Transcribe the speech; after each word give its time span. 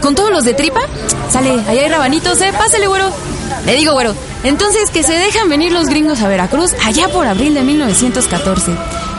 ¿Con 0.00 0.14
todos 0.14 0.30
los 0.30 0.44
de 0.44 0.54
tripa? 0.54 0.80
Sale, 1.30 1.52
allá 1.66 1.82
hay 1.82 1.88
rabanitos, 1.88 2.40
¿eh? 2.40 2.52
Pásale, 2.56 2.86
güero. 2.86 3.10
Le 3.66 3.74
digo, 3.74 3.92
güero. 3.92 4.14
Entonces, 4.42 4.90
que 4.90 5.02
se 5.02 5.14
dejan 5.14 5.48
venir 5.48 5.72
los 5.72 5.86
gringos 5.86 6.20
a 6.20 6.28
Veracruz 6.28 6.72
allá 6.84 7.08
por 7.08 7.26
abril 7.26 7.54
de 7.54 7.62
1914. 7.62 8.72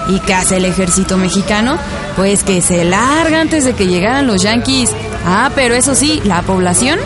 ¿Y 0.08 0.32
hace 0.32 0.58
el 0.58 0.66
ejército 0.66 1.18
mexicano? 1.18 1.78
Pues 2.16 2.44
que 2.44 2.62
se 2.62 2.86
larga 2.86 3.42
antes 3.42 3.66
de 3.66 3.74
que 3.74 3.88
llegaran 3.88 4.28
los 4.28 4.44
yanquis. 4.44 4.91
Ah, 5.26 5.50
pero 5.55 5.74
eso 5.74 5.96
sí, 5.96 6.22
la 6.26 6.44
población 6.44 7.00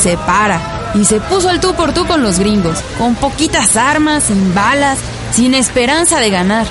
se 0.00 0.16
para 0.16 0.60
y 0.94 1.04
se 1.04 1.20
puso 1.20 1.48
al 1.48 1.60
tú 1.60 1.74
por 1.74 1.92
tú 1.92 2.06
con 2.06 2.22
los 2.22 2.38
gringos, 2.38 2.78
con 2.98 3.14
poquitas 3.16 3.76
armas, 3.76 4.24
sin 4.24 4.54
balas, 4.54 4.98
sin 5.32 5.54
esperanza 5.54 6.20
de 6.20 6.30
ganar. 6.30 6.66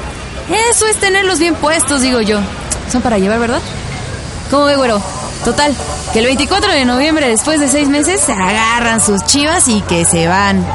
Eso 0.72 0.88
es 0.88 0.96
tenerlos 0.98 1.40
bien 1.40 1.56
puestos, 1.56 2.02
digo 2.02 2.22
yo. 2.22 2.40
Son 2.92 3.02
para 3.02 3.18
llevar, 3.18 3.40
¿verdad? 3.40 3.62
¿Cómo 4.50 4.66
ve, 4.66 4.76
güero? 4.76 5.02
Total, 5.44 5.74
que 6.14 6.20
el 6.20 6.26
24 6.26 6.72
de 6.72 6.86
noviembre, 6.86 7.28
después 7.28 7.60
de 7.60 7.68
seis 7.68 7.88
meses, 7.88 8.20
se 8.22 8.32
agarran 8.34 9.02
sus 9.02 9.24
chivas 9.26 9.68
y 9.68 9.82
que 9.82 10.06
se 10.06 10.28
van. 10.28 10.66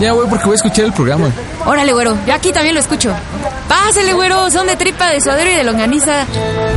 Ya, 0.00 0.12
güey, 0.12 0.28
porque 0.28 0.44
voy 0.44 0.54
a 0.54 0.56
escuchar 0.56 0.86
el 0.86 0.92
programa. 0.92 1.30
Órale, 1.66 1.92
güero, 1.92 2.16
yo 2.26 2.34
aquí 2.34 2.52
también 2.52 2.74
lo 2.74 2.80
escucho. 2.80 3.12
Pásele, 3.68 4.12
güero, 4.12 4.50
son 4.50 4.66
de 4.66 4.76
tripa, 4.76 5.08
de 5.08 5.20
suadero 5.20 5.50
y 5.50 5.54
de 5.54 5.64
longaniza. 5.64 6.26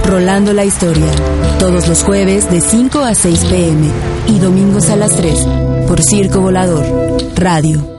Rolando 0.06 0.54
la 0.54 0.66
historia, 0.66 1.12
todos 1.60 1.88
los 1.88 2.04
jueves 2.04 2.50
de 2.50 2.62
5 2.62 3.00
a 3.00 3.14
6 3.14 3.46
pm 3.46 3.88
y 4.28 4.40
domingos 4.40 4.90
a 4.90 4.96
las 4.96 5.16
3 5.16 5.40
por 5.88 6.02
Circo 6.02 6.42
Volador, 6.42 6.86
Radio. 7.36 7.97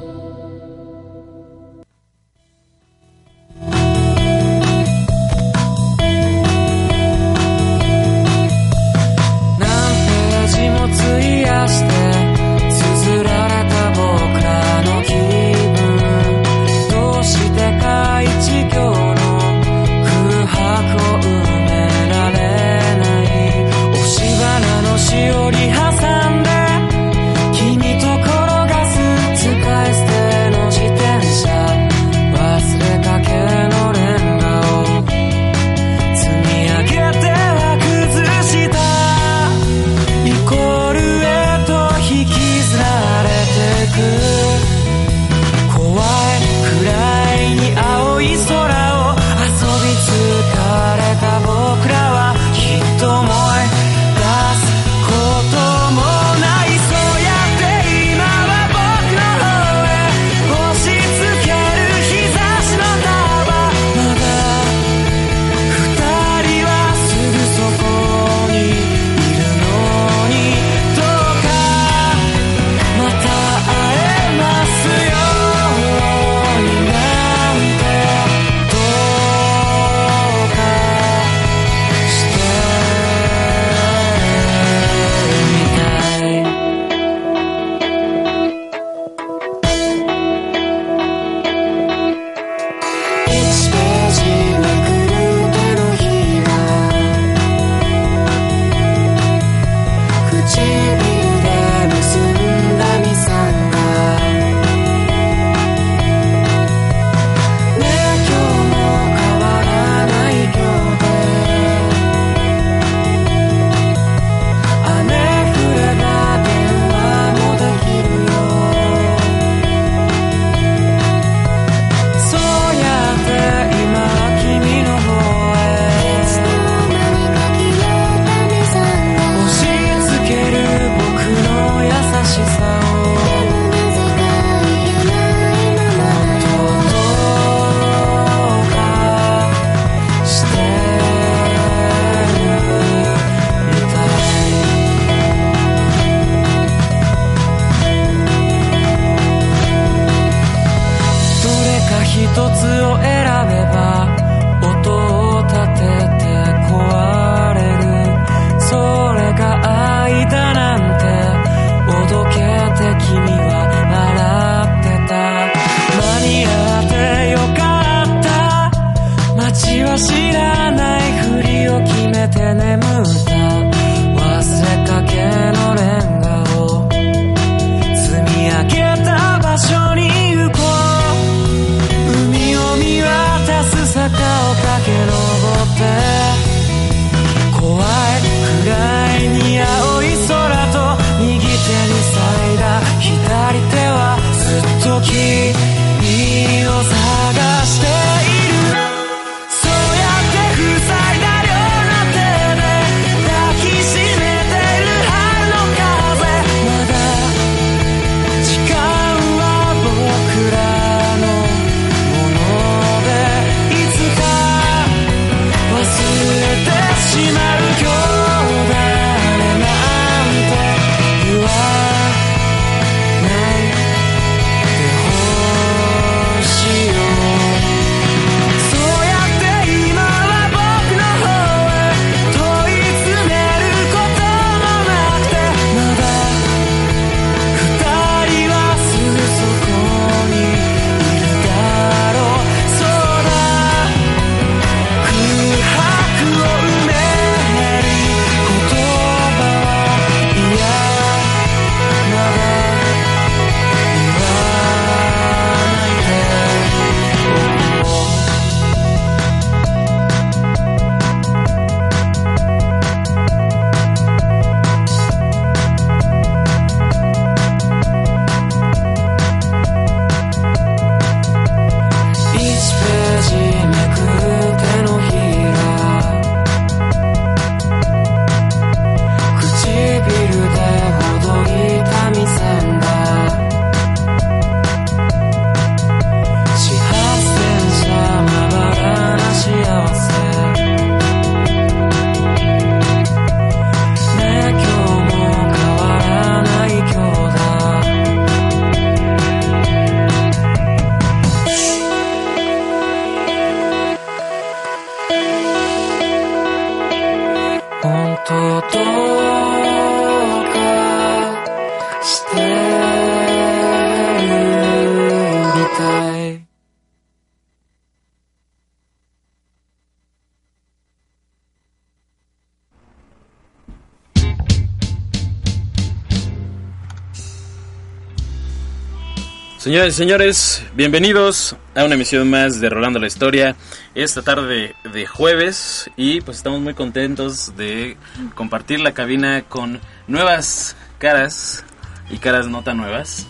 Señores 329.69 329.95
y 329.95 329.97
señores, 329.99 330.63
bienvenidos 330.75 331.55
a 331.75 331.85
una 331.85 331.95
emisión 331.95 332.31
más 332.31 332.59
de 332.59 332.71
Rolando 332.71 332.99
la 332.99 333.07
Historia 333.07 333.55
esta 333.95 334.23
tarde 334.23 334.75
de 334.95 335.07
jueves 335.07 335.91
y 335.95 336.23
pues 336.23 336.39
estamos 336.39 336.63
muy 336.63 336.73
contentos 336.73 337.55
de 337.55 337.99
compartir 338.35 338.81
la 338.81 338.93
cabina 338.93 339.43
con 339.43 339.79
nuevas 340.07 340.75
caras 340.97 341.67
y 342.09 342.17
caras 342.17 342.47
no 342.47 342.63
tan 342.63 342.79
nuevas. 342.79 343.27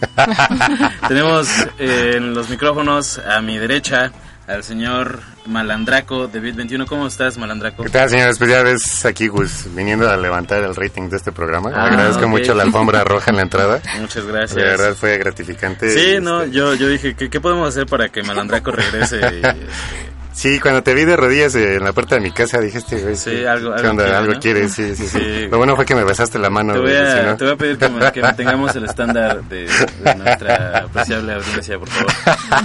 Tenemos 1.08 1.48
eh, 1.80 2.12
en 2.18 2.34
los 2.34 2.48
micrófonos 2.48 3.18
a 3.18 3.40
mi 3.40 3.58
derecha 3.58 4.12
al 4.48 4.64
señor 4.64 5.20
Malandraco 5.46 6.26
de 6.26 6.40
Bit21. 6.42 6.86
¿Cómo 6.86 7.06
estás, 7.06 7.36
Malandraco? 7.38 7.84
¿Qué 7.84 7.90
tal, 7.90 8.08
señores? 8.08 8.38
Pues 8.38 8.50
ya 8.50 8.62
ves 8.62 9.04
aquí, 9.04 9.28
Gus, 9.28 9.66
viniendo 9.74 10.08
a 10.08 10.16
levantar 10.16 10.64
el 10.64 10.74
rating 10.74 11.10
de 11.10 11.18
este 11.18 11.32
programa. 11.32 11.70
Ah, 11.74 11.86
Agradezco 11.86 12.26
mucho 12.28 12.54
la 12.54 12.62
alfombra 12.62 13.04
roja 13.04 13.30
en 13.30 13.36
la 13.36 13.42
entrada. 13.42 13.80
Muchas 14.00 14.24
gracias. 14.24 14.56
De 14.56 14.62
verdad 14.62 14.94
fue 14.94 15.18
gratificante. 15.18 15.90
Sí, 15.90 16.18
no, 16.20 16.42
este, 16.42 16.56
yo, 16.56 16.74
yo 16.74 16.88
dije, 16.88 17.14
¿qué, 17.14 17.28
qué 17.28 17.40
podemos 17.40 17.68
hacer 17.68 17.86
para 17.86 18.08
que 18.08 18.22
Malandraco 18.22 18.70
regrese? 18.70 19.16
Y, 19.18 19.22
este, 19.46 19.66
Sí, 20.38 20.60
cuando 20.60 20.84
te 20.84 20.94
vi 20.94 21.04
de 21.04 21.16
rodillas 21.16 21.52
en 21.56 21.82
la 21.82 21.92
puerta 21.92 22.14
de 22.14 22.20
mi 22.20 22.30
casa, 22.30 22.60
dije, 22.60 22.78
este 22.78 22.96
güey, 23.02 23.16
Sí, 23.16 23.30
¿qué- 23.30 23.48
algo- 23.48 23.70
¿qué 23.74 23.78
algo 23.80 23.90
onda? 23.90 24.04
quiere, 24.04 24.16
algo 24.18 24.32
¿no? 24.34 24.38
quiere, 24.40 24.68
sí, 24.68 24.94
sí, 24.94 25.08
sí, 25.08 25.18
Sí. 25.18 25.48
Lo 25.50 25.58
bueno 25.58 25.74
fue 25.74 25.84
que 25.84 25.96
me 25.96 26.04
besaste 26.04 26.38
la 26.38 26.48
mano, 26.48 26.74
Te 26.74 26.78
voy, 26.78 26.90
si 26.92 26.96
a, 26.96 27.22
no- 27.24 27.36
te 27.36 27.44
voy 27.44 27.54
a 27.54 27.56
pedir 27.56 27.76
que, 27.76 27.88
que 28.12 28.22
mantengamos 28.22 28.76
el 28.76 28.84
estándar 28.84 29.42
de, 29.48 29.66
de 29.66 30.14
nuestra 30.14 30.78
apreciable 30.84 31.32
audiencia, 31.32 31.76
por 31.76 31.88
favor. 31.88 32.12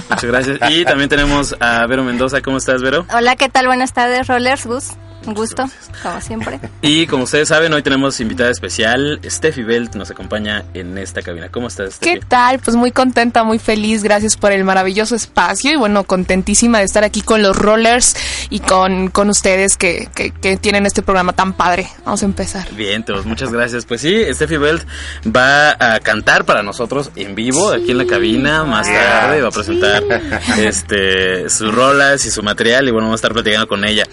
Muchas 0.08 0.24
gracias. 0.26 0.60
Y 0.70 0.86
también 0.86 1.10
tenemos 1.10 1.56
a 1.60 1.88
Vero 1.88 2.04
Mendoza. 2.04 2.42
¿Cómo 2.42 2.58
estás, 2.58 2.80
Vero? 2.84 3.08
Hola, 3.12 3.36
¿qué 3.38 3.50
tal? 3.50 3.66
Buenas 3.66 3.92
tardes, 3.92 4.28
Rollers, 4.28 4.68
Gus. 4.68 4.90
Un 5.26 5.34
gusto, 5.34 5.66
como 6.02 6.22
siempre. 6.22 6.60
Y 6.82 7.08
como 7.08 7.24
ustedes 7.24 7.48
saben, 7.48 7.72
hoy 7.74 7.82
tenemos 7.82 8.20
invitada 8.20 8.50
especial. 8.50 9.20
Steffi 9.26 9.64
Belt 9.64 9.96
nos 9.96 10.12
acompaña 10.12 10.66
en 10.74 10.98
esta 10.98 11.22
cabina. 11.22 11.50
¿Cómo 11.50 11.68
estás, 11.68 11.98
¿Qué 12.00 12.12
Steffi? 12.16 12.28
tal? 12.28 12.60
Pues 12.60 12.76
muy 12.76 12.92
contenta, 12.92 13.44
muy 13.44 13.58
feliz, 13.58 14.04
gracias 14.04 14.36
por 14.36 14.52
el 14.52 14.64
maravilloso 14.66 15.16
espacio 15.16 15.72
y 15.72 15.76
bueno, 15.78 16.04
contentísima 16.04 16.80
de 16.80 16.86
estar 16.86 17.04
aquí 17.06 17.22
con 17.22 17.42
los 17.42 17.56
rollers 17.56 18.16
y 18.50 18.60
con, 18.60 19.08
con 19.10 19.30
ustedes 19.30 19.78
que, 19.78 20.10
que, 20.14 20.32
que 20.32 20.58
tienen 20.58 20.86
este 20.86 21.02
programa 21.02 21.34
tan 21.34 21.54
padre. 21.54 21.88
Vamos 22.06 22.22
a 22.22 22.26
empezar. 22.26 22.70
Bien, 22.74 23.04
todos, 23.04 23.26
muchas 23.26 23.52
gracias. 23.52 23.86
Pues 23.86 24.02
sí, 24.02 24.22
Steffi 24.34 24.58
Belt 24.58 24.86
va 25.26 25.72
a 25.72 26.00
cantar 26.02 26.44
para 26.44 26.64
nosotros 26.64 27.12
en 27.16 27.34
vivo 27.36 27.72
aquí 27.72 27.92
en 27.92 27.98
la 27.98 28.06
cabina 28.06 28.64
más 28.66 28.88
tarde. 28.88 29.42
Va 29.42 29.48
a 29.48 29.52
presentar 29.52 30.04
este 30.58 31.50
sus 31.50 31.74
rolas 31.74 32.26
y 32.26 32.32
su 32.32 32.44
material 32.44 32.88
y 32.88 32.92
bueno, 32.92 33.08
vamos 33.08 33.20
a 33.20 33.22
estar 33.22 33.34
platicando 33.34 33.68
con 33.68 33.86
ella. 33.86 34.04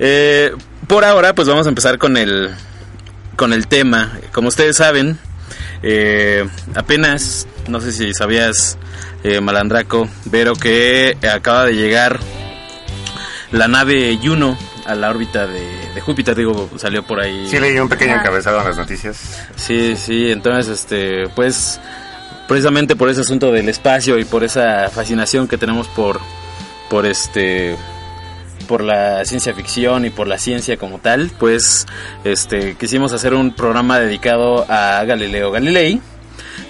Eh, 0.00 0.52
por 0.88 1.04
ahora, 1.04 1.34
pues 1.34 1.46
vamos 1.46 1.66
a 1.66 1.68
empezar 1.68 1.98
con 1.98 2.16
el 2.16 2.50
con 3.36 3.52
el 3.52 3.68
tema. 3.68 4.18
Como 4.32 4.48
ustedes 4.48 4.76
saben, 4.76 5.18
eh, 5.82 6.48
apenas, 6.74 7.46
no 7.68 7.80
sé 7.80 7.92
si 7.92 8.12
sabías, 8.14 8.78
eh, 9.22 9.40
Malandraco, 9.40 10.08
Vero, 10.24 10.54
que 10.54 11.16
acaba 11.32 11.66
de 11.66 11.74
llegar 11.74 12.18
la 13.52 13.68
nave 13.68 14.18
Juno 14.22 14.58
a 14.86 14.94
la 14.94 15.10
órbita 15.10 15.46
de, 15.46 15.66
de 15.94 16.00
Júpiter, 16.00 16.34
digo, 16.34 16.70
salió 16.76 17.02
por 17.02 17.20
ahí. 17.20 17.46
Sí, 17.48 17.58
leí 17.60 17.78
un 17.78 17.88
pequeño 17.88 18.14
encabezado 18.14 18.60
en 18.60 18.66
las 18.66 18.76
noticias. 18.76 19.46
Sí, 19.56 19.96
sí, 19.96 20.30
entonces, 20.30 20.80
este, 20.80 21.28
pues, 21.28 21.78
precisamente 22.48 22.96
por 22.96 23.10
ese 23.10 23.20
asunto 23.20 23.52
del 23.52 23.68
espacio 23.68 24.18
y 24.18 24.24
por 24.24 24.44
esa 24.44 24.88
fascinación 24.88 25.46
que 25.46 25.58
tenemos 25.58 25.88
por, 25.88 26.20
por 26.88 27.06
este, 27.06 27.76
por 28.70 28.84
la 28.84 29.24
ciencia 29.24 29.52
ficción 29.52 30.04
y 30.04 30.10
por 30.10 30.28
la 30.28 30.38
ciencia 30.38 30.76
como 30.76 31.00
tal, 31.00 31.32
pues, 31.40 31.88
este, 32.22 32.76
quisimos 32.76 33.12
hacer 33.12 33.34
un 33.34 33.52
programa 33.52 33.98
dedicado 33.98 34.64
a 34.68 35.02
Galileo 35.04 35.50
Galilei 35.50 36.00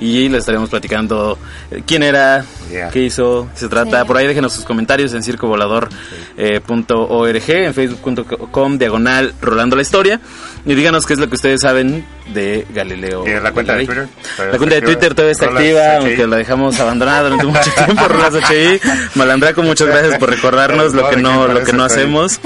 y 0.00 0.28
les 0.28 0.40
estaremos 0.40 0.70
platicando 0.70 1.38
eh, 1.70 1.82
quién 1.86 2.02
era, 2.02 2.44
Yeah. 2.70 2.88
qué 2.90 3.00
hizo, 3.00 3.48
qué 3.52 3.60
se 3.60 3.68
trata. 3.68 4.02
Sí. 4.02 4.06
Por 4.06 4.16
ahí 4.16 4.28
déjenos 4.28 4.52
sus 4.52 4.64
comentarios 4.64 5.12
en 5.12 5.24
circovolador.org, 5.24 7.50
en 7.50 7.74
facebook.com, 7.74 8.78
diagonal, 8.78 9.34
rolando 9.40 9.74
la 9.76 9.82
historia. 9.82 10.20
Y 10.64 10.74
díganos 10.74 11.04
qué 11.06 11.14
es 11.14 11.18
lo 11.18 11.28
que 11.28 11.34
ustedes 11.34 11.60
saben 11.62 12.04
de 12.32 12.66
Galileo. 12.72 13.24
¿Tienes 13.24 13.42
la 13.42 13.50
cuenta 13.52 13.74
de. 13.74 13.86
Twitter? 13.86 14.06
¿Todavía 14.36 14.52
La 14.52 14.58
cuenta 14.58 14.74
de 14.74 14.78
está 14.78 14.86
Twitter 14.86 15.14
todavía 15.14 15.32
está 15.32 15.46
Rolas 15.46 15.62
activa, 15.62 15.80
HI. 15.80 15.96
aunque 16.06 16.26
la 16.28 16.36
dejamos 16.36 16.80
abandonada 16.80 17.22
durante 17.24 17.46
mucho 17.46 17.70
tiempo. 17.84 18.08
Rolas 18.08 18.34
HI. 18.50 18.80
Malandraco, 19.16 19.62
muchas 19.62 19.88
gracias 19.88 20.18
por 20.18 20.30
recordarnos 20.30 20.94
lo 20.94 21.08
que 21.10 21.16
no, 21.16 21.48
lo 21.48 21.64
que 21.64 21.72
no 21.72 21.82
hacemos. 21.84 22.40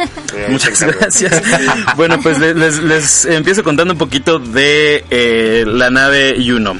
Muchas 0.48 0.80
gracias. 0.98 1.42
Bueno, 1.96 2.18
pues 2.22 2.38
les, 2.38 2.56
les- 2.56 2.82
les 2.82 3.24
empiezo 3.26 3.62
contando 3.62 3.92
un 3.92 3.98
poquito 3.98 4.38
de 4.38 5.04
eh, 5.10 5.64
la 5.66 5.90
nave 5.90 6.36
Juno. 6.44 6.76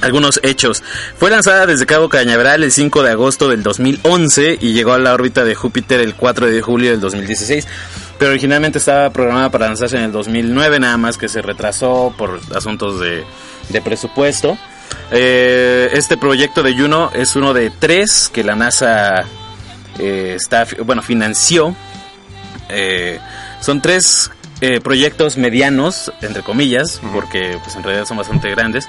Algunos 0.00 0.40
hechos. 0.42 0.82
Fue 1.16 1.30
lanzada 1.30 1.66
desde 1.66 1.86
Cabo 1.86 2.08
Cañaveral 2.08 2.62
el 2.62 2.72
5 2.72 3.02
de 3.02 3.10
agosto 3.10 3.48
del 3.48 3.62
2011 3.62 4.58
y 4.60 4.72
llegó 4.72 4.92
a 4.92 4.98
la 4.98 5.14
órbita 5.14 5.44
de 5.44 5.54
Júpiter 5.54 6.00
el 6.00 6.14
4 6.14 6.46
de 6.46 6.60
julio 6.60 6.90
del 6.90 7.00
2016. 7.00 7.66
Pero 8.18 8.30
originalmente 8.30 8.78
estaba 8.78 9.10
programada 9.10 9.50
para 9.50 9.66
lanzarse 9.66 9.96
en 9.96 10.04
el 10.04 10.12
2009, 10.12 10.80
nada 10.80 10.96
más 10.96 11.18
que 11.18 11.28
se 11.28 11.42
retrasó 11.42 12.14
por 12.16 12.40
asuntos 12.54 13.00
de, 13.00 13.24
de 13.68 13.82
presupuesto. 13.82 14.56
Eh, 15.10 15.90
este 15.92 16.16
proyecto 16.16 16.62
de 16.62 16.76
Juno 16.76 17.10
es 17.14 17.36
uno 17.36 17.54
de 17.54 17.70
tres 17.70 18.30
que 18.32 18.42
la 18.44 18.54
NASA 18.56 19.24
eh, 19.98 20.34
está, 20.36 20.66
bueno, 20.84 21.02
financió. 21.02 21.74
Eh, 22.68 23.18
son 23.60 23.80
tres 23.80 24.30
eh, 24.60 24.80
proyectos 24.80 25.36
medianos, 25.36 26.12
entre 26.22 26.42
comillas, 26.42 27.00
porque 27.12 27.58
pues 27.62 27.76
en 27.76 27.82
realidad 27.82 28.06
son 28.06 28.16
bastante 28.16 28.50
grandes. 28.50 28.88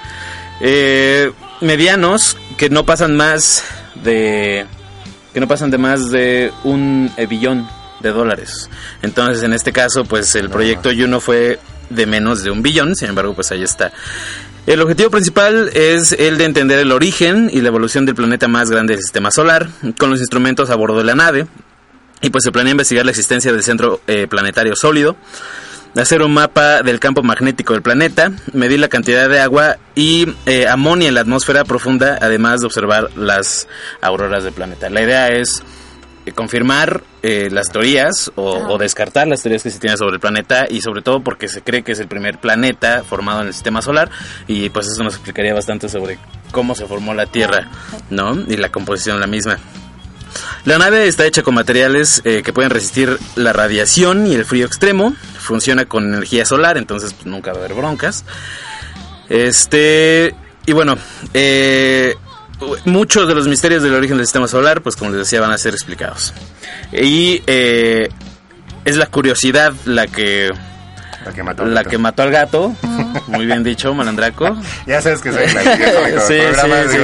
Eh, 0.59 1.31
medianos 1.61 2.37
que 2.57 2.69
no 2.69 2.85
pasan 2.85 3.15
más 3.15 3.63
de 4.03 4.65
que 5.33 5.39
no 5.39 5.47
pasan 5.47 5.69
de 5.69 5.77
más 5.77 6.09
de 6.09 6.51
un 6.63 7.11
billón 7.29 7.67
de 7.99 8.11
dólares. 8.11 8.69
Entonces, 9.01 9.43
en 9.43 9.53
este 9.53 9.71
caso, 9.71 10.03
pues 10.03 10.35
el 10.35 10.49
proyecto 10.49 10.89
Juno 10.95 11.19
fue 11.19 11.59
de 11.89 12.05
menos 12.05 12.43
de 12.43 12.51
un 12.51 12.61
billón, 12.61 12.95
sin 12.95 13.09
embargo, 13.09 13.33
pues 13.33 13.51
ahí 13.51 13.63
está. 13.63 13.91
El 14.65 14.81
objetivo 14.81 15.09
principal 15.09 15.69
es 15.73 16.11
el 16.11 16.37
de 16.37 16.45
entender 16.45 16.79
el 16.79 16.91
origen 16.91 17.49
y 17.53 17.61
la 17.61 17.69
evolución 17.69 18.05
del 18.05 18.15
planeta 18.15 18.47
más 18.47 18.69
grande 18.69 18.93
del 18.93 19.01
sistema 19.01 19.31
solar, 19.31 19.69
con 19.97 20.09
los 20.09 20.19
instrumentos 20.19 20.69
a 20.69 20.75
bordo 20.75 20.97
de 20.97 21.05
la 21.05 21.15
nave. 21.15 21.47
Y 22.21 22.31
pues 22.31 22.43
se 22.43 22.51
planea 22.51 22.71
investigar 22.71 23.05
la 23.05 23.11
existencia 23.11 23.53
del 23.53 23.63
centro 23.63 24.01
eh, 24.07 24.27
planetario 24.27 24.75
sólido, 24.75 25.15
hacer 25.96 26.22
un 26.22 26.34
mapa 26.34 26.84
del 26.84 27.00
campo 27.00 27.24
magnético 27.24 27.74
del 27.74 27.82
planeta, 27.82 28.32
medir 28.53 28.79
la 28.79 28.88
cantidad 28.88 29.29
de 29.29 29.39
agua 29.39 29.77
y 29.96 30.27
eh, 30.46 30.67
amonia 30.67 31.08
en 31.08 31.15
la 31.15 31.22
atmósfera 31.22 31.63
profunda, 31.63 32.17
además 32.22 32.62
de 32.62 32.67
observar 32.67 33.10
las 33.15 33.67
auroras 34.01 34.44
del 34.44 34.53
planeta. 34.53 34.89
La 34.89 35.01
idea 35.01 35.29
es 35.29 35.63
eh, 36.25 36.32
confirmar 36.32 37.03
eh, 37.24 37.50
las 37.51 37.72
teorías 37.72 38.32
o, 38.36 38.51
o 38.51 38.77
descartar 38.77 39.27
las 39.27 39.41
teorías 39.41 39.63
que 39.63 39.72
se 39.72 39.79
tienen 39.79 39.98
sobre 39.98 40.15
el 40.15 40.20
planeta 40.20 40.67
y 40.70 40.82
sobre 40.82 41.01
todo 41.01 41.22
porque 41.22 41.48
se 41.48 41.62
cree 41.62 41.84
que 41.84 41.94
es 41.94 42.00
el 42.00 42.08
primer 42.08 42.39
planeta 42.39 43.03
formado 43.03 43.41
en 43.41 43.48
el 43.48 43.53
sistema 43.53 43.82
solar 43.82 44.10
y 44.48 44.70
pues 44.70 44.88
eso 44.88 45.03
nos 45.03 45.15
explicaría 45.15 45.53
bastante 45.53 45.89
sobre 45.89 46.20
cómo 46.51 46.75
se 46.75 46.86
formó 46.86 47.13
la 47.13 47.25
Tierra, 47.25 47.70
¿no? 48.10 48.36
Y 48.48 48.58
la 48.58 48.70
composición 48.70 49.17
de 49.17 49.22
la 49.22 49.27
misma. 49.27 49.58
La 50.65 50.77
nave 50.77 51.08
está 51.08 51.25
hecha 51.25 51.44
con 51.44 51.56
materiales 51.56 52.22
eh, 52.25 52.41
que 52.44 52.53
pueden 52.53 52.72
resistir 52.72 53.17
la 53.36 53.53
radiación 53.53 54.27
y 54.27 54.36
el 54.36 54.46
frío 54.46 54.65
extremo. 54.65 55.15
Funciona 55.47 55.85
con 55.85 56.03
energía 56.13 56.45
solar, 56.45 56.77
entonces 56.77 57.13
pues, 57.13 57.25
nunca 57.25 57.51
va 57.53 57.59
a 57.59 57.59
haber 57.61 57.73
broncas. 57.73 58.25
Este. 59.29 60.35
Y 60.65 60.73
bueno, 60.73 60.97
eh, 61.33 62.15
muchos 62.83 63.29
de 63.29 63.33
los 63.33 63.47
misterios 63.47 63.81
del 63.81 63.93
origen 63.93 64.17
del 64.17 64.25
sistema 64.25 64.49
solar, 64.49 64.81
pues 64.81 64.97
como 64.97 65.11
les 65.11 65.19
decía, 65.19 65.39
van 65.39 65.51
a 65.51 65.57
ser 65.57 65.73
explicados. 65.73 66.33
Y 66.91 67.41
eh, 67.47 68.09
es 68.83 68.97
la 68.97 69.05
curiosidad 69.05 69.73
la 69.85 70.07
que. 70.07 70.51
La 71.27 71.34
que 71.34 71.43
mató. 71.43 71.65
La 71.65 71.84
que 71.84 71.98
mató 71.98 72.24
al 72.24 72.31
gato, 72.31 72.74
muy 73.27 73.46
bien 73.46 73.63
dicho, 73.63 73.93
malandraco. 73.93 74.55
Ya 74.88 75.01
sabes 75.01 75.22
que 75.22 75.31
soy 75.34 75.46
la 75.53 75.63
hijo, 75.63 76.22
Sí, 76.27 76.39
sí, 76.39 76.98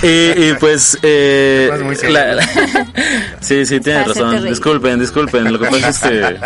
sí. 0.00 0.06
y, 0.06 0.48
y, 0.50 0.54
pues 0.58 0.98
eh, 1.02 1.70
muy 1.82 1.96
serio. 1.96 2.14
la- 2.14 2.48
sí 3.40 3.66
sí 3.66 3.80
tienes 3.80 4.06
razón 4.08 4.44
disculpen 4.44 4.98
disculpen 4.98 5.52
lo 5.52 5.58
que 5.58 5.66
pasa 5.66 5.88
es 5.90 5.98
que 5.98 6.36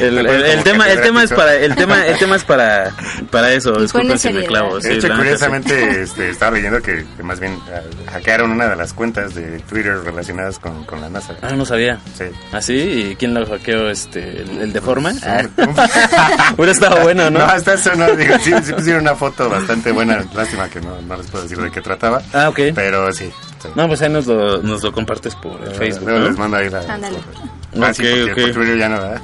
El, 0.00 0.62
tema, 0.62 0.90
el 0.90 1.00
tema 1.00 1.22
es 1.22 1.32
para, 1.32 1.54
el 1.54 1.74
tema, 1.74 2.06
el 2.06 2.18
tema 2.18 2.36
es 2.36 2.44
para, 2.44 2.92
para 3.30 3.52
eso. 3.52 3.74
Y 3.78 3.82
Disculpen 3.82 4.18
si 4.18 4.32
me 4.32 4.44
clavo. 4.44 4.78
De 4.78 4.94
hecho, 4.94 5.08
sí. 5.08 5.12
curiosamente, 5.14 6.02
este, 6.02 6.30
estaba 6.30 6.52
leyendo 6.56 6.80
que, 6.82 7.04
más 7.22 7.40
bien 7.40 7.58
ah, 7.72 7.80
hackearon 8.12 8.50
una 8.50 8.68
de 8.68 8.76
las 8.76 8.92
cuentas 8.92 9.34
de 9.34 9.58
Twitter 9.60 9.98
relacionadas 10.04 10.58
con, 10.58 10.84
con 10.84 11.00
la 11.00 11.08
NASA. 11.08 11.34
Ah, 11.42 11.52
no 11.52 11.64
sabía. 11.64 11.98
Sí. 12.16 12.24
¿Ah, 12.52 12.60
sí? 12.60 12.74
¿Y 13.10 13.16
quién 13.16 13.34
lo 13.34 13.46
hackeó? 13.46 13.88
Este, 13.88 14.42
¿El, 14.42 14.58
el 14.62 14.72
de 14.72 14.80
forma? 14.80 15.12
Sí. 15.12 15.20
Hubiera 16.56 16.72
estado 16.72 17.00
bueno, 17.02 17.30
¿no? 17.30 17.38
No, 17.40 17.44
hasta 17.44 17.74
eso 17.74 17.94
no, 17.94 18.14
digo, 18.16 18.34
sí, 18.40 18.52
sí 18.62 18.72
pusieron 18.72 19.02
una 19.02 19.14
foto 19.14 19.48
bastante 19.48 19.92
buena, 19.92 20.24
lástima 20.34 20.68
que 20.68 20.80
no, 20.80 21.00
no 21.02 21.16
les 21.16 21.26
puedo 21.26 21.42
decir 21.44 21.58
de 21.58 21.70
qué 21.70 21.80
trataba. 21.80 22.22
Ah, 22.32 22.48
ok. 22.48 22.60
Pero 22.74 23.12
sí. 23.12 23.30
sí. 23.62 23.68
No, 23.74 23.86
pues 23.88 24.02
ahí 24.02 24.08
nos 24.08 24.26
lo, 24.26 24.62
nos 24.62 24.82
lo 24.82 24.92
compartes 24.92 25.34
por 25.36 25.60
el 25.62 25.70
Facebook, 25.74 26.04
Luego 26.08 26.20
¿no? 26.20 26.28
les 26.28 26.38
mando 26.38 26.56
ahí 26.56 26.68
la... 26.70 26.80
Ándale. 26.80 27.18
Ah, 27.80 27.92
sí, 27.92 28.02
Ok, 28.06 28.26
porque 28.26 28.32
ok. 28.44 28.46
por 28.48 28.54
Twitter 28.54 28.78
ya 28.78 28.88
no, 28.88 29.00
¿verdad? 29.00 29.20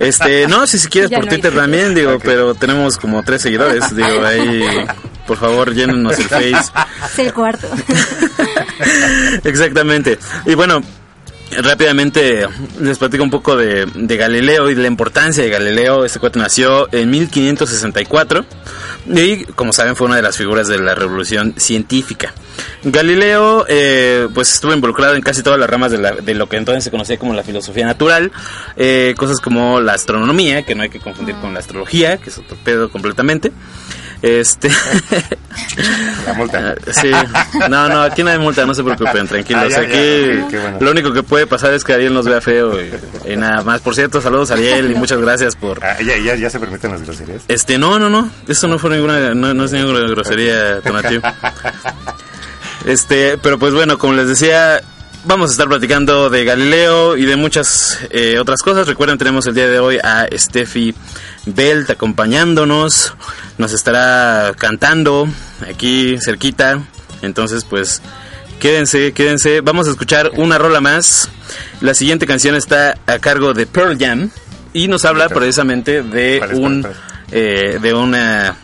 Este, 0.00 0.48
no, 0.48 0.66
si, 0.66 0.78
si 0.78 0.88
quieres 0.88 1.10
por 1.10 1.26
no 1.26 1.28
Twitter 1.28 1.54
también, 1.54 1.94
digo, 1.94 2.18
pero 2.22 2.54
tenemos 2.54 2.96
como 2.96 3.22
tres 3.22 3.42
seguidores, 3.42 3.94
digo, 3.94 4.24
ahí, 4.24 4.62
por 5.26 5.36
favor, 5.36 5.74
llénenos 5.74 6.18
el 6.18 6.24
Face. 6.28 6.72
Es 7.12 7.18
el 7.18 7.32
cuarto. 7.34 7.68
Exactamente. 9.44 10.18
Y 10.46 10.54
bueno, 10.54 10.80
rápidamente 11.62 12.46
les 12.80 12.98
platico 12.98 13.22
un 13.24 13.30
poco 13.30 13.56
de, 13.56 13.86
Galileo 14.16 14.70
y 14.70 14.74
de 14.74 14.82
la 14.82 14.88
importancia 14.88 15.42
de 15.42 15.50
Galileo. 15.50 16.04
Este 16.04 16.18
cuate 16.18 16.38
nació 16.38 16.88
en 16.92 17.10
1564 17.10 18.44
y, 19.06 19.44
como 19.44 19.72
saben, 19.72 19.96
fue 19.96 20.06
una 20.06 20.16
de 20.16 20.22
las 20.22 20.36
figuras 20.36 20.68
de 20.68 20.78
la 20.78 20.94
revolución 20.94 21.54
científica. 21.56 22.32
Galileo, 22.84 23.64
eh, 23.68 24.28
pues 24.34 24.52
estuvo 24.54 24.72
involucrado 24.74 25.14
en 25.14 25.22
casi 25.22 25.42
todas 25.42 25.58
las 25.58 25.68
ramas 25.68 25.90
de, 25.90 25.98
la- 25.98 26.12
de 26.12 26.34
lo 26.34 26.48
que 26.48 26.56
entonces 26.56 26.84
se 26.84 26.90
conocía 26.90 27.18
como 27.18 27.34
la 27.34 27.42
filosofía 27.42 27.86
natural, 27.86 28.30
eh, 28.76 29.14
cosas 29.16 29.40
como 29.40 29.80
la 29.80 29.94
astronomía, 29.94 30.64
que 30.64 30.74
no 30.74 30.82
hay 30.82 30.90
que 30.90 31.00
confundir 31.00 31.34
con 31.36 31.54
la 31.54 31.60
astrología, 31.60 32.18
que 32.18 32.30
es 32.30 32.38
otro 32.38 32.56
pedo 32.62 32.90
completamente. 32.90 33.52
Este. 34.22 34.68
La 36.26 36.34
multa. 36.34 36.74
Sí, 36.92 37.10
no, 37.70 37.88
no, 37.88 38.02
aquí 38.02 38.22
no 38.22 38.30
hay 38.30 38.38
multa, 38.38 38.66
no 38.66 38.74
se 38.74 38.84
preocupen, 38.84 39.26
tranquilos. 39.26 39.64
Ah, 39.64 39.68
ya, 39.68 39.80
aquí 39.80 40.56
bueno. 40.56 40.78
lo 40.80 40.90
único 40.90 41.12
que 41.12 41.22
puede 41.22 41.46
pasar 41.46 41.72
es 41.72 41.84
que 41.84 41.94
Ariel 41.94 42.12
nos 42.12 42.26
vea 42.26 42.40
feo 42.40 42.80
y, 42.80 42.90
y 43.32 43.36
nada 43.36 43.62
más. 43.62 43.80
Por 43.80 43.94
cierto, 43.94 44.20
saludos 44.20 44.50
Ariel 44.50 44.90
y 44.90 44.94
muchas 44.94 45.20
gracias 45.20 45.56
por... 45.56 45.82
Ah, 45.84 45.96
ya, 46.00 46.16
ya, 46.18 46.34
ya 46.34 46.50
se 46.50 46.60
permiten 46.60 46.92
las 46.92 47.02
groserías. 47.02 47.42
Este, 47.48 47.78
no, 47.78 47.98
no, 47.98 48.10
no, 48.10 48.30
esto 48.46 48.68
no 48.68 48.78
fue 48.78 48.90
ninguna, 48.90 49.34
no, 49.34 49.54
no 49.54 49.64
es 49.64 49.72
ninguna 49.72 50.00
grosería, 50.00 50.80
Tonatiuh. 50.80 51.22
Este, 52.84 53.36
pero 53.36 53.58
pues 53.58 53.74
bueno, 53.74 53.98
como 53.98 54.14
les 54.14 54.26
decía, 54.26 54.80
vamos 55.24 55.50
a 55.50 55.52
estar 55.52 55.68
platicando 55.68 56.30
de 56.30 56.44
Galileo 56.44 57.16
y 57.16 57.26
de 57.26 57.36
muchas 57.36 57.98
eh, 58.10 58.38
otras 58.38 58.62
cosas. 58.62 58.86
Recuerden, 58.86 59.18
tenemos 59.18 59.46
el 59.46 59.54
día 59.54 59.68
de 59.68 59.78
hoy 59.78 59.98
a 60.02 60.26
Steffi 60.32 60.94
Belt 61.46 61.90
acompañándonos. 61.90 63.14
Nos 63.58 63.72
estará 63.72 64.52
cantando 64.56 65.28
aquí 65.68 66.18
cerquita. 66.20 66.82
Entonces, 67.22 67.64
pues, 67.64 68.02
quédense, 68.58 69.12
quédense. 69.12 69.60
Vamos 69.60 69.88
a 69.88 69.90
escuchar 69.90 70.30
una 70.36 70.58
rola 70.58 70.80
más. 70.80 71.28
La 71.80 71.94
siguiente 71.94 72.26
canción 72.26 72.54
está 72.54 72.96
a 73.06 73.18
cargo 73.18 73.54
de 73.54 73.66
Pearl 73.66 73.98
Jam 73.98 74.30
y 74.72 74.88
nos 74.88 75.04
habla 75.04 75.28
precisamente 75.28 76.02
de 76.02 76.38
¿Cuál 76.38 76.50
es, 76.52 76.58
un, 76.58 76.86
eh, 77.32 77.78
de 77.80 77.94
una 77.94 78.56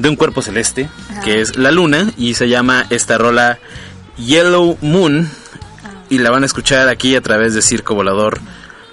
de 0.00 0.08
un 0.08 0.16
cuerpo 0.16 0.40
celeste, 0.40 0.88
que 1.24 1.42
es 1.42 1.56
la 1.56 1.70
luna, 1.70 2.10
y 2.16 2.32
se 2.32 2.48
llama 2.48 2.86
esta 2.88 3.18
rola 3.18 3.58
Yellow 4.16 4.78
Moon, 4.80 5.30
y 6.08 6.18
la 6.18 6.30
van 6.30 6.42
a 6.42 6.46
escuchar 6.46 6.88
aquí 6.88 7.14
a 7.16 7.20
través 7.20 7.54
de 7.54 7.60
Circo 7.60 7.94
Volador 7.94 8.40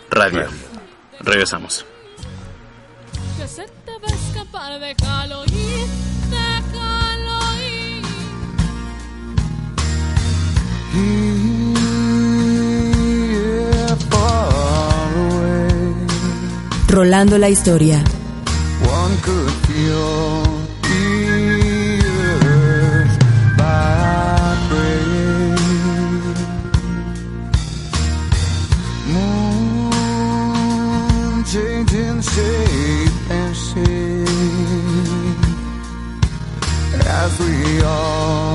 Radio. 0.10 0.48
Regresamos. 1.22 1.87
Que 3.38 3.48
se 3.48 3.66
te 3.86 3.92
va 4.02 4.08
a 4.08 4.16
escapar, 4.16 4.80
déjalo 4.80 5.44
ir, 5.46 5.88
déjalo 6.32 7.40
ir. 7.62 8.04
Rolando 16.88 17.38
la 17.38 17.50
historia. 17.50 18.04
One 18.82 19.18
could 19.22 19.52
feel 19.68 20.47
free 37.38 37.82
all. 37.84 38.46
Oh. 38.46 38.47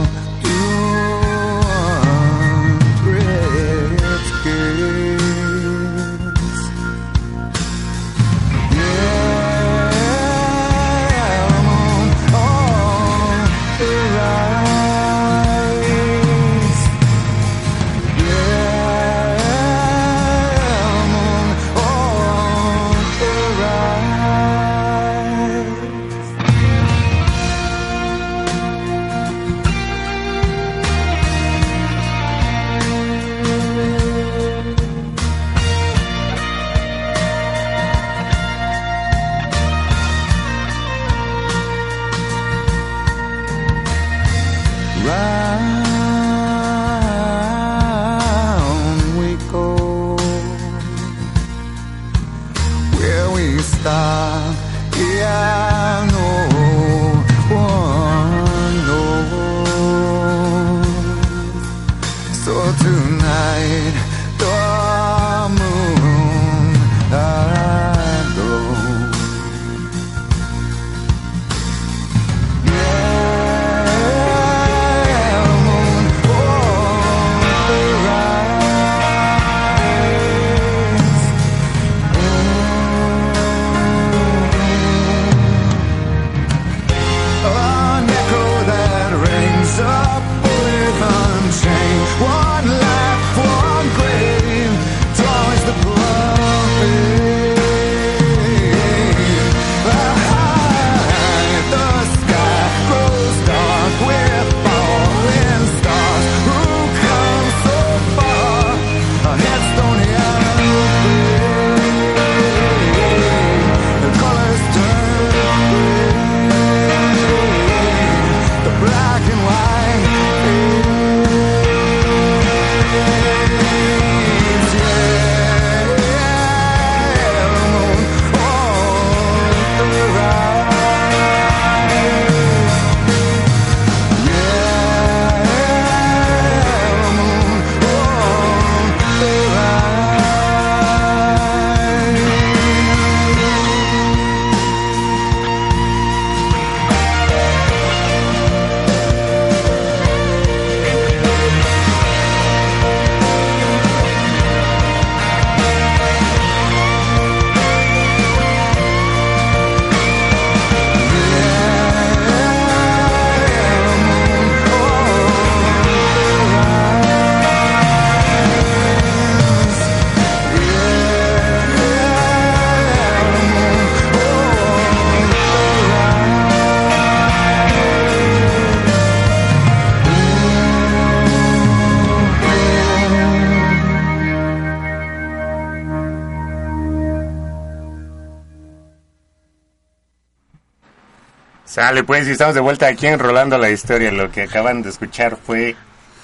Sale, 191.73 192.05
pues, 192.05 192.29
y 192.29 192.33
estamos 192.33 192.55
de 192.55 192.61
vuelta 192.61 192.87
aquí 192.87 193.07
en 193.07 193.19
Rolando 193.19 193.57
la 193.57 193.71
Historia. 193.71 194.13
Lo 194.13 194.31
que 194.31 194.43
acaban 194.43 194.83
de 194.83 194.91
escuchar 194.91 195.39
fue 195.43 195.75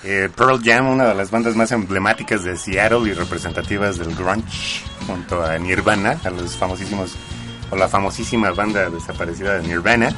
eh, 0.04 0.28
Pearl 0.36 0.60
Jam, 0.62 0.88
una 0.88 1.06
de 1.06 1.14
las 1.14 1.30
bandas 1.30 1.56
más 1.56 1.72
emblemáticas 1.72 2.44
de 2.44 2.54
Seattle 2.58 3.08
y 3.08 3.14
representativas 3.14 3.96
del 3.96 4.14
grunge, 4.14 4.82
junto 5.06 5.42
a 5.42 5.56
Nirvana, 5.56 6.18
a 6.22 6.28
los 6.30 6.54
famosísimos, 6.54 7.16
o 7.70 7.76
la 7.76 7.88
famosísima 7.88 8.50
banda 8.50 8.90
desaparecida 8.90 9.54
de 9.58 9.66
Nirvana. 9.66 10.10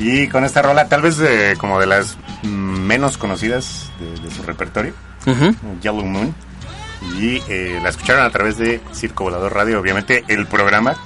Y 0.00 0.26
con 0.26 0.44
esta 0.44 0.62
rola, 0.62 0.88
tal 0.88 1.00
vez 1.02 1.16
de- 1.16 1.54
como 1.58 1.78
de 1.78 1.86
las 1.86 2.18
menos 2.42 3.16
conocidas 3.18 3.88
de, 4.00 4.20
de 4.20 4.30
su 4.34 4.42
repertorio, 4.42 4.94
Ujú. 5.26 5.54
Yellow 5.80 6.04
Moon. 6.04 6.34
Y 7.20 7.40
eh, 7.48 7.78
la 7.80 7.90
escucharon 7.90 8.24
a 8.24 8.30
través 8.30 8.58
de 8.58 8.80
Circo 8.92 9.24
Volador 9.24 9.54
Radio, 9.54 9.78
obviamente 9.78 10.24
el 10.26 10.46
programa. 10.48 10.96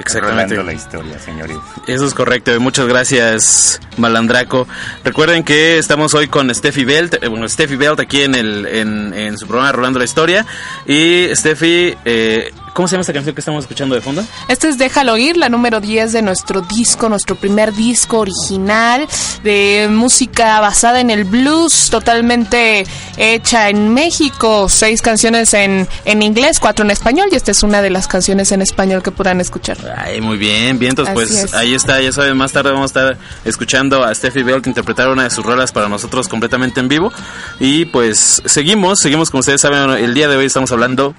Exactamente. 0.00 0.56
Rolando 0.56 0.62
la 0.62 0.72
historia, 0.72 1.18
señores. 1.18 1.56
Eso 1.86 2.06
es 2.06 2.14
correcto. 2.14 2.58
Muchas 2.60 2.86
gracias, 2.86 3.80
Malandraco. 3.96 4.66
Recuerden 5.04 5.44
que 5.44 5.78
estamos 5.78 6.14
hoy 6.14 6.28
con 6.28 6.52
Steffi 6.54 6.84
Belt, 6.84 7.22
eh, 7.22 7.28
bueno, 7.28 7.48
Steffi 7.48 7.76
Belt 7.76 8.00
aquí 8.00 8.22
en 8.22 8.34
el 8.34 8.66
en, 8.66 9.14
en 9.14 9.38
su 9.38 9.46
programa 9.46 9.72
Rolando 9.72 9.98
la 9.98 10.04
Historia. 10.04 10.46
Y 10.86 11.28
Steffi, 11.34 11.94
eh, 12.04 12.52
¿cómo 12.74 12.88
se 12.88 12.92
llama 12.92 13.02
esta 13.02 13.12
canción 13.14 13.34
que 13.34 13.40
estamos 13.40 13.64
escuchando 13.64 13.94
de 13.94 14.02
fondo? 14.02 14.22
Este 14.48 14.68
es 14.68 14.76
Déjalo 14.76 15.16
Ir, 15.16 15.38
la 15.38 15.48
número 15.48 15.80
10 15.80 16.12
de 16.12 16.20
nuestro 16.20 16.60
disco, 16.60 17.08
nuestro 17.08 17.36
primer 17.36 17.72
disco 17.72 18.18
original 18.18 19.06
de 19.42 19.88
música 19.90 20.60
basada 20.60 21.00
en 21.00 21.10
el 21.10 21.24
blues, 21.24 21.88
totalmente 21.90 22.84
hecha 23.16 23.70
en 23.70 23.94
México. 23.94 24.68
Seis 24.68 25.00
canciones 25.00 25.54
en, 25.54 25.88
en 26.04 26.22
inglés, 26.22 26.58
cuatro 26.60 26.84
en 26.84 26.90
español, 26.90 27.28
y 27.30 27.36
esta 27.36 27.52
es 27.52 27.62
una 27.62 27.80
de 27.80 27.90
las 27.90 28.08
canciones 28.08 28.52
en 28.52 28.60
español 28.60 29.02
que 29.02 29.12
podrán 29.12 29.40
escuchar. 29.40 29.78
Ay, 29.96 30.20
muy 30.20 30.36
bien, 30.36 30.78
bien, 30.78 30.90
entonces 30.90 31.14
pues 31.14 31.30
es. 31.30 31.54
ahí 31.54 31.74
está, 31.74 32.00
ya 32.00 32.12
saben, 32.12 32.36
más 32.36 32.52
tarde 32.52 32.72
vamos 32.72 32.94
a 32.94 33.00
estar 33.00 33.18
escuchando 33.44 34.04
a 34.04 34.14
Steffi 34.14 34.42
Belt 34.42 34.66
interpretar 34.66 35.08
una 35.08 35.22
de 35.22 35.30
sus 35.30 35.44
rolas 35.46 35.70
para 35.70 35.88
nosotros 35.88 36.28
completamente 36.28 36.80
en 36.80 36.88
vivo. 36.88 37.12
Y 37.60 37.84
pues 37.84 38.42
seguimos, 38.44 38.98
seguimos 38.98 39.30
como 39.30 39.40
ustedes 39.40 39.60
saben, 39.60 39.90
el 39.90 40.12
día 40.12 40.26
de 40.28 40.36
hoy 40.36 40.46
estamos 40.46 40.72
hablando 40.72 41.14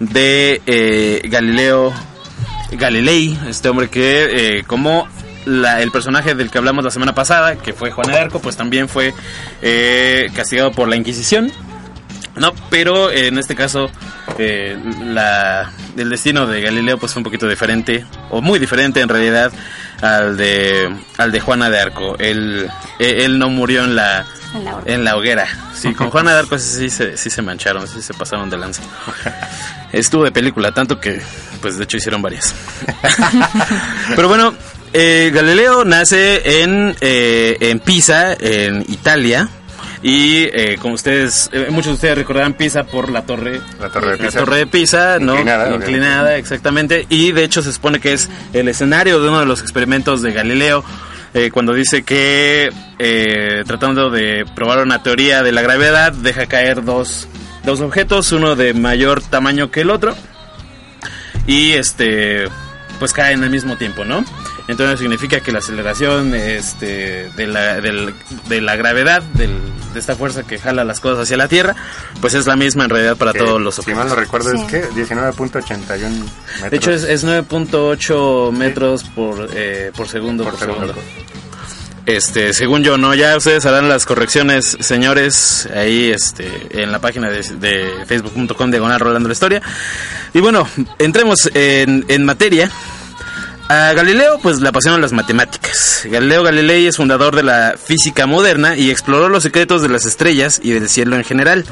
de 0.00 0.60
eh, 0.66 1.22
Galileo 1.28 1.92
Galilei, 2.72 3.38
este 3.48 3.68
hombre 3.68 3.88
que 3.88 4.58
eh, 4.58 4.64
como 4.66 5.08
la- 5.46 5.80
el 5.82 5.90
personaje 5.90 6.34
del 6.34 6.50
que 6.50 6.58
hablamos 6.58 6.84
la 6.84 6.90
semana 6.90 7.14
pasada, 7.14 7.56
que 7.56 7.72
fue 7.72 7.90
Juan 7.90 8.10
de 8.10 8.18
Arco, 8.18 8.40
pues 8.40 8.56
también 8.56 8.88
fue 8.88 9.14
eh, 9.62 10.28
castigado 10.34 10.72
por 10.72 10.88
la 10.88 10.96
Inquisición. 10.96 11.50
No, 12.36 12.52
pero 12.70 13.10
en 13.10 13.38
este 13.38 13.54
caso 13.54 13.90
la, 14.38 15.70
el 15.96 16.08
destino 16.08 16.46
de 16.46 16.60
Galileo 16.62 16.96
pues 16.96 17.12
fue 17.12 17.20
un 17.20 17.24
poquito 17.24 17.48
diferente, 17.48 18.04
o 18.30 18.40
muy 18.40 18.58
diferente 18.58 19.00
en 19.00 19.08
realidad 19.08 19.52
al 20.00 20.36
de, 20.36 20.88
al 21.18 21.32
de 21.32 21.40
Juana 21.40 21.68
de 21.70 21.80
Arco. 21.80 22.16
Él, 22.18 22.68
él 22.98 23.38
no 23.38 23.48
murió 23.50 23.84
en 23.84 23.96
la, 23.96 24.24
En 24.54 24.64
la 24.64 24.76
hoguera. 24.76 24.94
en 24.94 25.04
la 25.04 25.16
hoguera. 25.16 25.46
Sí, 25.74 25.94
con 25.96 26.10
Juana 26.10 26.32
de 26.32 26.38
Arco 26.40 26.58
sí, 26.58 26.88
sí 26.88 26.90
se, 26.90 27.16
sí 27.16 27.30
se 27.30 27.42
mancharon, 27.42 27.86
sí 27.86 28.02
se 28.02 28.14
pasaron 28.14 28.50
de 28.50 28.56
lanza. 28.58 28.82
Estuvo 29.92 30.24
de 30.24 30.32
película, 30.32 30.72
tanto 30.72 30.98
que 31.00 31.20
pues 31.60 31.76
de 31.76 31.84
hecho 31.84 31.96
hicieron 31.96 32.22
varias. 32.22 32.54
Pero 34.16 34.28
bueno, 34.28 34.54
eh, 34.92 35.30
Galileo 35.34 35.84
nace 35.84 36.62
en, 36.62 36.94
eh, 37.00 37.56
en 37.60 37.80
Pisa, 37.80 38.34
en 38.34 38.82
Italia. 38.88 39.48
Y 40.02 40.44
eh, 40.44 40.78
como 40.80 40.94
ustedes, 40.94 41.50
eh, 41.52 41.66
muchos 41.68 41.88
de 41.88 41.94
ustedes 41.94 42.14
recordarán 42.16 42.54
Pisa 42.54 42.84
por 42.84 43.10
la 43.10 43.22
torre, 43.26 43.60
La 43.78 43.90
Torre 43.90 44.12
de 44.12 44.16
la 44.16 44.24
Pisa. 44.24 44.38
torre 44.38 44.56
de 44.56 44.66
Pisa, 44.66 45.18
¿no? 45.20 45.34
Inclinada, 45.34 45.74
Inclinada, 45.74 46.36
exactamente. 46.36 47.04
Y 47.10 47.32
de 47.32 47.44
hecho 47.44 47.60
se 47.62 47.70
supone 47.70 48.00
que 48.00 48.14
es 48.14 48.30
el 48.54 48.68
escenario 48.68 49.20
de 49.20 49.28
uno 49.28 49.40
de 49.40 49.46
los 49.46 49.60
experimentos 49.60 50.22
de 50.22 50.32
Galileo. 50.32 50.82
Eh, 51.34 51.50
cuando 51.50 51.74
dice 51.74 52.02
que 52.02 52.70
eh, 52.98 53.62
tratando 53.66 54.10
de 54.10 54.44
probar 54.54 54.82
una 54.82 55.02
teoría 55.02 55.42
de 55.42 55.52
la 55.52 55.62
gravedad 55.62 56.12
deja 56.12 56.46
caer 56.46 56.84
dos, 56.84 57.28
dos 57.64 57.80
objetos, 57.80 58.32
uno 58.32 58.56
de 58.56 58.74
mayor 58.74 59.22
tamaño 59.22 59.70
que 59.70 59.82
el 59.82 59.90
otro 59.90 60.16
y 61.46 61.72
este 61.72 62.48
pues 62.98 63.12
caen 63.12 63.42
al 63.42 63.50
mismo 63.50 63.76
tiempo, 63.76 64.04
¿no? 64.04 64.24
Entonces 64.70 65.00
significa 65.00 65.40
que 65.40 65.52
la 65.52 65.58
aceleración 65.58 66.34
este, 66.34 67.28
de, 67.36 67.46
la, 67.46 67.80
del- 67.80 68.14
de 68.48 68.60
la 68.60 68.76
gravedad, 68.76 69.22
del- 69.34 69.58
de 69.92 69.98
esta 69.98 70.14
fuerza 70.14 70.44
que 70.44 70.58
jala 70.58 70.84
las 70.84 71.00
cosas 71.00 71.20
hacia 71.24 71.36
la 71.36 71.48
Tierra, 71.48 71.74
pues 72.20 72.34
es 72.34 72.46
la 72.46 72.54
misma 72.56 72.84
en 72.84 72.90
realidad 72.90 73.16
para 73.16 73.32
Que, 73.32 73.40
todos 73.40 73.60
los 73.60 73.74
Si 73.74 73.80
objetos. 73.80 73.98
mal 73.98 74.08
no 74.08 74.14
recuerdo, 74.14 74.50
Sí. 74.52 74.58
es 74.60 74.64
que 74.70 74.88
19.81 74.90 76.08
metros. 76.62 76.70
De 76.70 76.76
hecho 76.76 76.92
es, 76.92 77.02
es 77.02 77.24
9.8 77.24 78.52
metros 78.52 79.02
por, 79.04 79.48
eh, 79.52 79.90
por 79.96 80.06
segundo 80.08 80.44
por, 80.44 80.52
Por 80.52 80.60
segundo. 80.60 80.86
segundo. 80.94 81.02
Este, 82.06 82.52
según 82.54 82.82
yo, 82.82 82.96
no, 82.98 83.14
ya 83.14 83.36
ustedes 83.36 83.66
harán 83.66 83.88
las 83.88 84.06
correcciones, 84.06 84.76
señores, 84.80 85.68
ahí 85.74 86.10
este, 86.10 86.82
en 86.82 86.90
la 86.90 86.98
página 86.98 87.28
de, 87.28 87.42
de 87.42 88.04
facebook.com 88.06 88.70
diagonal 88.70 88.98
Rolando 89.00 89.28
la 89.28 89.32
Historia. 89.34 89.62
Y 90.32 90.40
bueno, 90.40 90.66
entremos 90.98 91.50
en, 91.54 92.04
en 92.08 92.24
materia. 92.24 92.70
A 93.70 93.92
Galileo 93.92 94.40
pues 94.42 94.60
le 94.60 94.68
apasionan 94.68 95.00
las 95.00 95.12
matemáticas. 95.12 96.02
Galileo 96.10 96.42
Galilei 96.42 96.88
es 96.88 96.96
fundador 96.96 97.36
de 97.36 97.44
la 97.44 97.76
física 97.80 98.26
moderna 98.26 98.76
y 98.76 98.90
exploró 98.90 99.28
los 99.28 99.44
secretos 99.44 99.80
de 99.80 99.88
las 99.88 100.06
estrellas 100.06 100.60
y 100.60 100.72
del 100.72 100.88
cielo 100.88 101.14
en 101.14 101.22
general. 101.22 101.64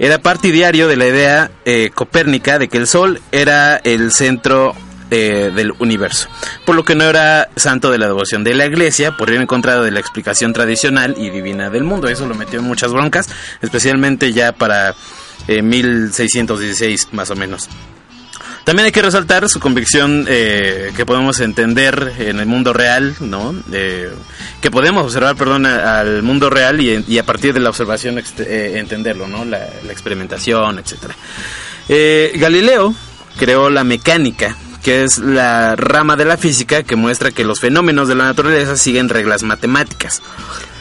Era 0.00 0.18
partidario 0.18 0.88
de 0.88 0.96
la 0.96 1.06
idea 1.06 1.52
eh, 1.64 1.90
copérnica 1.94 2.58
de 2.58 2.66
que 2.66 2.78
el 2.78 2.88
Sol 2.88 3.22
era 3.30 3.76
el 3.76 4.10
centro 4.10 4.74
eh, 5.12 5.52
del 5.54 5.74
universo, 5.78 6.28
por 6.66 6.74
lo 6.74 6.84
que 6.84 6.96
no 6.96 7.04
era 7.04 7.48
santo 7.54 7.92
de 7.92 7.98
la 7.98 8.08
devoción 8.08 8.42
de 8.42 8.54
la 8.54 8.66
iglesia, 8.66 9.16
por 9.16 9.30
ir 9.30 9.36
en 9.36 9.46
contra 9.46 9.80
de 9.80 9.92
la 9.92 10.00
explicación 10.00 10.52
tradicional 10.52 11.14
y 11.16 11.30
divina 11.30 11.70
del 11.70 11.84
mundo. 11.84 12.08
Eso 12.08 12.26
lo 12.26 12.34
metió 12.34 12.58
en 12.58 12.64
muchas 12.64 12.92
broncas, 12.92 13.28
especialmente 13.62 14.32
ya 14.32 14.50
para 14.50 14.96
eh, 15.46 15.62
1616 15.62 17.10
más 17.12 17.30
o 17.30 17.36
menos. 17.36 17.68
También 18.68 18.84
hay 18.84 18.92
que 18.92 19.00
resaltar 19.00 19.48
su 19.48 19.60
convicción 19.60 20.26
eh, 20.28 20.92
que 20.94 21.06
podemos 21.06 21.40
entender 21.40 22.12
en 22.18 22.38
el 22.38 22.44
mundo 22.44 22.74
real, 22.74 23.16
¿no? 23.20 23.54
Eh, 23.72 24.10
que 24.60 24.70
podemos 24.70 25.04
observar, 25.06 25.36
perdón, 25.36 25.64
al 25.64 26.22
mundo 26.22 26.50
real 26.50 26.78
y, 26.78 27.18
a 27.18 27.22
partir 27.24 27.54
de 27.54 27.60
la 27.60 27.70
observación 27.70 28.16
ext- 28.18 28.44
eh, 28.46 28.78
entenderlo, 28.78 29.26
¿no? 29.26 29.46
La, 29.46 29.66
la 29.86 29.90
experimentación, 29.90 30.78
etcétera. 30.78 31.16
Galileo 32.38 32.94
creó 33.38 33.70
la 33.70 33.84
mecánica, 33.84 34.54
que 34.82 35.02
es 35.02 35.16
la 35.16 35.74
rama 35.74 36.16
de 36.16 36.26
la 36.26 36.36
física 36.36 36.82
que 36.82 36.94
muestra 36.94 37.30
que 37.30 37.44
los 37.44 37.60
fenómenos 37.60 38.06
de 38.06 38.16
la 38.16 38.24
naturaleza 38.24 38.76
siguen 38.76 39.08
reglas 39.08 39.44
matemáticas. 39.44 40.20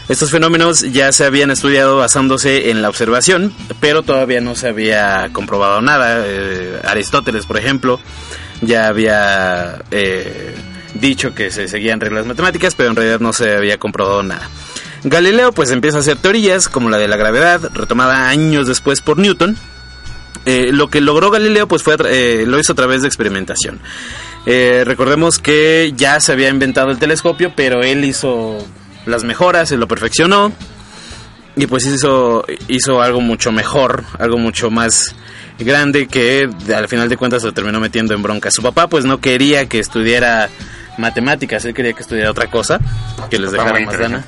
Estos 0.10 0.32
fenómenos 0.32 0.84
ya 0.94 1.12
se 1.12 1.26
habían 1.26 1.52
estudiado 1.52 1.98
basándose 1.98 2.70
en 2.70 2.82
la 2.82 2.88
observación, 2.88 3.54
pero 3.82 4.04
todavía 4.04 4.40
no 4.40 4.56
se 4.56 4.70
había 4.70 5.28
comprobado 5.34 5.82
nada. 5.82 6.24
Eh, 6.26 6.80
Aristóteles, 6.86 7.46
por 7.46 7.58
ejemplo, 7.58 8.00
ya 8.62 8.88
había 8.88 9.84
eh, 9.92 10.56
dicho 10.94 11.36
que 11.36 11.52
se 11.52 11.68
seguían 11.68 12.00
reglas 12.00 12.26
matemáticas, 12.26 12.74
pero 12.74 12.90
en 12.90 12.96
realidad 12.96 13.20
no 13.20 13.34
se 13.34 13.54
había 13.54 13.80
comprobado 13.80 14.24
nada. 14.24 14.50
Galileo 15.04 15.52
pues 15.52 15.72
empieza 15.72 15.98
a 15.98 16.00
hacer 16.00 16.16
teorías 16.16 16.70
como 16.70 16.90
la 16.90 16.98
de 16.98 17.10
la 17.10 17.18
gravedad, 17.18 17.70
retomada 17.74 18.30
años 18.30 18.66
después 18.66 19.02
por 19.02 19.18
Newton. 19.18 19.58
Eh, 20.46 20.70
lo 20.72 20.90
que 20.90 21.02
logró 21.02 21.32
Galileo 21.32 21.68
pues 21.68 21.84
fue 21.84 21.98
lo 22.46 22.58
hizo 22.58 22.72
a 22.72 22.76
través 22.78 23.02
de 23.02 23.10
experimentación. 23.10 23.82
Recordemos 24.46 25.40
que 25.40 25.92
ya 25.98 26.22
se 26.22 26.32
había 26.32 26.48
inventado 26.48 26.92
el 26.92 26.98
telescopio, 26.98 27.52
pero 27.54 27.84
él 27.84 28.06
hizo 28.06 28.66
las 29.08 29.24
mejoras, 29.24 29.70
se 29.70 29.78
lo 29.78 29.88
perfeccionó 29.88 30.52
y 31.58 31.66
pues 31.66 31.86
hizo, 31.88 32.46
hizo 32.68 33.02
algo 33.02 33.20
mucho 33.20 33.52
mejor, 33.52 34.04
algo 34.20 34.38
mucho 34.38 34.70
más 34.70 35.16
grande 35.58 36.08
que 36.08 36.48
al 36.74 36.88
final 36.88 37.10
de 37.10 37.18
cuentas 37.18 37.44
lo 37.44 37.52
terminó 37.52 37.80
metiendo 37.80 38.14
en 38.14 38.22
bronca. 38.22 38.52
Su 38.52 38.62
papá 38.62 38.88
pues 38.88 39.06
no 39.06 39.20
quería 39.20 39.68
que 39.68 39.80
estudiara 39.80 40.50
matemáticas, 41.00 41.66
él 41.66 41.74
quería 41.74 41.94
que 41.94 42.02
estudiara 42.02 42.30
otra 42.30 42.48
cosa, 42.48 42.80
que 43.30 43.40
les 43.40 43.52
dejara 43.52 43.80
más 43.80 44.00
lana. 44.00 44.26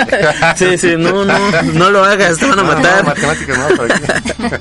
sí, 0.56 0.78
sí, 0.78 0.94
no, 0.98 1.24
no, 1.24 1.62
no 1.74 1.90
lo 1.90 2.04
hagas, 2.04 2.38
te 2.38 2.46
van 2.46 2.58
a 2.58 2.62
matar. 2.62 3.04
no, 3.04 3.10
matemáticas 3.10 3.58
no. 4.38 4.58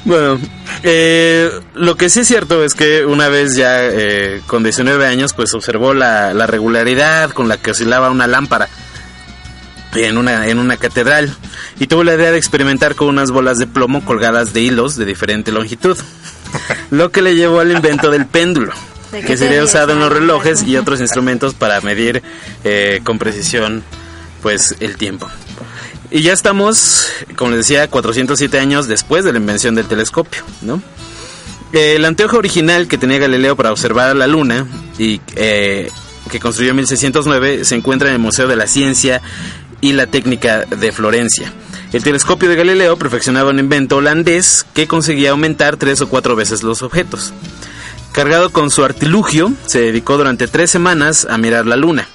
Bueno, 0.04 0.38
eh, 0.82 1.50
lo 1.74 1.96
que 1.96 2.08
sí 2.08 2.20
es 2.20 2.26
cierto 2.26 2.64
es 2.64 2.74
que 2.74 3.04
una 3.04 3.28
vez 3.28 3.54
ya 3.54 3.82
eh, 3.82 4.40
con 4.46 4.62
19 4.62 5.06
años, 5.06 5.34
pues 5.34 5.52
observó 5.54 5.92
la, 5.94 6.32
la 6.32 6.46
regularidad 6.46 7.30
con 7.30 7.48
la 7.48 7.58
que 7.58 7.70
oscilaba 7.70 8.10
una 8.10 8.26
lámpara 8.26 8.68
en 9.94 10.18
una, 10.18 10.48
en 10.48 10.58
una 10.58 10.76
catedral 10.76 11.34
y 11.78 11.86
tuvo 11.86 12.04
la 12.04 12.14
idea 12.14 12.32
de 12.32 12.38
experimentar 12.38 12.94
con 12.94 13.08
unas 13.08 13.30
bolas 13.30 13.58
de 13.58 13.66
plomo 13.66 14.04
colgadas 14.04 14.52
de 14.52 14.60
hilos 14.62 14.96
de 14.96 15.04
diferente 15.04 15.52
longitud, 15.52 15.96
lo 16.90 17.10
que 17.10 17.22
le 17.22 17.34
llevó 17.34 17.60
al 17.60 17.72
invento 17.72 18.10
del 18.10 18.26
péndulo, 18.26 18.72
¿De 19.12 19.20
qué 19.20 19.26
que 19.26 19.36
sería 19.36 19.62
usado 19.62 19.92
en 19.92 20.00
los 20.00 20.12
relojes 20.12 20.62
y 20.64 20.76
otros 20.76 21.00
instrumentos 21.00 21.54
para 21.54 21.80
medir 21.80 22.22
eh, 22.64 23.00
con 23.04 23.18
precisión 23.18 23.82
pues 24.44 24.76
el 24.80 24.98
tiempo. 24.98 25.26
Y 26.10 26.20
ya 26.20 26.34
estamos, 26.34 27.08
como 27.34 27.52
les 27.52 27.60
decía, 27.60 27.88
407 27.88 28.58
años 28.58 28.86
después 28.88 29.24
de 29.24 29.32
la 29.32 29.38
invención 29.38 29.74
del 29.74 29.86
telescopio, 29.86 30.42
¿no? 30.60 30.82
El 31.72 32.04
anteojo 32.04 32.36
original 32.36 32.86
que 32.86 32.98
tenía 32.98 33.18
Galileo 33.18 33.56
para 33.56 33.72
observar 33.72 34.10
a 34.10 34.14
la 34.14 34.26
luna 34.26 34.66
y, 34.98 35.20
eh, 35.34 35.90
que 36.30 36.40
construyó 36.40 36.70
en 36.70 36.76
1609, 36.76 37.64
se 37.64 37.74
encuentra 37.74 38.08
en 38.08 38.14
el 38.14 38.20
Museo 38.20 38.46
de 38.46 38.54
la 38.54 38.66
Ciencia 38.66 39.22
y 39.84 39.92
la 39.92 40.06
Técnica 40.06 40.64
de 40.64 40.92
Florencia. 40.92 41.52
El 41.92 42.02
telescopio 42.02 42.48
de 42.48 42.56
Galileo 42.56 42.96
perfeccionaba 42.96 43.50
un 43.50 43.58
invento 43.58 43.98
holandés 43.98 44.64
que 44.72 44.88
conseguía 44.88 45.32
aumentar 45.32 45.76
tres 45.76 46.00
o 46.00 46.08
cuatro 46.08 46.34
veces 46.34 46.62
los 46.62 46.80
objetos. 46.80 47.34
Cargado 48.10 48.50
con 48.50 48.70
su 48.70 48.82
artilugio, 48.82 49.52
se 49.66 49.80
dedicó 49.80 50.16
durante 50.16 50.48
tres 50.48 50.70
semanas 50.70 51.26
a 51.28 51.36
mirar 51.36 51.66
la 51.66 51.76
luna, 51.76 52.08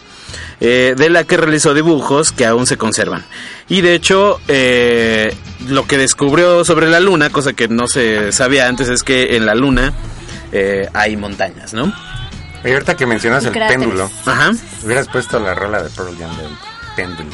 eh, 0.59 0.95
de 0.97 1.11
la 1.11 1.25
que 1.25 1.37
realizó 1.37 1.75
dibujos 1.75 2.31
que 2.31 2.47
aún 2.47 2.65
se 2.65 2.77
conservan. 2.77 3.23
Y 3.67 3.81
de 3.81 3.93
hecho, 3.93 4.41
eh, 4.47 5.31
lo 5.67 5.85
que 5.85 5.99
descubrió 5.99 6.65
sobre 6.65 6.89
la 6.89 6.99
luna, 6.99 7.29
cosa 7.29 7.53
que 7.53 7.67
no 7.67 7.87
se 7.87 8.31
sabía 8.31 8.67
antes, 8.67 8.89
es 8.89 9.03
que 9.03 9.35
en 9.35 9.45
la 9.45 9.53
luna 9.53 9.93
eh, 10.51 10.89
hay 10.95 11.15
montañas, 11.17 11.75
¿no? 11.75 11.93
Y 12.65 12.71
ahorita 12.71 12.97
que 12.97 13.05
mencionas 13.05 13.45
el 13.45 13.53
péndulo, 13.53 14.09
Ajá. 14.25 14.53
hubieras 14.83 15.07
puesto 15.07 15.39
la 15.39 15.53
rola 15.53 15.83
de 15.83 15.89
Pearl 15.91 16.17
Jam 16.17 16.35
del 16.35 16.49
péndulo. 16.95 17.29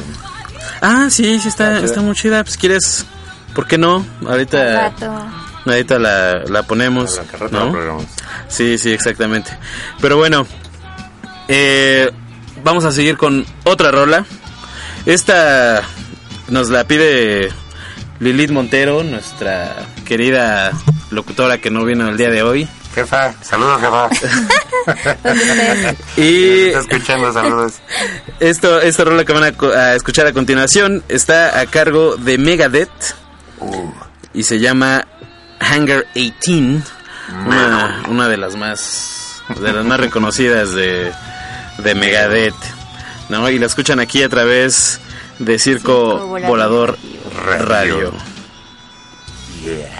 Ah, 0.80 1.08
sí, 1.10 1.38
sí 1.40 1.48
está, 1.48 1.68
Ah, 1.68 1.76
chida. 1.76 1.86
está 1.86 2.00
muy 2.02 2.14
chida. 2.14 2.42
Pues 2.44 2.56
quieres, 2.56 3.06
¿por 3.54 3.66
qué 3.66 3.78
no? 3.78 4.04
Ahorita, 4.26 4.90
rato. 4.90 5.26
ahorita 5.64 5.98
la, 5.98 6.44
la 6.48 6.62
ponemos. 6.64 7.16
La 7.16 7.24
que 7.24 7.36
rato 7.36 7.70
¿no? 7.70 7.72
la. 7.98 8.04
Sí, 8.48 8.78
sí, 8.78 8.92
exactamente. 8.92 9.56
Pero 10.00 10.16
bueno, 10.16 10.46
eh, 11.48 12.10
vamos 12.64 12.84
a 12.84 12.92
seguir 12.92 13.16
con 13.16 13.44
otra 13.64 13.90
rola. 13.90 14.24
Esta 15.06 15.82
nos 16.48 16.68
la 16.68 16.84
pide 16.84 17.50
Lilith 18.20 18.50
Montero, 18.50 19.02
nuestra 19.04 19.74
querida 20.04 20.72
locutora 21.10 21.58
que 21.58 21.70
no 21.70 21.84
vino 21.84 22.08
el 22.08 22.16
día 22.16 22.30
de 22.30 22.42
hoy. 22.42 22.68
Jefa, 22.96 23.34
saludos, 23.42 23.78
jefa. 23.82 24.08
Y 26.16 26.68
Está 26.68 26.78
escuchando, 26.80 27.30
saludos. 27.30 27.74
esto, 28.40 28.80
esta 28.80 29.04
rola 29.04 29.22
que 29.26 29.34
van 29.34 29.44
a, 29.44 29.94
escuchar 29.94 30.26
a 30.26 30.32
continuación 30.32 31.04
está 31.08 31.60
a 31.60 31.66
cargo 31.66 32.16
de 32.16 32.38
Megadeth 32.38 33.14
y 34.32 34.44
se 34.44 34.60
llama 34.60 35.06
Hangar 35.60 36.06
18, 36.14 36.82
una, 37.46 38.02
una 38.08 38.28
de 38.28 38.38
las 38.38 38.56
más 38.56 39.42
de 39.60 39.74
las 39.74 39.84
más 39.84 40.00
reconocidas 40.00 40.72
de, 40.72 41.12
de 41.76 41.94
Megadeth, 41.94 42.54
¿no? 43.28 43.50
Y 43.50 43.58
la 43.58 43.66
escuchan 43.66 44.00
aquí 44.00 44.22
a 44.22 44.30
través 44.30 45.00
de 45.38 45.58
Circo, 45.58 46.12
Circo 46.12 46.26
Volador 46.28 46.96
Volador 46.96 46.98
Radio. 47.44 47.66
Radio. 47.66 48.12
Yeah. 49.62 49.95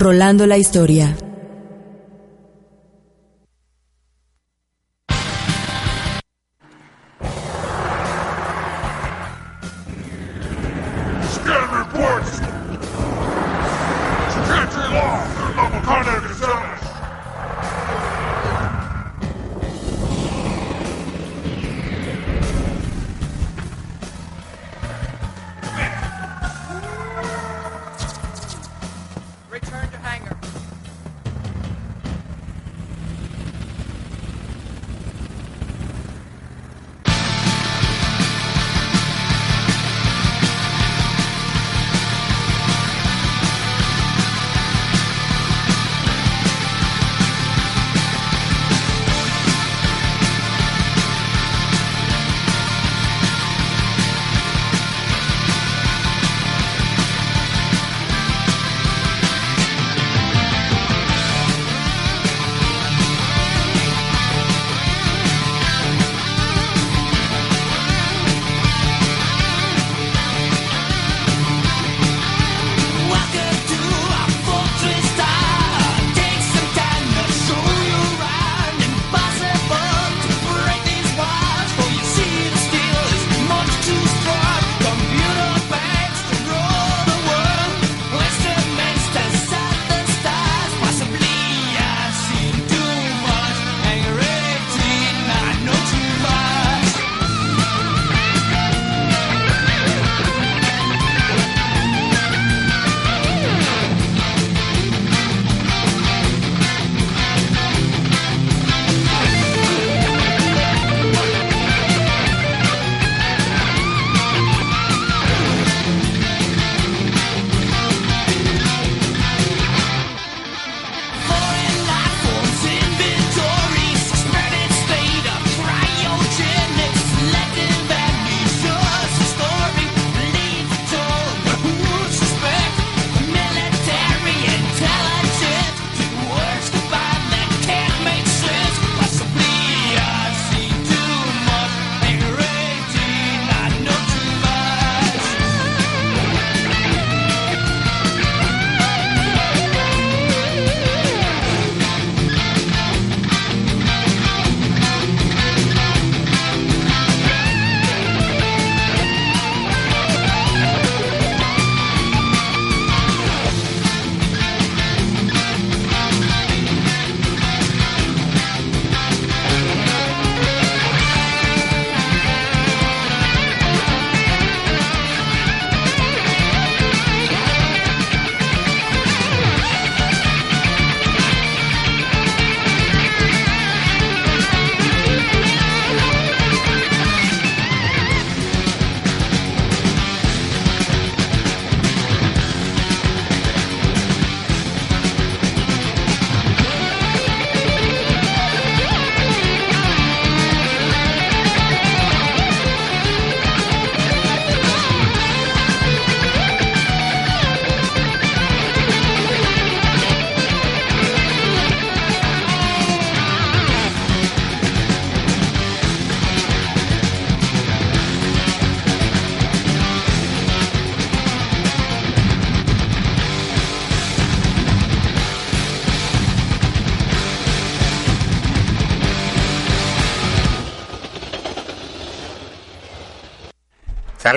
Rolando 0.00 0.46
la 0.46 0.56
historia. 0.56 1.14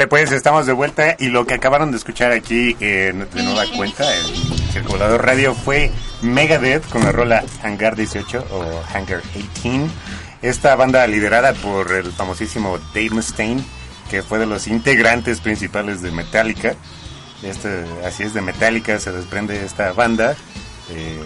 Pues, 0.10 0.32
estamos 0.32 0.66
de 0.66 0.74
vuelta 0.74 1.16
y 1.20 1.28
lo 1.28 1.46
que 1.46 1.54
acabaron 1.56 1.92
de 1.92 1.98
escuchar 1.98 2.32
aquí 2.32 2.76
eh, 2.80 3.14
de 3.34 3.44
nueva 3.44 3.64
cuenta 3.76 4.04
en 4.16 4.26
Circulador 4.72 5.26
Radio 5.26 5.56
fue 5.56 5.92
Megadeth 6.22 6.88
con 6.90 7.04
la 7.04 7.12
rola 7.12 7.44
Hangar 7.64 7.96
18 7.96 8.46
o 8.52 8.84
Hangar 8.94 9.22
18. 9.34 9.92
Esta 10.42 10.76
banda 10.76 11.06
liderada 11.08 11.54
por 11.54 11.92
el 11.94 12.12
famosísimo 12.12 12.78
Dave 12.94 13.12
Mustaine, 13.12 13.64
que 14.10 14.22
fue 14.24 14.40
de 14.40 14.46
los 14.46 14.68
integrantes 14.68 15.40
principales 15.40 16.02
de 16.02 16.12
Metallica. 16.12 16.76
Este, 17.42 17.86
así 18.06 18.24
es, 18.24 18.34
de 18.34 18.42
Metallica 18.42 19.00
se 19.00 19.12
desprende 19.12 19.64
esta 19.66 19.94
banda, 19.94 20.36
eh, 20.90 21.24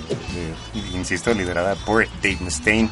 de- 0.74 0.80
insisto, 0.98 1.34
liderada 1.34 1.76
por 1.76 2.06
Dave 2.22 2.38
Mustaine. 2.42 2.90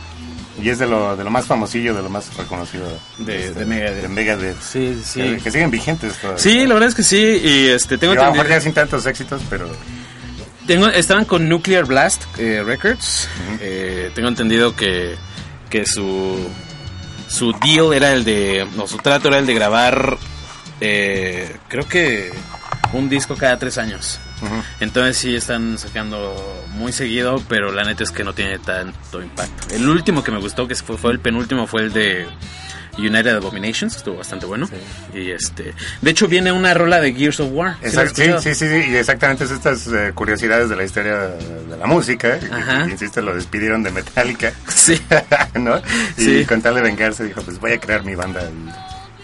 Y 0.62 0.70
es 0.70 0.80
de 0.80 0.88
lo, 0.88 1.18
de 1.18 1.24
lo 1.24 1.30
más 1.30 1.46
famosillo, 1.46 1.94
de 1.94 2.02
lo 2.02 2.10
más 2.10 2.34
reconocido 2.38 2.86
De- 3.18 3.48
este, 3.48 3.60
de 3.60 3.66
Megadeth. 3.66 4.02
de 4.04 4.08
Megadeth. 4.08 4.62
Sí, 4.62 5.02
sí. 5.04 5.20
Que, 5.22 5.38
que 5.38 5.52
siguen 5.52 5.70
vigentes 5.70 6.14
todavía. 6.16 6.42
Sí, 6.42 6.66
la 6.66 6.74
verdad 6.76 6.90
es 6.90 6.96
que 6.96 7.04
sí, 7.04 7.18
y 7.44 7.68
este, 7.68 7.98
tengo 7.98 8.14
Digo, 8.14 8.24
a 8.24 8.28
lo 8.28 8.32
mejor 8.34 8.48
ya 8.48 8.62
sin 8.62 8.74
tantos 8.74 9.06
éxitos, 9.06 9.42
pero... 9.50 9.70
Tengo, 10.66 10.88
estaban 10.88 11.26
con 11.26 11.48
Nuclear 11.48 11.86
Blast 11.86 12.24
eh, 12.40 12.64
Records. 12.66 13.28
Eh, 13.60 14.10
tengo 14.16 14.30
entendido 14.30 14.76
que, 14.76 15.16
que 15.70 15.86
su, 15.86 16.40
su 17.28 17.52
deal 17.64 17.94
era 17.94 18.14
el 18.14 18.24
de. 18.26 18.68
No, 18.76 18.88
su 18.88 18.98
trato 18.98 19.28
era 19.28 19.38
el 19.38 19.46
de 19.46 19.54
grabar. 19.54 20.18
eh, 20.82 21.56
creo 21.68 21.88
que 21.88 22.32
un 22.94 23.10
disco 23.10 23.36
cada 23.36 23.58
tres 23.58 23.78
años. 23.78 24.20
Entonces 24.80 25.18
sí 25.18 25.36
están 25.36 25.78
sacando 25.78 26.36
muy 26.74 26.92
seguido, 26.92 27.42
pero 27.48 27.72
la 27.72 27.84
neta 27.84 28.04
es 28.04 28.12
que 28.12 28.24
no 28.24 28.34
tiene 28.34 28.60
tanto 28.60 29.22
impacto. 29.22 29.74
El 29.74 29.88
último 29.90 30.24
que 30.24 30.32
me 30.32 30.40
gustó, 30.40 30.68
que 30.68 30.76
fue, 30.76 30.98
fue 30.98 31.12
el 31.12 31.20
penúltimo, 31.20 31.68
fue 31.68 31.84
el 31.84 31.94
de 31.94 32.28
United 32.98 33.36
Abominations, 33.36 33.96
estuvo 33.98 34.18
bastante 34.18 34.46
bueno. 34.46 34.70
Y 35.14 35.32
este, 35.32 35.74
de 36.02 36.12
hecho 36.12 36.28
viene 36.28 36.52
una 36.52 36.74
rola 36.74 37.02
de 37.02 37.14
Gears 37.14 37.40
of 37.42 37.50
War. 37.52 37.76
¿Sí 37.84 37.90
sí, 37.90 38.24
sí, 38.40 38.56
sí, 38.56 38.70
sí, 38.70 38.90
y 38.92 38.96
exactamente 38.96 39.44
es 39.46 39.52
estas 39.52 39.88
eh, 39.88 40.12
curiosidades 40.14 40.70
de 40.70 40.76
la 40.78 40.84
historia 40.86 41.16
de 41.20 41.78
la 41.78 41.88
música. 41.88 42.40
que, 42.40 42.92
insisto, 42.92 43.22
lo 43.22 43.36
despidieron 43.36 43.84
de 43.84 43.92
Metallica. 43.92 44.54
Sí. 44.68 45.02
¿No? 45.56 45.78
Y 46.18 46.22
Sí. 46.24 46.46
con 46.46 46.62
tal 46.62 46.76
de 46.76 46.82
vengarse 46.82 47.24
dijo, 47.26 47.42
pues 47.42 47.60
voy 47.60 47.74
a 47.74 47.80
crear 47.80 48.04
mi 48.04 48.16
banda. 48.16 48.42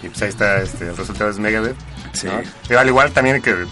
Y, 0.04 0.06
y 0.08 0.10
pues 0.10 0.22
ahí 0.24 0.30
está, 0.30 0.62
este, 0.62 0.90
el 0.90 0.98
resultado 0.98 1.30
es 1.30 1.38
Megadeth. 1.40 1.76
Sí. 2.14 2.28
¿no? 2.28 2.42
Pero 2.68 2.80
al 2.80 2.88
igual 2.88 3.12
también 3.12 3.42
que, 3.42 3.52
eh, 3.52 3.66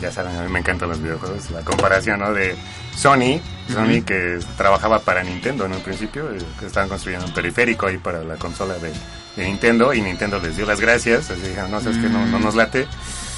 ya 0.00 0.10
saben, 0.12 0.36
a 0.36 0.42
mí 0.42 0.48
me 0.52 0.58
encantan 0.60 0.88
los 0.88 1.00
videojuegos, 1.02 1.50
la 1.50 1.60
comparación, 1.62 2.20
¿no? 2.20 2.32
De 2.32 2.56
Sony, 2.96 3.40
Sony 3.72 4.02
que 4.04 4.38
trabajaba 4.56 5.00
para 5.00 5.22
Nintendo 5.22 5.66
en 5.66 5.72
un 5.72 5.80
principio, 5.80 6.30
eh, 6.32 6.38
que 6.58 6.66
estaban 6.66 6.88
construyendo 6.88 7.26
un 7.26 7.34
periférico 7.34 7.86
ahí 7.86 7.98
para 7.98 8.22
la 8.22 8.36
consola 8.36 8.74
de, 8.74 8.92
de 9.36 9.44
Nintendo 9.44 9.92
y 9.94 10.00
Nintendo 10.02 10.38
les 10.40 10.56
dio 10.56 10.66
las 10.66 10.80
gracias, 10.80 11.30
así 11.30 11.40
dijeron, 11.40 11.70
no, 11.70 11.80
sabes 11.80 11.98
que 11.98 12.08
no, 12.08 12.24
no 12.26 12.38
nos 12.38 12.54
late, 12.54 12.86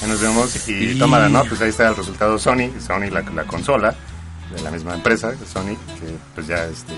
ya 0.00 0.06
nos 0.06 0.20
vemos 0.20 0.68
y 0.68 0.90
Y- 0.92 0.98
tómala, 0.98 1.28
¿no? 1.28 1.44
Pues 1.44 1.60
ahí 1.60 1.70
está 1.70 1.88
el 1.88 1.96
resultado 1.96 2.38
Sony, 2.38 2.70
Sony 2.80 3.10
la, 3.10 3.22
la 3.22 3.44
consola 3.44 3.94
de 4.54 4.62
la 4.62 4.70
misma 4.70 4.94
empresa, 4.94 5.32
Sony, 5.50 5.76
que 5.98 6.14
pues 6.34 6.46
ya 6.46 6.64
este 6.64 6.92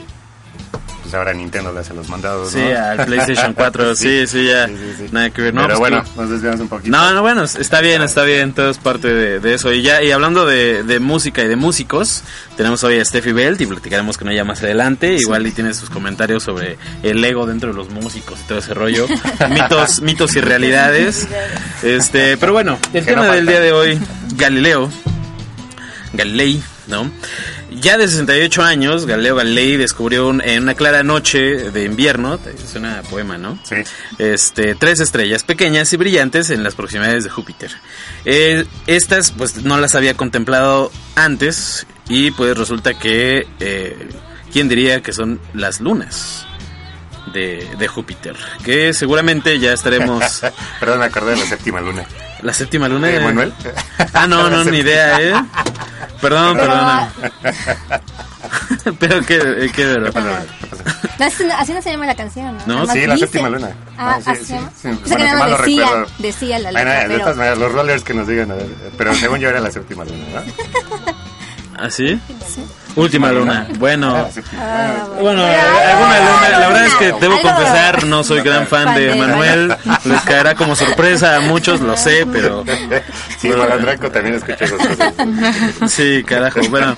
pues 1.02 1.12
ahora 1.14 1.34
Nintendo 1.34 1.70
le 1.70 1.80
hace 1.80 1.92
los 1.92 2.08
mandados, 2.08 2.52
Sí, 2.52 2.58
¿no? 2.60 2.78
al 2.82 3.04
PlayStation 3.04 3.52
4, 3.52 3.94
sí, 3.94 4.26
sí, 4.26 4.46
ya. 4.46 4.66
Nada 5.12 5.28
que 5.28 5.42
ver. 5.42 5.52
No, 5.52 5.60
Pero 5.66 5.78
pues, 5.78 5.90
bueno, 5.90 6.02
que- 6.02 6.18
nos 6.20 6.30
desviamos 6.30 6.60
un 6.60 6.68
poquito. 6.68 6.90
No, 6.96 7.12
no, 7.12 7.20
bueno, 7.20 7.44
está 7.44 7.82
bien, 7.82 8.00
está 8.00 8.22
bien, 8.22 8.54
todo 8.54 8.70
es 8.70 8.78
parte 8.78 9.08
de, 9.08 9.38
de 9.38 9.52
eso. 9.54 9.70
Y 9.70 9.82
ya, 9.82 10.02
y 10.02 10.12
hablando 10.12 10.46
de, 10.46 10.82
de 10.82 11.00
música 11.00 11.42
y 11.42 11.48
de 11.48 11.56
músicos, 11.56 12.22
tenemos 12.56 12.82
hoy 12.84 12.98
a 13.00 13.04
Steffi 13.04 13.32
Belt 13.32 13.60
y 13.60 13.66
platicaremos 13.66 14.16
con 14.16 14.30
ella 14.30 14.44
más 14.44 14.62
adelante. 14.62 15.12
Igual 15.14 15.46
y 15.46 15.50
tiene 15.52 15.74
sus 15.74 15.90
comentarios 15.90 16.42
sobre 16.42 16.78
el 17.02 17.22
ego 17.22 17.44
dentro 17.44 17.68
de 17.68 17.76
los 17.76 17.90
músicos 17.90 18.40
y 18.42 18.48
todo 18.48 18.58
ese 18.60 18.72
rollo. 18.72 19.06
mitos, 19.50 20.00
mitos 20.00 20.34
y 20.36 20.40
realidades. 20.40 21.28
Este, 21.82 22.38
pero 22.38 22.54
bueno, 22.54 22.78
el 22.94 23.04
Que 23.04 23.12
tema 23.12 23.26
no 23.26 23.32
del 23.34 23.46
día 23.46 23.60
de 23.60 23.72
hoy, 23.72 23.98
Galileo. 24.36 24.88
Galilei, 26.14 26.62
¿no? 26.86 27.10
Ya 27.80 27.98
de 27.98 28.06
68 28.06 28.62
años, 28.62 29.04
Galileo 29.04 29.34
Galilei 29.37 29.76
descubrió 29.76 30.28
un- 30.28 30.40
en 30.40 30.62
una 30.62 30.74
clara 30.74 31.02
noche 31.02 31.70
de 31.72 31.84
invierno, 31.84 32.38
suena 32.70 33.00
a 33.00 33.02
poema, 33.02 33.37
¿no? 33.37 33.58
Sí. 33.64 33.76
Este, 34.18 34.74
tres 34.76 35.00
estrellas 35.00 35.42
pequeñas 35.42 35.92
y 35.92 35.96
brillantes 35.96 36.50
en 36.50 36.62
las 36.62 36.74
proximidades 36.74 37.24
de 37.24 37.30
Júpiter. 37.30 37.72
Eh, 38.24 38.64
estas, 38.87 39.32
pues, 39.32 39.64
no 39.64 39.76
las 39.78 39.94
había 39.96 40.14
contemplado 40.16 40.92
antes 41.16 41.87
y 42.08 42.30
pues 42.30 42.56
resulta 42.56 42.94
que, 42.94 43.46
eh, 43.58 44.08
¿quién 44.52 44.68
diría 44.68 45.02
que 45.02 45.12
son 45.12 45.40
las 45.52 45.80
lunas? 45.80 46.46
De, 47.32 47.66
de 47.78 47.88
Júpiter, 47.88 48.37
que 48.64 48.92
seguramente 48.92 49.58
ya 49.58 49.72
estaremos... 49.72 50.42
Perdón, 50.78 51.00
me 51.00 51.06
acordé 51.06 51.32
de 51.32 51.38
la 51.38 51.46
séptima 51.46 51.80
luna. 51.80 52.04
¿La 52.42 52.52
séptima 52.52 52.87
luna? 52.88 53.08
¿De 53.08 53.18
Manuel? 53.18 53.52
Ah, 54.12 54.26
no, 54.28 54.48
no, 54.50 54.62
ni 54.64 54.78
idea, 54.78 55.20
¿eh? 55.20 55.32
Perdón, 56.24 56.56
Pero- 56.56 56.68
perdona. 56.70 57.12
Pero 58.98 59.20
qué, 59.26 59.70
qué 59.74 59.84
verdad. 59.87 60.44
No, 61.18 61.24
así 61.26 61.44
no- 61.44 61.54
así 61.54 61.72
no 61.72 61.82
se 61.82 61.90
llama 61.90 62.06
la 62.06 62.14
canción, 62.14 62.56
¿no? 62.66 62.84
No, 62.87 62.87
sí, 62.92 63.06
la 63.06 63.14
dice- 63.14 63.26
séptima 63.26 63.48
luna. 63.50 63.70
Ah, 63.96 64.16
No, 64.18 64.22
sí, 64.24 64.30
¿así 64.30 64.40
sí, 64.40 64.46
se 64.46 64.54
llama? 64.54 64.70
sí, 64.74 64.88
Pensé 64.88 65.00
bueno, 65.08 65.16
que 65.16 65.24
nada 65.24 65.38
más 65.48 65.58
decía, 65.58 65.84
recuerdo. 65.84 66.06
decía 66.18 66.58
la 66.58 66.70
Bueno, 66.72 66.90
letra, 66.90 67.00
de 67.02 67.08
pero... 67.08 67.20
todas 67.20 67.37
maneras, 67.37 67.58
los 67.58 67.72
rollers 67.72 68.04
que 68.04 68.14
nos 68.14 68.28
digan, 68.28 68.50
a 68.50 68.54
ver, 68.54 68.66
pero 68.98 69.14
según 69.14 69.38
yo 69.38 69.48
era 69.48 69.60
la 69.60 69.70
séptima 69.70 70.04
luna, 70.04 70.24
¿no? 70.34 71.78
¿Así? 71.84 72.20
Última 72.96 73.33
luna. 73.33 73.66
Bueno. 73.78 74.28
Ah, 74.59 75.07
Bueno, 75.20 75.44
alguna 75.44 76.18
luna, 76.20 76.48
la 76.50 76.68
verdad 76.68 76.87
es 76.87 76.94
que 76.94 77.12
debo 77.20 77.40
confesar, 77.42 78.04
no 78.04 78.22
soy 78.24 78.40
gran 78.42 78.66
fan 78.66 78.94
de 78.94 79.14
Manuel, 79.16 79.74
les 80.04 80.20
caerá 80.22 80.54
como 80.54 80.76
sorpresa 80.76 81.37
a 81.37 81.40
muchos, 81.40 81.80
lo 81.80 81.96
sé, 81.96 82.26
pero 82.33 82.64
Sí, 83.38 83.48
Malandranco 83.48 84.11
también 84.11 84.37
escuché 84.37 84.64
esas 84.64 84.78
cosas. 84.87 85.14
sí, 85.92 86.22
carajo, 86.26 86.61
bueno, 86.70 86.96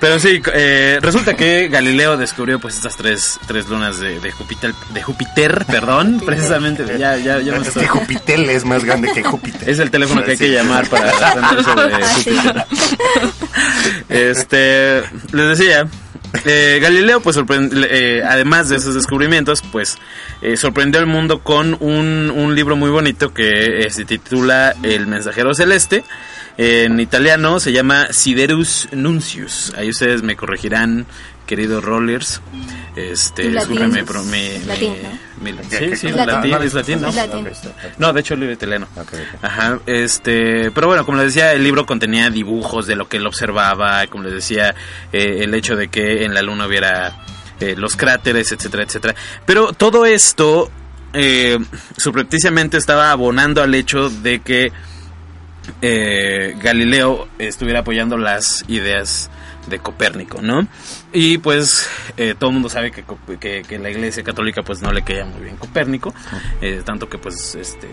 pero 0.00 0.18
sí, 0.18 0.40
eh, 0.54 0.98
resulta 1.02 1.34
que 1.34 1.68
Galileo 1.68 2.16
descubrió 2.16 2.58
pues 2.58 2.76
estas 2.76 2.96
tres, 2.96 3.38
tres 3.46 3.68
lunas 3.68 3.98
de, 4.00 4.20
de 4.20 4.32
Júpiter, 4.32 4.72
de 4.90 5.02
Júpiter, 5.02 5.64
perdón, 5.66 6.20
precisamente, 6.24 6.84
ya, 6.98 7.16
ya, 7.16 7.38
ya 7.40 7.52
me 7.58 7.66
Es 7.66 7.74
que 7.74 7.86
Júpiter 7.86 8.40
es 8.40 8.64
más 8.64 8.84
grande 8.84 9.12
que 9.12 9.22
Júpiter. 9.22 9.68
Es 9.68 9.78
el 9.78 9.90
teléfono 9.90 10.22
que 10.24 10.32
hay 10.32 10.38
que 10.38 10.50
llamar 10.50 10.86
para 10.88 11.10
aprender 11.10 11.64
sobre 11.64 11.94
Ah. 11.94 11.98
Júpiter. 12.14 12.64
Este, 14.08 15.02
les 15.32 15.58
decía, 15.58 15.88
eh, 16.44 16.78
Galileo, 16.80 17.20
pues 17.20 17.36
eh, 17.38 18.22
además 18.26 18.68
de 18.68 18.76
esos 18.76 18.94
descubrimientos, 18.94 19.62
pues 19.62 19.98
eh, 20.42 20.56
sorprendió 20.56 21.00
al 21.00 21.06
mundo 21.06 21.40
con 21.42 21.76
un, 21.80 22.30
un 22.30 22.54
libro 22.54 22.76
muy 22.76 22.90
bonito 22.90 23.34
que 23.34 23.86
se 23.90 24.04
titula 24.04 24.74
El 24.82 25.06
mensajero 25.06 25.54
celeste. 25.54 26.04
En 26.56 27.00
italiano 27.00 27.58
se 27.58 27.72
llama 27.72 28.08
Siderus 28.10 28.88
Nuncius. 28.92 29.72
Ahí 29.76 29.90
ustedes 29.90 30.22
me 30.22 30.36
corregirán, 30.36 31.06
queridos 31.50 31.82
rollers. 31.84 32.40
Este, 32.94 33.50
latín. 33.50 34.04
pero 34.06 34.22
mi, 34.24 34.30
mi- 34.60 34.64
Latín, 34.66 34.94
mi- 35.40 35.52
¿Qué- 35.68 35.96
sí, 35.96 36.08
sí, 36.08 36.08
latín, 36.12 36.50
No, 36.52 36.58
no, 36.58 36.64
es 36.64 36.74
latín, 36.74 37.00
¿no? 37.00 37.08
No, 37.98 38.12
de 38.12 38.20
hecho 38.20 38.34
el 38.34 38.40
libro 38.40 38.54
italiano. 38.54 38.86
ok, 38.96 39.00
ok. 39.14 39.44
Ajá, 39.44 39.78
este, 39.86 40.70
pero 40.70 40.86
bueno, 40.86 41.04
como 41.04 41.18
les 41.18 41.26
decía, 41.34 41.52
el 41.52 41.64
libro 41.64 41.86
contenía 41.86 42.30
dibujos 42.30 42.86
de 42.86 42.94
lo 42.94 43.08
que 43.08 43.16
él 43.16 43.26
observaba, 43.26 44.06
como 44.06 44.24
les 44.24 44.32
decía, 44.34 44.74
eh, 45.12 45.38
el 45.42 45.52
hecho 45.54 45.74
de 45.76 45.88
que 45.88 46.24
en 46.24 46.34
la 46.34 46.42
luna 46.42 46.66
hubiera 46.66 47.16
eh, 47.58 47.74
los 47.76 47.96
cráteres, 47.96 48.52
etcétera, 48.52 48.84
etcétera. 48.84 49.14
Pero 49.44 49.72
todo 49.72 50.06
esto, 50.06 50.70
eh, 51.12 51.58
subrepticiamente 51.96 52.76
estaba 52.76 53.10
abonando 53.10 53.60
al 53.62 53.74
hecho 53.74 54.08
de 54.10 54.40
que 54.40 54.72
eh, 55.82 56.54
Galileo 56.62 57.28
estuviera 57.38 57.80
apoyando 57.80 58.16
las 58.18 58.64
ideas 58.68 59.30
de 59.68 59.78
Copérnico, 59.78 60.40
¿no? 60.42 60.66
Y 61.12 61.38
pues 61.38 61.88
eh, 62.16 62.34
todo 62.38 62.50
el 62.50 62.54
mundo 62.54 62.68
sabe 62.68 62.92
que, 62.92 63.04
que, 63.40 63.62
que 63.62 63.78
la 63.78 63.90
Iglesia 63.90 64.22
Católica 64.22 64.62
pues 64.62 64.80
no 64.80 64.92
le 64.92 65.02
caía 65.02 65.24
muy 65.24 65.42
bien 65.42 65.56
Copérnico, 65.56 66.14
eh, 66.60 66.82
tanto 66.84 67.08
que 67.08 67.18
pues 67.18 67.56
este 67.56 67.88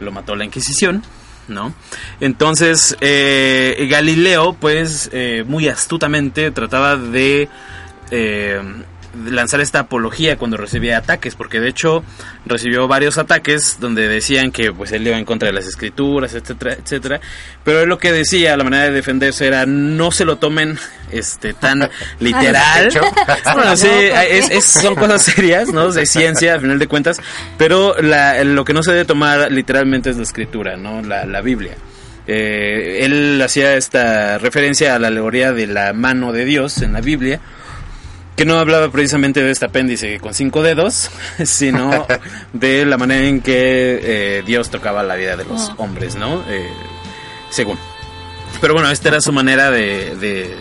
lo 0.00 0.10
mató 0.10 0.34
la 0.34 0.44
Inquisición, 0.44 1.02
¿no? 1.46 1.72
Entonces 2.20 2.96
eh, 3.00 3.86
Galileo 3.88 4.54
pues 4.54 5.10
eh, 5.12 5.44
muy 5.46 5.68
astutamente 5.68 6.50
trataba 6.50 6.96
de 6.96 7.48
lanzar 9.26 9.60
esta 9.60 9.80
apología 9.80 10.36
cuando 10.36 10.56
recibía 10.56 10.98
ataques, 10.98 11.34
porque 11.34 11.58
de 11.60 11.68
hecho 11.68 12.04
recibió 12.46 12.86
varios 12.88 13.18
ataques 13.18 13.78
donde 13.80 14.06
decían 14.08 14.52
que 14.52 14.72
pues 14.72 14.92
él 14.92 15.06
iba 15.06 15.18
en 15.18 15.24
contra 15.24 15.46
de 15.48 15.52
las 15.52 15.66
escrituras, 15.66 16.34
etcétera, 16.34 16.74
etcétera, 16.74 17.20
pero 17.64 17.80
él 17.80 17.88
lo 17.88 17.98
que 17.98 18.12
decía, 18.12 18.56
la 18.56 18.64
manera 18.64 18.84
de 18.84 18.92
defenderse 18.92 19.46
era 19.46 19.66
no 19.66 20.12
se 20.12 20.24
lo 20.24 20.36
tomen 20.38 20.78
este 21.10 21.52
tan 21.54 21.88
literal. 22.20 22.88
Bueno, 23.54 23.76
sí, 23.76 23.88
es- 23.90 24.50
es- 24.50 24.64
son 24.64 24.94
cosas 24.94 25.22
serias, 25.22 25.72
¿no? 25.72 25.90
De 25.90 26.06
ciencia, 26.06 26.54
al 26.54 26.60
final 26.60 26.78
de 26.78 26.86
cuentas, 26.86 27.20
pero 27.58 27.96
la- 28.00 28.42
lo 28.44 28.64
que 28.64 28.72
no 28.72 28.82
se 28.82 28.92
debe 28.92 29.04
tomar 29.04 29.50
literalmente 29.50 30.10
es 30.10 30.16
la 30.16 30.22
escritura, 30.22 30.76
¿no? 30.76 31.02
La, 31.02 31.24
la 31.24 31.40
Biblia. 31.40 31.72
Eh, 32.26 33.00
él 33.04 33.40
hacía 33.42 33.74
esta 33.74 34.38
referencia 34.38 34.94
a 34.94 34.98
la 34.98 35.08
alegoría 35.08 35.52
de 35.52 35.66
la 35.66 35.92
mano 35.92 36.32
de 36.32 36.44
Dios 36.44 36.80
en 36.82 36.92
la 36.92 37.00
Biblia, 37.00 37.40
que 38.36 38.44
no 38.44 38.58
hablaba 38.58 38.90
precisamente 38.90 39.42
de 39.42 39.50
este 39.50 39.66
apéndice 39.66 40.18
con 40.20 40.32
cinco 40.34 40.62
dedos, 40.62 41.10
sino 41.44 42.06
de 42.52 42.84
la 42.86 42.96
manera 42.96 43.26
en 43.26 43.40
que 43.40 44.00
eh, 44.02 44.42
Dios 44.46 44.70
tocaba 44.70 45.02
la 45.02 45.16
vida 45.16 45.36
de 45.36 45.44
los 45.44 45.70
Ah. 45.70 45.74
hombres, 45.78 46.16
¿no? 46.16 46.42
Eh, 46.48 46.68
según. 47.50 47.78
Pero 48.60 48.74
bueno, 48.74 48.90
esta 48.90 49.08
era 49.08 49.20
su 49.20 49.32
manera 49.32 49.70
de, 49.70 50.16
de, 50.16 50.56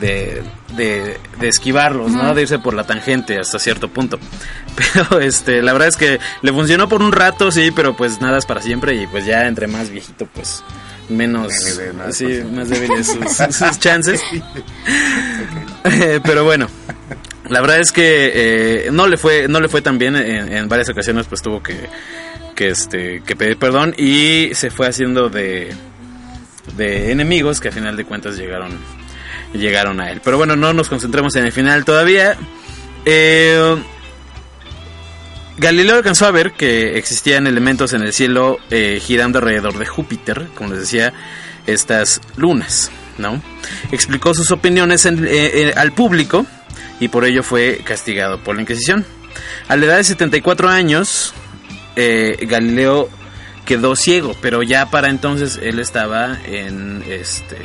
de, 0.00 0.42
de- 0.76 1.18
de 1.40 1.48
esquivarlos, 1.48 2.10
¿no? 2.10 2.34
De 2.34 2.42
irse 2.42 2.58
por 2.58 2.74
la 2.74 2.84
tangente 2.84 3.38
hasta 3.38 3.58
cierto 3.58 3.88
punto. 3.88 4.18
Pero 4.76 5.20
este, 5.20 5.62
la 5.62 5.72
verdad 5.72 5.88
es 5.88 5.96
que 5.96 6.18
le 6.42 6.52
funcionó 6.52 6.88
por 6.88 7.02
un 7.02 7.12
rato, 7.12 7.50
sí, 7.50 7.70
pero 7.74 7.96
pues 7.96 8.20
nada 8.20 8.36
es 8.38 8.44
para 8.44 8.60
siempre 8.60 8.94
y 8.94 9.06
pues 9.06 9.24
ya 9.24 9.46
entre 9.46 9.66
más 9.68 9.88
viejito, 9.88 10.26
pues 10.26 10.62
menos, 11.08 11.52
Débil, 11.76 11.96
¿no? 11.96 12.12
sí, 12.12 12.42
más 12.52 12.68
débiles 12.68 13.06
sus, 13.06 13.36
sus 13.56 13.78
chances. 13.78 14.20
Eh, 15.84 16.20
pero 16.24 16.44
bueno, 16.44 16.68
la 17.48 17.60
verdad 17.60 17.80
es 17.80 17.92
que 17.92 18.32
eh, 18.34 18.88
no 18.92 19.06
le 19.06 19.16
fue 19.16 19.48
no 19.48 19.60
le 19.60 19.68
fue 19.68 19.82
tan 19.82 19.98
bien 19.98 20.16
en, 20.16 20.52
en 20.52 20.68
varias 20.68 20.88
ocasiones, 20.88 21.26
pues 21.26 21.42
tuvo 21.42 21.62
que 21.62 21.88
que 22.54 22.68
este 22.68 23.22
que 23.24 23.36
pedir 23.36 23.58
perdón 23.58 23.94
y 23.96 24.50
se 24.54 24.70
fue 24.70 24.88
haciendo 24.88 25.28
de 25.28 25.72
de 26.76 27.12
enemigos 27.12 27.60
que 27.60 27.68
a 27.68 27.72
final 27.72 27.96
de 27.96 28.04
cuentas 28.04 28.36
llegaron 28.36 28.72
llegaron 29.52 30.00
a 30.00 30.10
él. 30.10 30.20
Pero 30.24 30.38
bueno, 30.38 30.56
no 30.56 30.72
nos 30.72 30.88
concentremos 30.88 31.36
en 31.36 31.44
el 31.44 31.52
final 31.52 31.84
todavía. 31.84 32.36
Eh, 33.04 33.76
Galileo 35.58 35.96
alcanzó 35.96 36.26
a 36.26 36.30
ver 36.30 36.52
que 36.52 36.98
existían 36.98 37.46
elementos 37.46 37.92
en 37.94 38.02
el 38.02 38.12
cielo 38.12 38.58
eh, 38.70 39.00
girando 39.02 39.38
alrededor 39.38 39.78
de 39.78 39.86
Júpiter, 39.86 40.48
como 40.54 40.70
les 40.70 40.80
decía, 40.80 41.12
estas 41.66 42.20
lunas, 42.36 42.90
¿no? 43.18 43.42
Explicó 43.90 44.34
sus 44.34 44.50
opiniones 44.50 45.06
en- 45.06 45.26
eh, 45.26 45.30
eh, 45.30 45.74
al 45.76 45.92
público 45.92 46.44
y 47.00 47.08
por 47.08 47.24
ello 47.24 47.42
fue 47.42 47.80
castigado 47.84 48.38
por 48.42 48.54
la 48.56 48.62
Inquisición. 48.62 49.04
A 49.68 49.76
la 49.76 49.86
edad 49.86 49.96
de 49.96 50.04
74 50.04 50.68
años, 50.68 51.32
eh, 51.96 52.36
Galileo 52.48 53.08
quedó 53.64 53.96
ciego, 53.96 54.34
pero 54.42 54.62
ya 54.62 54.90
para 54.90 55.08
entonces 55.08 55.58
él 55.62 55.78
estaba 55.78 56.38
en 56.44 57.02
este 57.08 57.56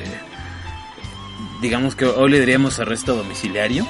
digamos 1.62 1.94
que 1.96 2.06
hoy 2.06 2.32
le 2.32 2.40
diríamos 2.40 2.80
arresto 2.80 3.16
domiciliario. 3.16 3.86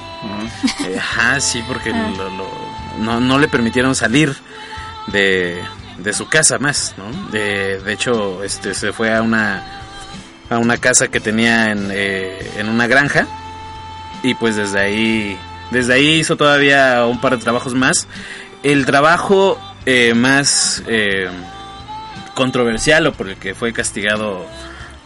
Eh, 0.90 0.98
ajá, 1.00 1.40
sí, 1.40 1.64
porque 1.68 1.92
lo- 1.92 2.30
lo- 2.36 2.81
no, 3.00 3.20
no 3.20 3.40
le 3.40 3.48
permitieron 3.48 3.96
salir 3.96 4.36
de, 5.08 5.62
de 6.00 6.14
su 6.14 6.28
casa 6.28 6.60
más, 6.60 6.96
¿no? 6.98 7.32
De, 7.32 7.80
de 7.80 7.94
hecho, 7.94 8.44
este 8.44 8.74
se 8.74 8.94
fue 8.94 9.14
a 9.14 9.22
una 9.22 9.78
a 10.50 10.58
una 10.58 10.78
casa 10.78 11.08
que 11.08 11.22
tenía 11.22 11.72
en, 11.72 11.90
eh, 11.92 12.52
en 12.58 12.68
una 12.68 12.86
granja 12.86 13.26
y 14.22 14.36
pues 14.36 14.58
desde 14.58 14.80
ahí 14.80 15.40
desde 15.72 15.94
ahí 15.94 16.20
hizo 16.20 16.36
todavía 16.36 17.06
un 17.06 17.22
par 17.22 17.38
de 17.38 17.44
trabajos 17.44 17.74
más. 17.74 18.08
El 18.62 18.86
trabajo 18.86 19.58
eh, 19.86 20.14
más 20.14 20.84
eh, 20.88 21.30
controversial 22.36 23.08
o 23.08 23.14
por 23.14 23.30
el 23.30 23.38
que 23.38 23.56
fue 23.56 23.74
castigado 23.74 24.46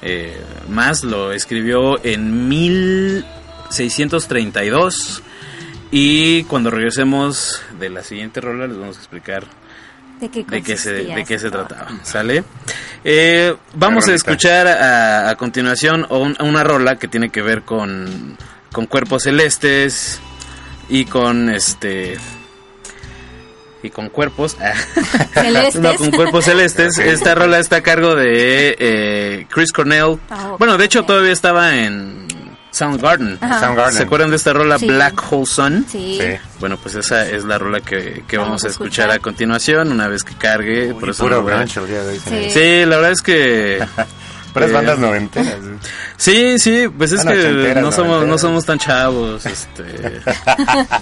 eh, 0.01 0.37
más 0.67 1.03
lo 1.03 1.31
escribió 1.31 2.03
en 2.03 2.49
1632 2.49 5.21
y 5.91 6.43
cuando 6.43 6.71
regresemos 6.71 7.61
de 7.79 7.89
la 7.89 8.03
siguiente 8.03 8.41
rola 8.41 8.67
les 8.67 8.77
vamos 8.77 8.97
a 8.97 8.99
explicar 8.99 9.43
¿De 10.19 10.29
qué, 10.29 10.43
de 10.45 10.61
qué 10.63 10.77
se, 10.77 10.93
de 10.93 11.25
qué 11.25 11.37
se 11.37 11.51
trataba, 11.51 11.87
¿sale? 12.03 12.43
Eh, 13.03 13.53
vamos 13.73 14.07
a 14.07 14.13
escuchar 14.13 14.65
a, 14.67 15.29
a 15.29 15.35
continuación 15.35 16.05
un- 16.09 16.37
una 16.39 16.63
rola 16.63 16.95
que 16.97 17.07
tiene 17.09 17.29
que 17.29 17.41
ver 17.41 17.63
con, 17.63 18.37
con 18.71 18.85
cuerpos 18.87 19.23
celestes 19.23 20.19
y 20.87 21.03
con 21.05 21.49
este 21.49 22.17
y 23.83 23.89
con 23.89 24.09
cuerpos 24.09 24.55
Celestes. 25.33 25.75
no 25.81 25.93
con 25.95 26.09
cuerpos 26.11 26.45
celestes. 26.45 26.97
Esta 26.97 27.35
rola 27.35 27.59
está 27.59 27.77
a 27.77 27.83
cargo 27.83 28.15
de 28.15 28.75
eh, 28.79 29.47
Chris 29.49 29.71
Cornell. 29.71 30.17
Ah, 30.29 30.55
bueno 30.57 30.77
de 30.77 30.85
hecho 30.85 31.03
todavía 31.03 31.31
estaba 31.33 31.75
en 31.75 32.24
Soundgarden. 32.75 33.39
¿se 33.93 34.03
acuerdan 34.03 34.29
de 34.29 34.35
esta 34.35 34.53
rola 34.53 34.77
Sí. 34.77 34.87
Black 34.87 35.23
Hole 35.31 35.45
Sun? 35.45 35.85
Sí. 35.89 36.17
Sí. 36.19 36.27
Bueno, 36.59 36.77
pues 36.77 36.95
esa 36.95 37.25
es 37.27 37.45
la 37.45 37.57
rola 37.57 37.79
que, 37.79 38.23
que 38.27 38.37
vamos, 38.37 38.49
Vamos 38.61 38.63
a 38.65 38.67
escuchar, 38.67 39.05
escuchar. 39.05 39.11
a 39.11 39.19
continuación, 39.19 39.91
una 39.91 40.07
vez 40.07 40.23
que 40.23 40.35
cargue. 40.35 40.93
por 40.93 41.07
Y 41.07 41.11
eso 41.11 41.23
puro 41.23 41.41
no 41.41 41.49
el 41.61 41.67
día 41.87 42.03
de 42.03 42.09
hoy. 42.09 42.19
Sí. 42.19 42.49
Sí, 42.51 42.85
la 42.85 42.95
verdad 42.97 43.11
es 43.11 43.21
que... 43.21 43.85
Puras 44.55 44.69
eh, 44.69 44.73
bandas 44.73 44.99
noventeras. 44.99 45.57
Sí, 46.15 46.57
sí, 46.59 46.87
pues 46.97 47.11
es 47.11 47.25
que 47.25 47.75
no 47.75 47.91
somos, 47.91 48.25
no 48.25 48.37
somos 48.37 48.65
tan 48.65 48.79
chavos, 48.79 49.45
este, 49.45 49.83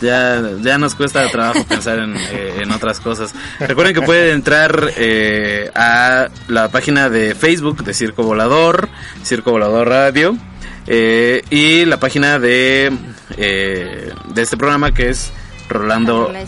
ya, 0.01 0.41
ya 0.59 0.79
nos 0.79 0.95
cuesta 0.95 1.29
trabajo 1.29 1.63
pensar 1.65 1.99
en, 1.99 2.15
eh, 2.17 2.61
en 2.63 2.71
otras 2.71 2.99
cosas. 2.99 3.31
Recuerden 3.59 3.93
que 3.93 4.01
pueden 4.01 4.33
entrar 4.33 4.89
eh, 4.97 5.69
a 5.75 6.29
la 6.47 6.69
página 6.69 7.09
de 7.09 7.35
Facebook 7.35 7.83
de 7.83 7.93
Circo 7.93 8.23
Volador, 8.23 8.89
Circo 9.23 9.51
Volador 9.51 9.87
Radio, 9.87 10.35
eh, 10.87 11.43
y 11.49 11.85
la 11.85 11.97
página 11.97 12.39
de, 12.39 12.91
eh, 13.37 14.11
de 14.33 14.41
este 14.41 14.57
programa 14.57 14.93
que 14.93 15.09
es 15.09 15.31
Rolando 15.69 16.29
La 16.31 16.33
la, 16.33 16.43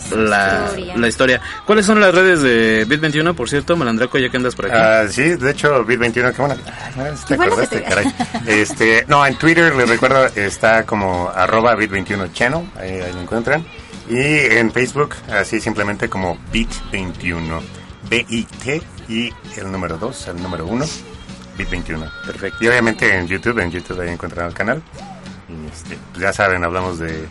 historia. 0.66 0.96
la 0.96 1.08
historia. 1.08 1.40
¿Cuáles 1.64 1.86
son 1.86 1.98
las 2.00 2.14
redes 2.14 2.42
de 2.42 2.86
Bit21, 2.86 3.34
por 3.34 3.48
cierto, 3.48 3.74
Malandraco, 3.76 4.18
ya 4.18 4.28
que 4.28 4.36
andas 4.36 4.54
por 4.54 4.66
aquí? 4.66 4.74
Ah, 4.78 5.04
sí, 5.10 5.22
de 5.36 5.50
hecho, 5.50 5.84
Bit21, 5.86 6.32
qué 6.34 6.42
bueno. 6.42 6.56
No, 6.96 7.16
sí 7.16 7.22
te 7.26 7.28
Qué 7.28 7.36
bueno 7.36 7.56
que 7.56 7.62
acordaste, 7.62 7.78
te- 7.78 7.84
caray. 7.84 8.14
Este, 8.46 9.04
no, 9.08 9.26
en 9.26 9.36
Twitter, 9.36 9.74
les 9.74 9.88
recuerdo, 9.88 10.26
está 10.36 10.84
como 10.84 11.30
arroba 11.34 11.74
Bit21 11.76 12.32
Channel, 12.32 12.68
ahí, 12.78 12.90
ahí 13.00 13.12
lo 13.14 13.20
encuentran. 13.22 13.64
Y 14.08 14.18
en 14.20 14.70
Facebook, 14.70 15.14
así 15.32 15.60
simplemente 15.60 16.08
como 16.08 16.38
Bit21. 16.52 17.60
B-I-T 18.08 18.82
y 19.08 19.32
el 19.56 19.72
número 19.72 19.96
2, 19.98 20.28
el 20.28 20.40
número 20.40 20.64
1, 20.66 20.84
Bit21. 21.56 22.10
Perfecto. 22.24 22.64
Y 22.64 22.68
obviamente 22.68 23.14
en 23.16 23.26
YouTube, 23.26 23.58
en 23.58 23.70
YouTube 23.70 24.00
ahí 24.00 24.10
encuentran 24.10 24.48
el 24.48 24.54
canal. 24.54 24.82
Y 25.48 25.66
este, 25.72 25.98
pues 26.12 26.22
ya 26.22 26.32
saben, 26.32 26.64
hablamos 26.64 26.98
de, 26.98 27.28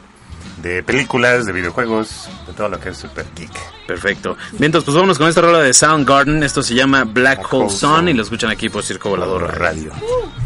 de 0.62 0.84
películas, 0.84 1.46
de 1.46 1.52
videojuegos, 1.52 2.30
de 2.48 2.54
todo 2.54 2.70
lo 2.70 2.80
que 2.80 2.90
es 2.90 2.98
Super 2.98 3.26
Geek. 3.36 3.52
Perfecto. 3.88 4.38
Bien, 4.54 4.66
entonces 4.66 4.86
pues 4.86 4.96
vámonos 4.96 5.18
con 5.18 5.28
esta 5.28 5.42
rola 5.42 5.60
de 5.60 5.74
Soundgarden. 5.74 6.44
Esto 6.44 6.64
se 6.64 6.74
llama 6.74 7.04
Black 7.04 7.40
Black 7.40 7.54
Hole 7.54 7.66
Hole 7.66 7.74
Sun 7.74 7.96
Sun. 7.98 8.10
y 8.10 8.14
lo 8.14 8.24
escuchan 8.24 8.50
aquí 8.50 8.70
por 8.70 8.84
Circo 8.84 9.10
Volador 9.10 9.44
Radio. 9.44 9.92
Radio. 9.92 10.45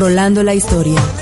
Disgrace. 0.00 0.10
Rolando 0.10 0.42
la 0.42 0.54
historia. 0.54 1.19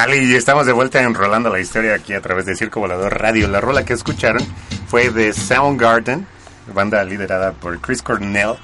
Sale 0.00 0.24
y 0.24 0.34
estamos 0.34 0.64
de 0.64 0.72
vuelta 0.72 1.02
enrolando 1.02 1.50
la 1.50 1.60
historia 1.60 1.94
aquí 1.94 2.14
a 2.14 2.22
través 2.22 2.46
de 2.46 2.56
Circo 2.56 2.80
Volador 2.80 3.20
Radio. 3.20 3.48
La 3.48 3.60
rola 3.60 3.84
que 3.84 3.92
escucharon 3.92 4.42
fue 4.86 5.10
de 5.10 5.34
Soundgarden, 5.34 6.26
banda 6.74 7.04
liderada 7.04 7.52
por 7.52 7.78
Chris 7.82 8.00
Cornell, 8.00 8.54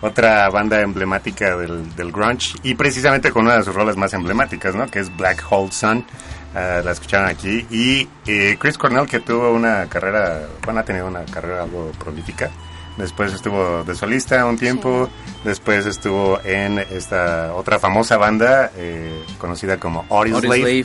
otra 0.00 0.48
banda 0.48 0.80
emblemática 0.80 1.56
del, 1.56 1.92
del 1.96 2.12
grunge 2.12 2.54
y 2.62 2.76
precisamente 2.76 3.32
con 3.32 3.46
una 3.46 3.56
de 3.56 3.64
sus 3.64 3.74
rolas 3.74 3.96
más 3.96 4.14
emblemáticas, 4.14 4.76
¿no? 4.76 4.86
Que 4.86 5.00
es 5.00 5.16
Black 5.16 5.44
Hole 5.50 5.72
Sun. 5.72 6.06
Ah, 6.54 6.82
la 6.84 6.92
escucharon 6.92 7.28
aquí 7.28 7.66
y 7.68 8.08
eh, 8.24 8.56
Chris 8.56 8.78
Cornell 8.78 9.08
que 9.08 9.18
tuvo 9.18 9.50
una 9.50 9.86
carrera, 9.88 10.42
bueno, 10.64 10.78
ha 10.78 10.84
tenido 10.84 11.08
una 11.08 11.24
carrera 11.24 11.64
algo 11.64 11.90
prolífica. 11.98 12.48
Después 12.96 13.32
estuvo 13.32 13.82
de 13.82 13.94
solista 13.96 14.46
un 14.46 14.56
tiempo, 14.56 15.10
después 15.46 15.86
estuvo 15.86 16.40
en 16.44 16.78
esta 16.78 17.54
otra 17.54 17.78
famosa 17.78 18.16
banda 18.18 18.70
eh, 18.76 19.22
conocida 19.38 19.78
como 19.78 20.04
Audioslave. 20.10 20.84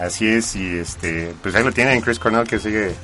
Así 0.00 0.26
es, 0.28 0.54
y 0.56 0.78
este, 0.78 1.32
pues 1.42 1.54
ahí 1.54 1.62
lo 1.64 1.72
tienen 1.72 2.00
Chris 2.00 2.18
Cornell 2.18 2.46
que 2.46 2.58
sigue 2.58 2.94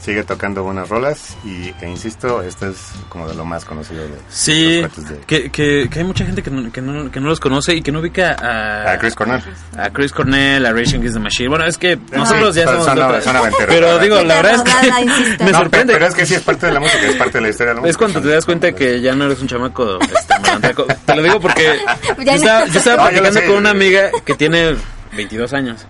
sigue 0.00 0.24
tocando 0.24 0.62
buenas 0.62 0.88
rolas 0.88 1.36
y 1.44 1.74
e 1.84 1.86
insisto, 1.86 2.40
este 2.42 2.70
es 2.70 2.76
como 3.10 3.28
de 3.28 3.34
lo 3.34 3.44
más 3.44 3.66
conocido 3.66 4.02
de 4.02 4.14
Sí, 4.30 4.80
los 4.80 5.06
de 5.10 5.18
que, 5.26 5.50
que, 5.50 5.88
que 5.90 5.98
hay 5.98 6.04
mucha 6.06 6.24
gente 6.24 6.42
que 6.42 6.50
no, 6.50 6.72
que, 6.72 6.80
no, 6.80 7.10
que 7.10 7.20
no 7.20 7.28
los 7.28 7.38
conoce 7.38 7.74
y 7.74 7.82
que 7.82 7.92
no 7.92 7.98
ubica 8.00 8.32
a, 8.32 8.92
a 8.92 8.98
Chris 8.98 9.14
Cornell. 9.14 9.42
a 9.76 9.90
Chris 9.90 10.10
Cornell, 10.12 10.64
a 10.64 10.72
Rage 10.72 10.96
Against 10.96 11.12
the 11.16 11.20
Machine. 11.20 11.50
Bueno, 11.50 11.66
es 11.66 11.76
que 11.76 11.98
nosotros 12.12 12.54
ya 12.54 12.64
son- 12.64 12.72
somos 12.76 12.86
son- 12.86 12.96
de 12.96 13.02
otra- 13.02 13.20
son 13.20 13.36
aventeros, 13.36 13.74
Pero 13.74 13.86
¿verdad? 13.88 14.00
digo, 14.00 14.22
la 14.22 14.34
verdad 14.36 14.54
es 14.54 14.62
que 14.62 15.44
me 15.44 15.52
No, 15.52 15.58
sorprende. 15.58 15.92
Pero 15.92 16.06
es 16.06 16.14
que 16.14 16.24
sí 16.24 16.34
es 16.34 16.40
parte 16.40 16.64
de 16.64 16.72
la 16.72 16.80
música, 16.80 17.06
es 17.06 17.16
parte 17.16 17.32
de 17.36 17.40
la 17.42 17.48
historia 17.50 17.68
de 17.72 17.74
la 17.74 17.80
música. 17.82 17.90
Es 17.90 17.96
cuando 17.98 18.22
te 18.22 18.28
das 18.28 18.46
cuenta 18.46 18.72
que 18.72 19.02
ya 19.02 19.14
no 19.14 19.26
eres 19.26 19.42
un 19.42 19.48
chamaco 19.48 19.98
este. 20.00 20.29
Te 21.06 21.16
lo 21.16 21.22
digo 21.22 21.40
porque 21.40 21.78
yo 22.24 22.32
estaba, 22.32 22.66
yo 22.66 22.78
estaba 22.78 23.08
platicando 23.08 23.40
con 23.46 23.56
una 23.56 23.70
amiga 23.70 24.10
que 24.24 24.34
tiene 24.34 24.76
22 25.12 25.52
años. 25.52 25.86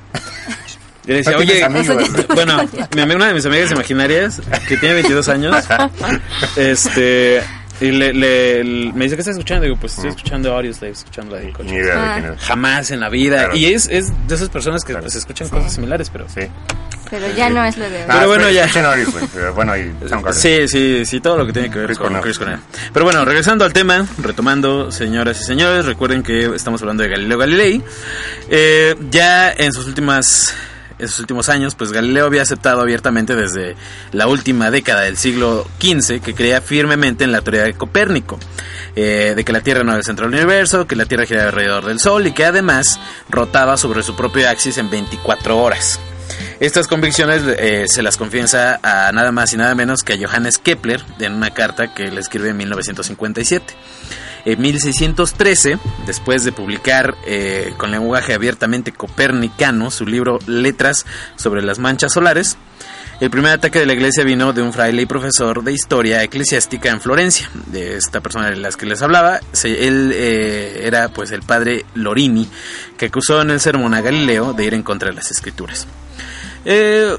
Yo 1.04 1.14
le 1.14 1.16
decía, 1.16 1.36
oye, 1.38 1.64
amigos. 1.64 1.96
bueno, 2.34 2.60
mi 2.94 3.00
amiga, 3.00 3.16
una 3.16 3.26
de 3.28 3.34
mis 3.34 3.46
amigas 3.46 3.70
imaginarias, 3.72 4.40
que 4.68 4.76
tiene 4.76 4.96
22 4.96 5.28
años, 5.28 5.64
este, 6.56 7.42
y 7.80 7.90
le, 7.90 8.12
le- 8.12 8.62
le- 8.64 8.92
me 8.92 9.04
dice, 9.04 9.16
¿qué 9.16 9.22
estás 9.22 9.36
escuchando? 9.36 9.64
Digo, 9.64 9.76
pues 9.80 9.94
estoy 9.94 10.10
escuchando 10.10 10.54
Audioslave, 10.54 10.92
escuchando 10.92 11.34
la 11.36 11.40
de 11.42 11.52
Ni 11.64 11.72
idea 11.72 11.94
de 11.94 12.00
Ah. 12.00 12.18
quién 12.20 12.32
es. 12.34 12.40
Jamás 12.42 12.90
en 12.90 13.00
la 13.00 13.08
vida. 13.08 13.38
Claro. 13.44 13.56
Y 13.56 13.66
es, 13.66 13.88
es 13.88 14.12
de 14.28 14.34
esas 14.34 14.48
personas 14.50 14.84
que 14.84 14.94
pues, 14.94 15.14
escuchan 15.14 15.48
cosas 15.48 15.72
similares, 15.72 16.10
pero... 16.10 16.26
Sí. 16.28 16.42
Pero 17.10 17.26
ya 17.34 17.50
no 17.50 17.64
es 17.64 17.76
lo 17.76 17.90
de 17.90 17.96
hoy. 17.96 18.04
Pero 18.06 18.26
bueno, 18.28 18.50
ya. 18.50 18.62
escuchen 18.66 18.84
Audioslave, 18.84 19.26
pero 19.34 19.54
bueno, 19.54 19.76
y 19.76 19.92
Soundgarden. 20.08 20.32
Sí, 20.40 20.68
sí, 20.68 21.04
sí, 21.04 21.20
todo 21.20 21.38
lo 21.38 21.46
que 21.46 21.52
tiene 21.52 21.68
que 21.70 21.78
ver 21.78 21.86
Chris 21.86 21.98
con 21.98 22.04
Cornell. 22.06 22.22
Chris 22.22 22.38
Cornell. 22.38 22.60
Pero 22.92 23.04
bueno, 23.04 23.24
regresando 23.24 23.64
al 23.64 23.72
tema, 23.72 24.06
retomando, 24.18 24.92
señoras 24.92 25.40
y 25.40 25.44
señores, 25.44 25.86
recuerden 25.86 26.22
que 26.22 26.54
estamos 26.54 26.80
hablando 26.82 27.02
de 27.02 27.08
Galileo 27.08 27.36
Galilei. 27.38 27.82
Eh, 28.48 28.94
ya 29.10 29.50
en 29.52 29.72
sus 29.72 29.86
últimas 29.88 30.54
en 31.00 31.08
sus 31.08 31.20
últimos 31.20 31.48
años, 31.48 31.74
pues 31.74 31.92
Galileo 31.92 32.26
había 32.26 32.42
aceptado 32.42 32.80
abiertamente 32.80 33.34
desde 33.34 33.76
la 34.12 34.26
última 34.26 34.70
década 34.70 35.02
del 35.02 35.16
siglo 35.16 35.66
XV 35.80 36.20
que 36.20 36.34
creía 36.34 36.60
firmemente 36.60 37.24
en 37.24 37.32
la 37.32 37.40
teoría 37.40 37.62
de 37.62 37.74
Copérnico, 37.74 38.38
eh, 38.96 39.32
de 39.34 39.44
que 39.44 39.52
la 39.52 39.60
Tierra 39.60 39.82
no 39.82 39.90
era 39.92 39.98
el 39.98 40.04
centro 40.04 40.26
del 40.28 40.34
universo, 40.34 40.86
que 40.86 40.96
la 40.96 41.06
Tierra 41.06 41.26
giraba 41.26 41.48
alrededor 41.48 41.86
del 41.86 42.00
Sol 42.00 42.26
y 42.26 42.32
que 42.32 42.44
además 42.44 43.00
rotaba 43.28 43.76
sobre 43.76 44.02
su 44.02 44.14
propio 44.14 44.48
axis 44.48 44.78
en 44.78 44.90
24 44.90 45.58
horas. 45.58 45.98
Estas 46.60 46.86
convicciones 46.86 47.42
eh, 47.58 47.86
se 47.88 48.02
las 48.02 48.16
confiesa 48.16 48.78
a 48.82 49.10
nada 49.12 49.32
más 49.32 49.52
y 49.52 49.56
nada 49.56 49.74
menos 49.74 50.02
que 50.02 50.12
a 50.12 50.18
Johannes 50.18 50.58
Kepler 50.58 51.02
en 51.18 51.34
una 51.34 51.54
carta 51.54 51.94
que 51.94 52.10
le 52.10 52.20
escribe 52.20 52.50
en 52.50 52.56
1957. 52.58 53.74
En 54.44 54.60
1613, 54.60 55.78
después 56.06 56.44
de 56.44 56.52
publicar 56.52 57.16
eh, 57.26 57.74
con 57.76 57.90
lenguaje 57.90 58.34
abiertamente 58.34 58.92
copernicano 58.92 59.90
su 59.90 60.06
libro 60.06 60.38
Letras 60.46 61.06
sobre 61.36 61.62
las 61.62 61.78
manchas 61.78 62.12
solares, 62.12 62.56
el 63.20 63.28
primer 63.28 63.52
ataque 63.52 63.80
de 63.80 63.84
la 63.84 63.92
iglesia 63.92 64.24
vino 64.24 64.54
de 64.54 64.62
un 64.62 64.72
fraile 64.72 65.02
y 65.02 65.06
profesor 65.06 65.62
de 65.62 65.74
historia 65.74 66.22
eclesiástica 66.22 66.88
en 66.88 67.02
Florencia. 67.02 67.50
De 67.66 67.96
esta 67.96 68.22
persona 68.22 68.48
de 68.48 68.56
las 68.56 68.78
que 68.78 68.86
les 68.86 69.02
hablaba, 69.02 69.40
él 69.62 70.10
eh, 70.14 70.80
era 70.84 71.10
pues 71.10 71.30
el 71.30 71.42
padre 71.42 71.84
Lorini, 71.94 72.48
que 72.96 73.06
acusó 73.06 73.42
en 73.42 73.50
el 73.50 73.60
sermón 73.60 73.92
a 73.92 74.00
Galileo 74.00 74.54
de 74.54 74.64
ir 74.64 74.72
en 74.72 74.82
contra 74.82 75.10
de 75.10 75.16
las 75.16 75.30
escrituras. 75.30 75.86
Eh, 76.64 77.14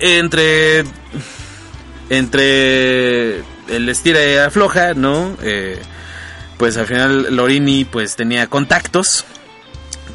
entre 0.00 0.84
entre 2.08 3.38
el 3.68 3.88
estira 3.90 4.24
y 4.24 4.36
afloja, 4.36 4.94
¿no? 4.94 5.36
Eh, 5.42 5.78
pues 6.58 6.76
al 6.76 6.86
final 6.86 7.34
Lorini 7.34 7.84
pues 7.84 8.16
tenía 8.16 8.46
contactos, 8.46 9.24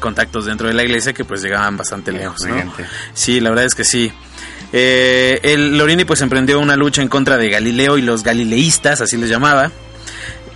contactos 0.00 0.46
dentro 0.46 0.68
de 0.68 0.74
la 0.74 0.84
iglesia 0.84 1.12
que 1.12 1.24
pues 1.24 1.42
llegaban 1.42 1.76
bastante 1.76 2.12
lejos, 2.12 2.44
¿no? 2.46 2.72
Sí, 3.12 3.40
la 3.40 3.50
verdad 3.50 3.64
es 3.66 3.74
que 3.74 3.84
sí. 3.84 4.12
Eh, 4.72 5.40
el 5.42 5.78
Lorini 5.78 6.04
pues 6.04 6.20
emprendió 6.20 6.60
una 6.60 6.76
lucha 6.76 7.02
en 7.02 7.08
contra 7.08 7.36
de 7.36 7.48
Galileo 7.48 7.98
y 7.98 8.02
los 8.02 8.22
galileístas, 8.22 9.00
así 9.00 9.16
les 9.16 9.30
llamaba. 9.30 9.70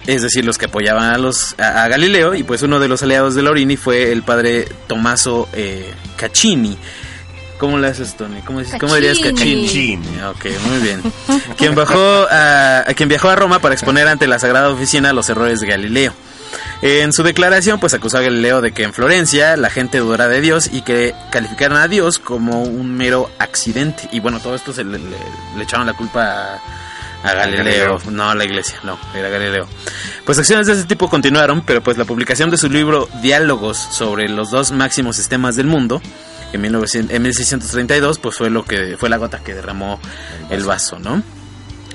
Es 0.07 0.23
decir, 0.23 0.45
los 0.45 0.59
que 0.59 0.67
apoyaban 0.67 1.15
a 1.15 1.19
los 1.19 1.55
a, 1.59 1.85
a 1.85 1.89
Galileo 1.89 2.35
y 2.35 2.43
pues 2.43 2.63
uno 2.63 2.81
de 2.81 2.89
los 2.89 3.03
aliados 3.03 3.35
de 3.35 3.43
Lorini 3.43 3.77
fue 3.77 4.11
el 4.11 4.23
padre 4.23 4.67
Tommaso 4.89 5.49
eh, 5.53 5.93
Caccini. 6.17 6.77
¿Cómo 7.63 7.79
le 7.79 7.87
haces, 7.87 8.17
Tony? 8.17 8.41
¿Cómo, 8.45 8.59
dices- 8.59 8.77
cómo 8.81 8.97
dirías 8.97 9.21
Caccini. 9.21 9.63
Caccini? 9.67 10.21
Ok, 10.29 10.47
muy 10.67 10.79
bien. 10.81 11.01
Quien, 11.57 11.77
bajó 11.77 12.27
a, 12.29 12.81
a 12.81 12.95
quien 12.95 13.09
viajó 13.09 13.29
a 13.31 13.37
Roma 13.37 13.61
para 13.61 13.73
exponer 13.73 14.09
ante 14.09 14.27
la 14.27 14.41
Sagrada 14.41 14.69
Oficina 14.69 15.13
los 15.13 15.29
errores 15.29 15.61
de 15.61 15.69
Galileo. 15.69 16.13
En 16.83 17.13
su 17.13 17.23
declaración, 17.23 17.79
pues 17.79 17.95
acusó 17.95 18.19
a 18.19 18.21
Galileo 18.23 18.63
de 18.63 18.73
que 18.73 18.83
en 18.83 18.93
Florencia 18.93 19.57
la 19.57 19.71
gente 19.71 19.99
dudara 19.99 20.27
de 20.27 20.41
Dios 20.41 20.71
y 20.73 20.83
que 20.83 21.15
calificaran 21.31 21.79
a 21.79 21.87
Dios 21.87 22.19
como 22.19 22.65
un 22.65 22.97
mero 22.97 23.31
accidente. 23.39 24.09
Y 24.11 24.19
bueno, 24.19 24.41
todo 24.41 24.57
esto 24.57 24.73
se 24.73 24.83
le, 24.83 24.99
le- 24.99 25.17
le 25.57 25.63
echaron 25.63 25.87
la 25.87 25.93
culpa 25.95 26.57
a, 27.23 27.31
a 27.31 27.33
Galileo, 27.35 27.65
Galileo. 27.99 28.01
no 28.11 28.29
a 28.29 28.35
la 28.35 28.45
iglesia, 28.45 28.75
no, 28.83 28.99
era 29.15 29.29
Galileo. 29.29 29.69
Pues 30.27 30.37
acciones 30.41 30.67
de 30.67 30.73
ese 30.73 30.83
tipo 30.85 31.09
continuaron, 31.09 31.63
pero 31.65 31.81
pues 31.81 31.97
la 31.97 32.05
publicación 32.07 32.51
de 32.51 32.57
su 32.59 32.69
libro 32.69 33.09
Diálogos 33.23 33.79
sobre 33.79 34.29
los 34.29 34.51
dos 34.51 34.73
máximos 34.73 35.15
sistemas 35.15 35.55
del 35.55 35.69
mundo 35.69 36.03
en, 36.57 36.63
1900 36.63 37.15
en 37.15 37.23
1632 37.23 38.19
pues 38.19 38.37
fue 38.37 38.51
lo 38.51 38.65
que 38.65 38.97
fue 38.99 39.09
la 39.09 39.17
gota 39.17 39.39
que 39.43 39.55
derramó 39.55 40.01
el 40.51 40.65
vaso, 40.65 40.99
¿no? 40.99 41.23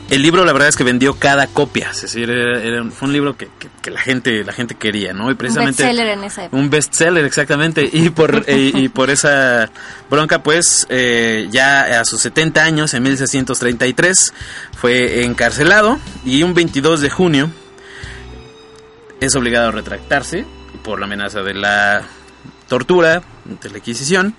El 0.10 0.22
libro 0.22 0.45
la 0.45 0.53
verdad 0.53 0.70
es 0.70 0.78
que 0.78 0.86
vendió 0.86 1.16
cada 1.16 1.47
copia, 1.47 1.89
es 1.91 2.03
decir, 2.03 2.30
era- 2.30 2.62
era- 2.64 2.86
fue 2.91 3.10
un 3.10 3.14
libro 3.14 3.36
que, 3.36 3.49
que- 3.60 3.68
que 3.82 3.91
la 3.91 3.99
gente 3.99 4.41
la 4.45 4.53
gente 4.53 4.76
quería, 4.76 5.12
¿no? 5.12 5.28
Y 5.28 5.32
Un 5.32 5.38
precisamente 5.38 5.84
bestseller 5.84 6.08
en 6.18 6.24
esa 6.24 6.45
época. 6.45 6.58
un 6.62 6.70
bestseller 6.70 7.26
exactamente 7.26 7.89
y 7.91 8.10
por 8.12 8.43
eh, 8.47 8.72
y 8.74 8.88
por 8.88 9.10
esa 9.10 9.70
bronca 10.10 10.41
pues 10.43 10.88
eh, 10.89 11.49
ya 11.51 11.99
a 11.99 12.05
sus 12.05 12.22
70 12.22 12.64
años 12.64 12.93
en 12.93 13.03
1633 13.03 14.34
fue 14.78 15.26
encarcelado 15.26 15.99
y 16.24 16.41
un 16.43 16.53
22 16.53 17.01
de 17.01 17.10
junio 17.10 17.51
es 19.20 19.36
obligado 19.36 19.70
a 19.70 19.72
retractarse 19.72 20.45
por 20.84 20.99
la 20.99 21.05
amenaza 21.05 21.41
de 21.41 21.53
la 21.53 22.03
tortura 22.68 23.22
de 23.45 23.70
la 23.70 23.78
Inquisición 23.78 24.36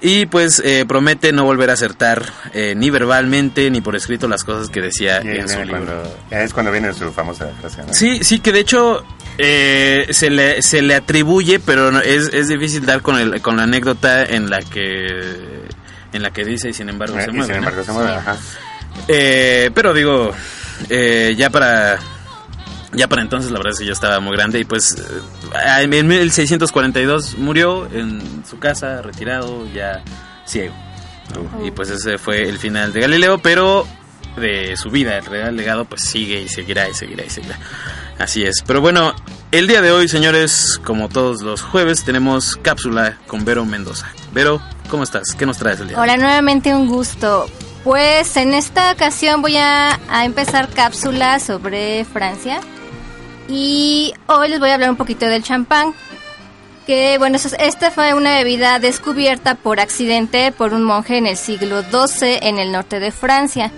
y 0.00 0.26
pues 0.26 0.60
eh, 0.64 0.84
promete 0.86 1.32
no 1.32 1.44
volver 1.44 1.70
a 1.70 1.72
acertar 1.72 2.22
eh, 2.52 2.74
ni 2.76 2.90
verbalmente 2.90 3.70
ni 3.70 3.80
por 3.80 3.96
escrito 3.96 4.28
las 4.28 4.44
cosas 4.44 4.68
que 4.68 4.82
decía 4.82 5.22
Y 5.24 5.28
en 5.38 5.48
su 5.48 5.58
libro. 5.64 5.70
cuando- 5.70 6.16
es 6.30 6.52
cuando 6.52 6.70
viene 6.70 6.92
su 6.92 7.10
famosa 7.12 7.48
frase, 7.60 7.82
¿no? 7.82 7.94
Sí, 7.94 8.22
sí, 8.22 8.40
que 8.40 8.52
de 8.52 8.60
hecho 8.60 9.02
eh, 9.38 10.06
se, 10.10 10.28
le, 10.30 10.60
se 10.62 10.82
le 10.82 10.94
atribuye, 10.94 11.58
pero 11.60 11.90
no- 11.90 12.00
es, 12.00 12.28
es 12.32 12.48
difícil 12.48 12.84
dar 12.84 13.00
con, 13.02 13.18
el, 13.18 13.40
con 13.40 13.56
la 13.56 13.62
anécdota 13.62 14.24
en 14.24 14.50
la 14.50 14.60
que 14.60 15.06
en 16.12 16.22
la 16.22 16.30
que 16.30 16.44
dice 16.44 16.70
y 16.70 16.72
sin 16.72 16.88
embargo 16.88 17.18
Eh, 17.18 17.22
se 17.24 17.32
mueve. 17.32 17.44
sin 17.46 17.52
¿no? 17.52 17.58
embargo 17.58 17.82
se 17.84 17.92
mueve, 17.92 18.12
ajá. 18.12 18.36
Eh, 19.08 19.70
pero 19.74 19.92
digo, 19.92 20.32
eh, 20.88 21.34
ya 21.36 21.50
para 21.50 21.98
ya 22.92 23.08
para 23.08 23.22
entonces 23.22 23.50
la 23.50 23.58
verdad 23.58 23.72
es 23.72 23.78
que 23.78 23.86
yo 23.86 23.92
estaba 23.92 24.20
muy 24.20 24.36
grande 24.36 24.60
y 24.60 24.64
pues 24.64 24.96
eh, 24.96 25.82
en 25.82 26.06
1642 26.06 27.38
murió 27.38 27.88
en 27.92 28.44
su 28.48 28.58
casa, 28.58 29.02
retirado, 29.02 29.66
ya 29.72 30.02
ciego. 30.46 30.74
¿no? 31.34 31.66
Y 31.66 31.70
pues 31.70 31.90
ese 31.90 32.18
fue 32.18 32.48
el 32.48 32.58
final 32.58 32.92
de 32.92 33.00
Galileo, 33.00 33.38
pero 33.38 33.86
de 34.36 34.76
su 34.76 34.90
vida, 34.90 35.18
el 35.18 35.24
real 35.24 35.56
legado 35.56 35.84
pues 35.84 36.02
sigue 36.02 36.40
y 36.40 36.48
seguirá 36.48 36.88
y 36.88 36.94
seguirá 36.94 37.24
y 37.24 37.30
seguirá. 37.30 37.58
Así 38.18 38.44
es. 38.44 38.62
Pero 38.66 38.80
bueno, 38.80 39.14
el 39.50 39.66
día 39.66 39.82
de 39.82 39.92
hoy, 39.92 40.08
señores, 40.08 40.80
como 40.84 41.08
todos 41.08 41.42
los 41.42 41.62
jueves, 41.62 42.04
tenemos 42.04 42.56
cápsula 42.56 43.18
con 43.26 43.44
Vero 43.44 43.64
Mendoza. 43.64 44.06
Vero, 44.32 44.60
¿cómo 44.88 45.02
estás? 45.02 45.34
¿Qué 45.34 45.46
nos 45.46 45.58
traes 45.58 45.80
el 45.80 45.88
día 45.88 45.96
de 45.96 46.02
hoy? 46.02 46.08
Hola, 46.08 46.16
nuevamente 46.16 46.74
un 46.74 46.88
gusto. 46.88 47.46
Pues 47.84 48.36
en 48.36 48.54
esta 48.54 48.92
ocasión 48.92 49.42
voy 49.42 49.56
a, 49.56 50.00
a 50.08 50.24
empezar 50.24 50.68
cápsula 50.70 51.38
sobre 51.38 52.04
Francia. 52.04 52.60
Y 53.48 54.12
hoy 54.26 54.48
les 54.48 54.58
voy 54.58 54.70
a 54.70 54.74
hablar 54.74 54.90
un 54.90 54.96
poquito 54.96 55.26
del 55.26 55.42
champán. 55.42 55.94
Que 56.86 57.18
bueno, 57.18 57.36
esta 57.58 57.90
fue 57.90 58.14
una 58.14 58.36
bebida 58.36 58.78
descubierta 58.78 59.56
por 59.56 59.80
accidente 59.80 60.52
por 60.52 60.72
un 60.72 60.84
monje 60.84 61.18
en 61.18 61.26
el 61.26 61.36
siglo 61.36 61.82
XII 61.82 62.38
en 62.42 62.58
el 62.58 62.70
norte 62.70 63.00
de 63.00 63.10
Francia. 63.10 63.72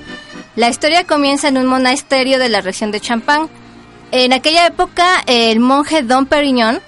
La 0.56 0.68
historia 0.68 1.04
comienza 1.04 1.48
en 1.48 1.56
un 1.56 1.66
monasterio 1.66 2.38
de 2.38 2.50
la 2.50 2.60
región 2.60 2.90
de 2.90 3.00
Champagne. 3.00 3.48
En 4.10 4.32
aquella 4.32 4.66
época, 4.66 5.22
el 5.26 5.60
monje 5.60 6.02
Don 6.02 6.26
Perignon 6.26 6.80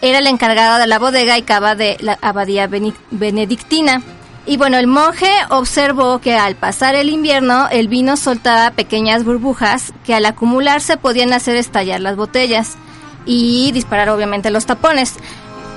era 0.00 0.18
el 0.18 0.26
encargado 0.26 0.78
de 0.78 0.86
la 0.86 0.98
bodega 0.98 1.36
y 1.36 1.42
cava 1.42 1.74
de 1.74 1.96
la 2.00 2.18
abadía 2.22 2.68
benedictina. 3.10 4.02
Y 4.48 4.58
bueno, 4.58 4.78
el 4.78 4.86
monje 4.86 5.28
observó 5.50 6.20
que 6.20 6.36
al 6.36 6.54
pasar 6.54 6.94
el 6.94 7.10
invierno 7.10 7.66
el 7.70 7.88
vino 7.88 8.16
soltaba 8.16 8.70
pequeñas 8.70 9.24
burbujas 9.24 9.92
que 10.04 10.14
al 10.14 10.24
acumularse 10.24 10.96
podían 10.96 11.32
hacer 11.32 11.56
estallar 11.56 12.00
las 12.00 12.14
botellas 12.14 12.76
y 13.24 13.72
disparar 13.72 14.08
obviamente 14.08 14.50
los 14.50 14.64
tapones. 14.66 15.14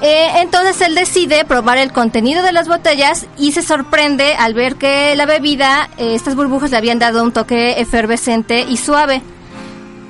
Eh, 0.03 0.27
entonces 0.35 0.79
él 0.81 0.93
decide 0.93 1.45
probar 1.45 1.79
el 1.79 1.91
contenido 1.91 2.43
de 2.43 2.53
las 2.53 2.67
botellas 2.67 3.25
y 3.37 3.51
se 3.53 3.63
sorprende 3.63 4.35
al 4.35 4.53
ver 4.53 4.75
que 4.75 5.15
la 5.15 5.25
bebida, 5.25 5.89
eh, 5.97 6.13
estas 6.13 6.35
burbujas 6.35 6.69
le 6.71 6.77
habían 6.77 6.99
dado 6.99 7.23
un 7.23 7.31
toque 7.31 7.81
efervescente 7.81 8.61
y 8.61 8.77
suave. 8.77 9.23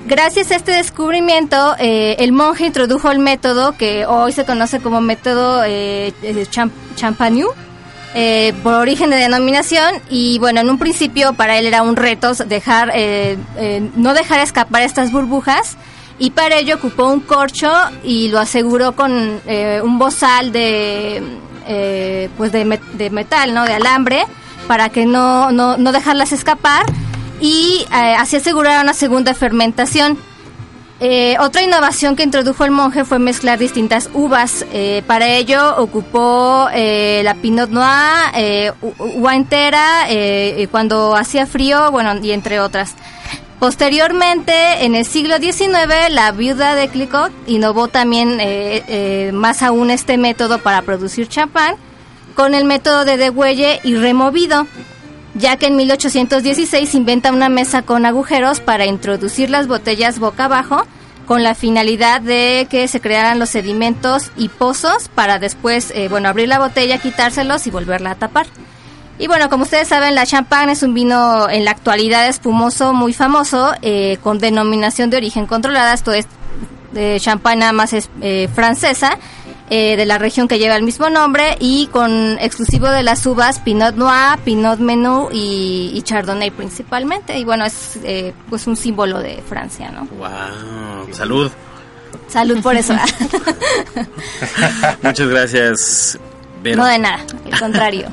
Gracias 0.06 0.52
a 0.52 0.58
este 0.58 0.74
descubrimiento, 0.74 1.76
eh, 1.80 2.18
el 2.20 2.34
monje 2.34 2.66
introdujo 2.66 3.10
el 3.10 3.20
método 3.20 3.78
que 3.78 4.06
hoy 4.06 4.32
se 4.32 4.44
conoce 4.46 4.80
como 4.80 5.02
método 5.02 5.64
champ- 5.64 6.72
eh, 8.16 8.54
por 8.64 8.74
origen 8.76 9.10
de 9.10 9.18
denominación 9.18 9.96
y 10.10 10.40
bueno, 10.40 10.62
en 10.62 10.70
un 10.70 10.78
principio 10.80 11.34
para 11.34 11.58
él 11.60 11.66
era 11.68 11.84
un 11.84 11.96
reto 11.96 12.34
dejar, 12.34 12.92
eh, 12.96 13.38
eh, 13.58 13.90
no 13.96 14.14
dejar 14.14 14.40
escapar 14.40 14.82
estas 14.82 15.12
burbujas 15.12 15.78
y 16.18 16.32
para 16.32 16.58
ello 16.58 16.76
ocupó 16.76 17.08
un 17.10 17.20
corcho 17.22 17.72
y 18.04 18.28
lo 18.30 18.40
aseguró 18.40 18.94
con 18.94 19.40
eh, 19.48 19.80
un 19.84 20.00
bozal 20.00 20.52
de, 20.52 21.22
eh, 21.68 22.30
pues 22.38 22.52
de, 22.52 22.66
met- 22.66 22.92
de 22.94 23.10
metal, 23.10 23.54
¿no? 23.54 23.64
De 23.66 23.74
alambre 23.74 24.26
para 24.68 24.90
que 24.90 25.06
no, 25.06 25.52
no, 25.52 25.78
no 25.78 25.92
dejarlas 25.92 26.32
escapar 26.32 26.86
y 27.42 27.86
así 27.92 28.36
asegurar 28.36 28.84
una 28.84 28.94
segunda 28.94 29.34
fermentación. 29.34 30.18
Eh, 31.02 31.38
otra 31.40 31.64
innovación 31.64 32.18
que 32.18 32.24
introdujo 32.24 32.66
el 32.66 32.72
monje 32.72 33.06
fue 33.06 33.20
mezclar 33.20 33.58
distintas 33.58 34.10
uvas. 34.14 34.66
Eh, 34.74 35.02
para 35.08 35.28
ello 35.28 35.78
ocupó 35.78 36.68
eh, 36.74 37.22
la 37.24 37.36
Pinot 37.36 37.70
Noir, 37.70 38.74
uva 38.98 39.36
entera, 39.36 40.08
cuando 40.72 41.16
hacía 41.16 41.46
frío, 41.46 41.90
bueno, 41.92 42.14
y 42.22 42.32
entre 42.32 42.60
otras. 42.60 42.96
Posteriormente, 43.60 44.86
en 44.86 44.96
el 44.96 45.06
siglo 45.06 45.38
XIX, 45.38 46.10
la 46.10 46.32
viuda 46.32 46.76
de 46.76 46.88
Clicquot 46.88 47.32
innovó 47.48 47.88
también 47.88 48.40
más 49.34 49.62
aún 49.64 49.92
este 49.92 50.18
método 50.18 50.60
para 50.60 50.82
producir 50.82 51.28
champán 51.28 51.76
con 52.36 52.56
el 52.56 52.64
método 52.64 53.04
de 53.04 53.18
degüelle 53.18 53.80
y 53.84 53.96
removido 53.96 54.66
ya 55.36 55.58
que 55.58 55.68
en 55.68 55.76
1816 55.76 56.96
inventa 56.96 57.32
una 57.32 57.50
mesa 57.50 57.82
con 57.82 58.06
agujeros 58.06 58.60
para 58.60 58.86
introducir 58.86 59.50
las 59.50 59.68
botellas 59.68 60.20
boca 60.20 60.46
abajo 60.46 60.86
con 61.26 61.44
la 61.44 61.54
finalidad 61.54 62.22
de 62.22 62.66
que 62.72 62.88
se 62.88 63.02
crearan 63.02 63.38
los 63.38 63.50
sedimentos 63.50 64.32
y 64.36 64.50
pozos 64.50 65.10
para 65.14 65.38
después, 65.38 65.92
eh, 65.94 66.08
bueno, 66.10 66.28
abrir 66.28 66.48
la 66.48 66.58
botella, 66.58 66.98
quitárselos 66.98 67.68
y 67.68 67.70
volverla 67.70 68.12
a 68.12 68.16
tapar. 68.16 68.48
Y 69.20 69.28
bueno, 69.28 69.48
como 69.48 69.64
ustedes 69.64 69.88
saben, 69.88 70.16
la 70.16 70.26
champán 70.26 70.70
es 70.70 70.82
un 70.82 70.96
vino 70.96 71.48
en 71.48 71.66
la 71.66 71.72
actualidad 71.72 72.28
espumoso 72.28 72.94
muy 72.94 73.14
famoso, 73.14 73.74
eh, 73.84 74.18
con 74.24 74.40
denominación 74.40 75.12
de 75.12 75.18
origen 75.18 75.46
controlada, 75.46 75.94
esto 75.94 76.14
es 76.14 76.26
de 76.94 77.20
champán 77.20 77.60
nada 77.60 77.74
más 77.74 77.94
es 77.94 78.10
eh, 78.22 78.50
francesa, 78.56 79.20
eh, 79.70 79.96
de 79.98 80.06
la 80.06 80.18
región 80.18 80.48
que 80.48 80.58
lleva 80.58 80.76
el 80.76 80.84
mismo 80.84 81.10
nombre 81.10 81.56
y 81.60 81.88
con 81.88 82.38
exclusivo 82.40 82.90
de 82.90 83.04
las 83.04 83.26
uvas 83.26 83.60
Pinot 83.60 83.96
Noir, 83.96 84.40
Pinot 84.44 84.80
Menú 84.80 85.30
y, 85.32 85.92
y 85.94 86.02
Chardonnay 86.02 86.52
principalmente. 86.52 87.38
Y 87.38 87.44
bueno, 87.44 87.66
es 87.66 88.00
eh, 88.04 88.34
pues 88.50 88.66
un 88.68 88.76
símbolo 88.76 89.20
de 89.20 89.44
Francia, 89.48 89.92
¿no? 89.92 90.06
Wow, 90.18 91.14
salud. 91.14 91.52
Salud 92.28 92.62
por 92.62 92.76
eso. 92.76 92.96
Muchas 95.04 95.28
gracias. 95.28 96.20
Vero. 96.62 96.78
no 96.78 96.86
de 96.86 97.00
nada, 97.00 97.24
al 97.52 97.60
contrario. 97.60 98.08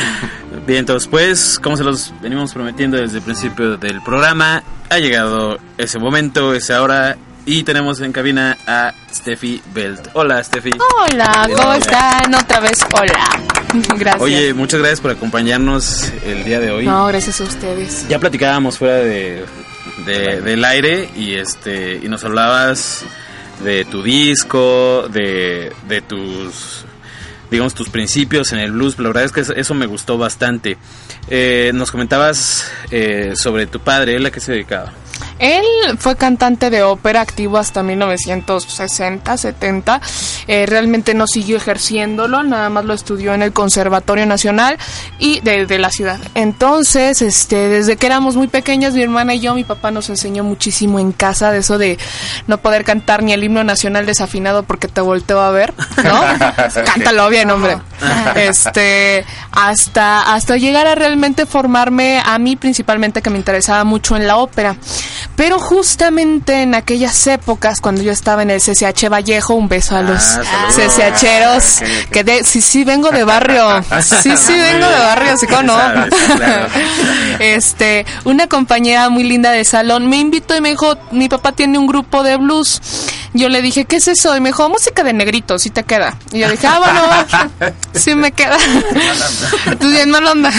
Bien, 0.66 0.80
entonces, 0.80 1.08
pues, 1.08 1.58
como 1.58 1.76
se 1.76 1.84
los 1.84 2.12
venimos 2.20 2.52
prometiendo 2.52 2.98
desde 2.98 3.18
el 3.18 3.22
principio 3.22 3.76
del 3.78 4.02
programa, 4.02 4.62
ha 4.90 4.98
llegado 4.98 5.58
ese 5.78 5.98
momento, 5.98 6.54
esa 6.54 6.82
hora, 6.82 7.16
y 7.50 7.62
tenemos 7.62 8.00
en 8.02 8.12
cabina 8.12 8.58
a 8.66 8.92
Steffi 9.12 9.62
Belt. 9.72 10.08
Hola, 10.12 10.44
Steffi. 10.44 10.70
Hola, 10.98 11.48
¿cómo 11.56 11.72
están? 11.72 12.34
Otra 12.34 12.60
vez, 12.60 12.78
hola. 12.94 13.28
Gracias. 13.98 14.20
Oye, 14.22 14.52
muchas 14.54 14.80
gracias 14.80 15.00
por 15.00 15.10
acompañarnos 15.10 16.10
el 16.26 16.44
día 16.44 16.60
de 16.60 16.70
hoy. 16.70 16.84
No, 16.86 17.06
gracias 17.06 17.40
a 17.40 17.44
ustedes. 17.44 18.06
Ya 18.08 18.18
platicábamos 18.18 18.76
fuera 18.78 18.96
de, 18.96 19.44
de- 20.06 20.40
del 20.42 20.64
aire 20.64 21.08
y 21.16 21.34
este 21.34 22.00
y 22.02 22.08
nos 22.08 22.22
hablabas 22.24 23.04
de 23.64 23.84
tu 23.86 24.02
disco, 24.02 25.06
de, 25.10 25.72
de 25.88 26.00
tus 26.02 26.84
digamos 27.50 27.74
tus 27.74 27.88
principios 27.88 28.52
en 28.52 28.58
el 28.58 28.72
blues. 28.72 28.98
La 28.98 29.08
verdad 29.08 29.24
es 29.24 29.32
que 29.32 29.40
eso- 29.40 29.54
eso 29.54 29.72
me 29.74 29.86
gustó 29.86 30.18
bastante. 30.18 30.76
Eh, 31.28 31.70
nos 31.74 31.90
comentabas 31.90 32.70
eh, 32.90 33.32
sobre 33.36 33.66
tu 33.66 33.80
padre, 33.80 34.16
él 34.16 34.26
a 34.26 34.30
qué 34.30 34.40
se 34.40 34.52
dedicaba. 34.52 34.92
Él 35.38 35.64
fue 35.98 36.16
cantante 36.16 36.70
de 36.70 36.82
ópera 36.82 37.20
activo 37.20 37.58
hasta 37.58 37.82
1960, 37.82 39.36
70. 39.36 40.00
Eh, 40.46 40.66
realmente 40.66 41.14
no 41.14 41.26
siguió 41.26 41.56
ejerciéndolo, 41.56 42.42
nada 42.42 42.68
más 42.70 42.84
lo 42.84 42.94
estudió 42.94 43.34
en 43.34 43.42
el 43.42 43.52
Conservatorio 43.52 44.26
Nacional 44.26 44.78
y 45.18 45.40
de, 45.40 45.66
de 45.66 45.78
la 45.78 45.90
ciudad. 45.90 46.18
Entonces, 46.34 47.22
este, 47.22 47.68
desde 47.68 47.96
que 47.96 48.06
éramos 48.06 48.36
muy 48.36 48.48
pequeños, 48.48 48.94
mi 48.94 49.02
hermana 49.02 49.34
y 49.34 49.40
yo, 49.40 49.54
mi 49.54 49.64
papá 49.64 49.90
nos 49.90 50.08
enseñó 50.10 50.44
muchísimo 50.44 50.98
en 50.98 51.12
casa 51.12 51.50
de 51.50 51.58
eso 51.58 51.78
de 51.78 51.98
no 52.46 52.58
poder 52.58 52.84
cantar 52.84 53.22
ni 53.22 53.32
el 53.32 53.44
himno 53.44 53.64
nacional 53.64 54.06
desafinado 54.06 54.62
porque 54.62 54.88
te 54.88 55.00
volteo 55.00 55.40
a 55.40 55.50
ver, 55.50 55.74
¿no? 56.04 56.20
Cántalo 56.84 57.28
bien, 57.28 57.50
hombre. 57.50 57.78
Este, 58.36 59.24
hasta, 59.50 60.34
hasta 60.34 60.56
llegar 60.56 60.86
a 60.86 60.94
realmente 60.94 61.46
formarme 61.46 62.22
a 62.24 62.38
mí 62.38 62.56
principalmente 62.56 63.22
que 63.22 63.30
me 63.30 63.38
interesaba 63.38 63.84
mucho 63.84 64.16
en 64.16 64.26
la 64.26 64.36
ópera. 64.36 64.76
Pero 65.36 65.60
justamente 65.60 66.62
en 66.62 66.74
aquellas 66.74 67.26
épocas, 67.28 67.80
cuando 67.80 68.02
yo 68.02 68.10
estaba 68.10 68.42
en 68.42 68.50
el 68.50 68.60
CCH 68.60 69.08
Vallejo, 69.08 69.54
un 69.54 69.68
beso 69.68 69.96
a 69.96 70.02
los 70.02 70.20
saludos. 70.20 70.96
CCHeros, 70.96 71.80
que 72.10 72.24
de, 72.24 72.42
sí, 72.42 72.60
sí, 72.60 72.82
vengo 72.84 73.10
de 73.10 73.22
barrio, 73.22 73.82
sí, 74.02 74.36
sí, 74.36 74.52
vengo 74.52 74.88
de 74.88 74.98
barrio, 74.98 75.32
así 75.34 75.46
como 75.46 75.62
no. 75.62 75.76
Claro. 75.76 76.66
Este, 77.38 78.04
una 78.24 78.48
compañera 78.48 79.08
muy 79.10 79.22
linda 79.22 79.52
de 79.52 79.64
salón 79.64 80.08
me 80.08 80.16
invitó 80.16 80.56
y 80.56 80.60
me 80.60 80.70
dijo, 80.70 80.96
mi 81.12 81.28
papá 81.28 81.52
tiene 81.52 81.78
un 81.78 81.86
grupo 81.86 82.22
de 82.22 82.36
blues. 82.36 82.80
Yo 83.34 83.48
le 83.48 83.62
dije, 83.62 83.84
¿qué 83.84 83.96
es 83.96 84.08
eso? 84.08 84.36
Y 84.36 84.40
me 84.40 84.50
dijo, 84.50 84.68
música 84.68 85.02
de 85.02 85.12
negritos, 85.12 85.62
si 85.62 85.70
te 85.70 85.84
queda. 85.84 86.18
Y 86.32 86.40
yo 86.40 86.50
dije, 86.50 86.66
ah, 86.66 86.78
bueno, 86.78 87.72
sí 87.92 88.14
me 88.14 88.32
queda. 88.32 88.56
Tú 89.80 89.90
bien 89.90 90.10
mala 90.10 90.32
onda. 90.32 90.52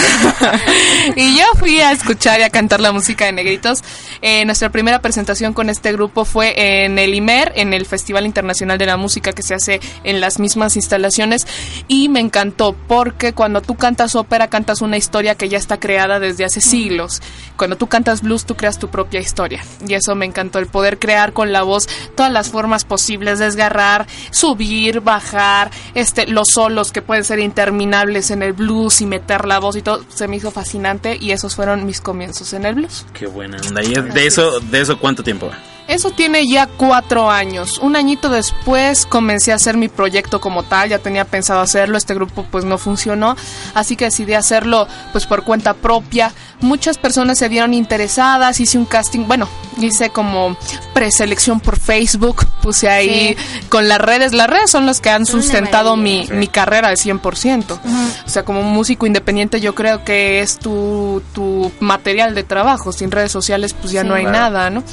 y 1.15 1.37
yo 1.37 1.45
fui 1.57 1.79
a 1.81 1.91
escuchar 1.91 2.39
y 2.39 2.43
a 2.43 2.49
cantar 2.49 2.79
la 2.79 2.91
música 2.91 3.25
de 3.25 3.31
negritos. 3.31 3.83
Eh, 4.21 4.45
nuestra 4.45 4.69
primera 4.69 5.01
presentación 5.01 5.53
con 5.53 5.69
este 5.69 5.91
grupo 5.91 6.25
fue 6.25 6.83
en 6.83 6.99
el 6.99 7.13
IMER, 7.13 7.53
en 7.55 7.73
el 7.73 7.85
Festival 7.85 8.25
Internacional 8.25 8.77
de 8.77 8.85
la 8.85 8.97
Música 8.97 9.31
que 9.31 9.43
se 9.43 9.55
hace 9.55 9.79
en 10.03 10.21
las 10.21 10.39
mismas 10.39 10.75
instalaciones. 10.75 11.47
Y 11.87 12.09
me 12.09 12.19
encantó 12.19 12.75
porque 12.87 13.33
cuando 13.33 13.61
tú 13.61 13.75
cantas 13.75 14.15
ópera, 14.15 14.47
cantas 14.47 14.81
una 14.81 14.97
historia 14.97 15.35
que 15.35 15.49
ya 15.49 15.57
está 15.57 15.79
creada 15.79 16.19
desde 16.19 16.45
hace 16.45 16.61
siglos. 16.61 17.21
Cuando 17.55 17.77
tú 17.77 17.87
cantas 17.87 18.21
blues, 18.21 18.45
tú 18.45 18.55
creas 18.55 18.79
tu 18.79 18.89
propia 18.89 19.19
historia. 19.19 19.63
Y 19.87 19.93
eso 19.93 20.15
me 20.15 20.25
encantó, 20.25 20.59
el 20.59 20.67
poder 20.67 20.99
crear 20.99 21.33
con 21.33 21.51
la 21.51 21.63
voz 21.63 21.87
todas 22.15 22.31
las 22.31 22.49
formas 22.59 22.83
posibles, 22.83 23.39
desgarrar, 23.39 24.05
subir, 24.31 24.99
bajar, 24.99 25.71
este, 25.93 26.27
los 26.27 26.49
solos 26.53 26.91
que 26.91 27.01
pueden 27.01 27.23
ser 27.23 27.39
interminables 27.39 28.31
en 28.31 28.43
el 28.43 28.51
blues 28.51 28.99
y 28.99 29.05
meter 29.05 29.45
la 29.45 29.59
voz 29.59 29.77
y 29.77 29.81
todo. 29.81 30.03
Se 30.09 30.27
me 30.27 30.35
hizo 30.35 30.51
fascinante 30.51 31.15
y 31.17 31.31
esos 31.31 31.55
fueron 31.55 31.85
mis 31.85 32.01
comienzos 32.01 32.51
en 32.51 32.65
el 32.65 32.75
blues. 32.75 33.05
Qué 33.13 33.27
buena 33.27 33.61
onda. 33.65 33.81
¿Y 33.81 33.93
de 33.93 34.27
eso, 34.27 34.59
de 34.59 34.81
eso 34.81 34.99
cuánto 34.99 35.23
tiempo? 35.23 35.49
Eso 35.89 36.11
tiene 36.11 36.47
ya 36.47 36.67
cuatro 36.67 37.31
años. 37.31 37.79
Un 37.79 37.95
añito 37.95 38.29
después 38.29 39.05
comencé 39.07 39.51
a 39.51 39.55
hacer 39.55 39.75
mi 39.75 39.89
proyecto 39.89 40.39
como 40.39 40.61
tal. 40.63 40.87
Ya 40.89 40.99
tenía 40.99 41.25
pensado 41.25 41.61
hacerlo. 41.61 41.97
Este 41.97 42.13
grupo 42.13 42.45
pues 42.51 42.63
no 42.63 42.77
funcionó. 42.77 43.35
Así 43.73 43.95
que 43.95 44.05
decidí 44.05 44.35
hacerlo 44.35 44.87
pues 45.11 45.25
por 45.25 45.43
cuenta 45.43 45.73
propia. 45.73 46.31
Muchas 46.61 46.97
personas 46.99 47.39
se 47.39 47.49
vieron 47.49 47.73
interesadas. 47.73 48.59
Hice 48.59 48.77
un 48.77 48.85
casting. 48.85 49.25
Bueno, 49.27 49.49
hice 49.81 50.09
como 50.11 50.55
preselección 50.93 51.59
por 51.59 51.79
Facebook. 51.79 52.45
Puse 52.61 52.87
ahí 52.87 53.35
con 53.69 53.87
las 53.87 53.99
redes. 53.99 54.33
Las 54.33 54.47
redes 54.47 54.69
son 54.69 54.85
las 54.85 55.01
que 55.01 55.09
han 55.09 55.25
Son 55.25 55.41
sustentado 55.41 55.95
mi, 55.97 56.27
mi 56.31 56.47
carrera 56.47 56.89
al 56.89 56.97
100%. 56.97 57.79
O 58.25 58.29
sea, 58.29 58.43
como 58.43 58.61
músico 58.61 59.07
independiente 59.07 59.59
yo 59.59 59.73
creo 59.73 60.03
que 60.03 60.41
es 60.41 60.59
tu, 60.59 61.23
tu 61.33 61.71
material 61.79 62.35
de 62.35 62.43
trabajo. 62.43 62.91
Sin 62.91 63.09
redes 63.09 63.31
sociales 63.31 63.73
pues 63.73 63.91
ya 63.91 64.03
no 64.03 64.13
hay 64.13 64.23
Claro. 64.25 64.37
nada, 64.37 64.69
¿no? 64.69 64.83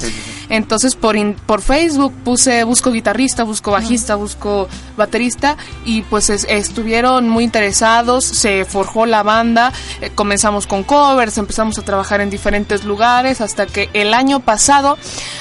Entonces 0.49 0.86
por, 0.95 1.15
in- 1.15 1.35
por 1.45 1.61
Facebook 1.61 2.13
puse, 2.23 2.63
busco 2.63 2.91
guitarrista, 2.91 3.43
busco 3.43 3.71
bajista, 3.71 4.15
busco 4.15 4.67
baterista 4.95 5.57
y 5.85 6.01
pues 6.03 6.29
es- 6.29 6.45
estuvieron 6.49 7.27
muy 7.29 7.43
interesados, 7.43 8.25
se 8.25 8.65
forjó 8.65 9.05
la 9.05 9.23
banda, 9.23 9.71
eh, 10.01 10.11
comenzamos 10.13 10.67
con 10.67 10.83
covers, 10.83 11.37
empezamos 11.37 11.77
a 11.77 11.81
trabajar 11.83 12.21
en 12.21 12.29
diferentes 12.29 12.83
lugares 12.85 13.41
hasta 13.41 13.65
que 13.65 13.89
el 13.93 14.13
año 14.13 14.39
pasado, 14.39 14.97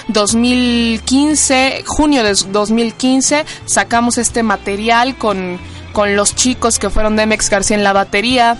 2015, 0.08 1.82
junio 1.86 2.22
de 2.22 2.34
2015, 2.50 3.44
sacamos 3.64 4.18
este 4.18 4.42
material 4.42 5.16
con, 5.16 5.58
con 5.92 6.16
los 6.16 6.34
chicos 6.34 6.78
que 6.78 6.90
fueron 6.90 7.16
de 7.16 7.26
MX 7.26 7.50
García 7.50 7.76
en 7.76 7.84
la 7.84 7.92
batería. 7.92 8.56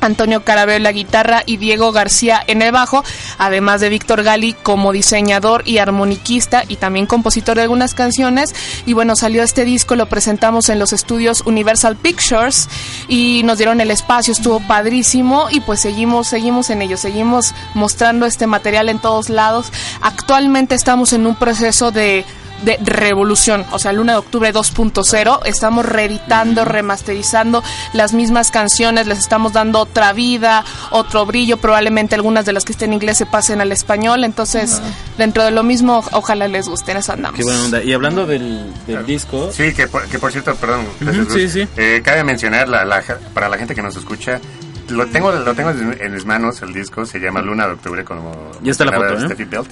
Antonio 0.00 0.44
Carabeo 0.44 0.76
la 0.78 0.92
guitarra 0.92 1.42
y 1.46 1.56
Diego 1.56 1.92
García 1.92 2.42
en 2.46 2.62
el 2.62 2.72
bajo, 2.72 3.04
además 3.38 3.80
de 3.80 3.88
Víctor 3.88 4.22
Gali 4.22 4.52
como 4.52 4.92
diseñador 4.92 5.62
y 5.66 5.78
armoniquista 5.78 6.64
y 6.68 6.76
también 6.76 7.06
compositor 7.06 7.56
de 7.56 7.62
algunas 7.62 7.94
canciones. 7.94 8.54
Y 8.84 8.92
bueno, 8.92 9.16
salió 9.16 9.42
este 9.42 9.64
disco, 9.64 9.96
lo 9.96 10.06
presentamos 10.06 10.68
en 10.68 10.78
los 10.78 10.92
estudios 10.92 11.42
Universal 11.46 11.96
Pictures 11.96 12.68
y 13.08 13.42
nos 13.44 13.58
dieron 13.58 13.80
el 13.80 13.90
espacio, 13.90 14.32
estuvo 14.32 14.60
padrísimo 14.60 15.48
y 15.50 15.60
pues 15.60 15.80
seguimos, 15.80 16.28
seguimos 16.28 16.70
en 16.70 16.82
ello, 16.82 16.96
seguimos 16.96 17.54
mostrando 17.74 18.26
este 18.26 18.46
material 18.46 18.88
en 18.88 18.98
todos 18.98 19.28
lados. 19.28 19.72
Actualmente 20.00 20.74
estamos 20.74 21.12
en 21.12 21.26
un 21.26 21.36
proceso 21.36 21.90
de 21.90 22.24
de 22.64 22.78
revolución, 22.82 23.64
o 23.70 23.78
sea, 23.78 23.92
Luna 23.92 24.12
de 24.12 24.18
Octubre 24.18 24.52
2.0, 24.52 25.40
estamos 25.44 25.84
reeditando, 25.86 26.64
remasterizando 26.64 27.62
las 27.92 28.12
mismas 28.14 28.50
canciones, 28.50 29.06
les 29.06 29.18
estamos 29.18 29.52
dando 29.52 29.80
otra 29.80 30.12
vida, 30.12 30.64
otro 30.90 31.26
brillo, 31.26 31.58
probablemente 31.58 32.14
algunas 32.14 32.46
de 32.46 32.52
las 32.52 32.64
que 32.64 32.72
estén 32.72 32.90
en 32.90 32.94
inglés 32.94 33.18
se 33.18 33.26
pasen 33.26 33.60
al 33.60 33.72
español, 33.72 34.24
entonces 34.24 34.80
dentro 35.18 35.44
de 35.44 35.50
lo 35.50 35.62
mismo, 35.62 36.02
ojalá 36.12 36.48
les 36.48 36.68
guste, 36.68 36.92
en 36.92 36.98
eso 36.98 37.12
andamos. 37.12 37.38
Qué 37.38 37.44
buena 37.44 37.62
onda. 37.64 37.82
Y 37.82 37.92
hablando 37.92 38.26
del, 38.26 38.72
del 38.86 39.04
disco, 39.04 39.50
Sí, 39.52 39.72
que 39.74 39.86
por, 39.88 40.04
que 40.06 40.18
por 40.18 40.32
cierto, 40.32 40.54
perdón, 40.56 40.86
gracias, 41.00 41.26
sí, 41.32 41.48
sí. 41.48 41.68
Eh, 41.76 42.00
cabe 42.04 42.24
mencionar 42.24 42.68
la, 42.68 42.84
la- 42.84 43.02
para 43.34 43.48
la 43.48 43.58
gente 43.58 43.74
que 43.74 43.82
nos 43.82 43.96
escucha, 43.96 44.40
lo 44.88 45.06
tengo, 45.08 45.30
lo 45.32 45.54
tengo 45.54 45.70
en 45.70 46.12
mis 46.14 46.24
manos 46.24 46.62
el 46.62 46.72
disco, 46.72 47.04
se 47.04 47.18
llama 47.18 47.42
Luna 47.42 47.66
de 47.66 47.72
Octubre 47.74 48.04
como 48.04 48.32
Ya 48.62 48.72
está 48.72 48.84
la 48.84 48.92
foto, 48.92 49.14
¿eh? 49.14 49.20
Steffi 49.26 49.44
Belt. 49.44 49.68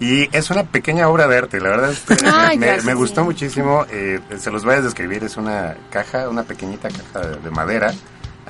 Y 0.00 0.28
es 0.36 0.50
una 0.50 0.64
pequeña 0.64 1.08
obra 1.08 1.26
de 1.26 1.36
arte, 1.36 1.60
la 1.60 1.70
verdad 1.70 1.90
es 1.90 2.00
que 2.00 2.16
Ay, 2.32 2.56
me, 2.58 2.94
gustó 2.94 3.24
muchísimo. 3.24 3.84
eh, 3.90 4.20
se 4.38 4.50
los 4.50 4.64
voy 4.64 4.74
a 4.74 4.80
describir, 4.80 5.24
es 5.24 5.36
una 5.36 5.76
caja, 5.90 6.28
una 6.28 6.44
pequeñita 6.44 6.88
caja 6.88 7.26
de, 7.26 7.36
de 7.36 7.50
madera. 7.50 7.92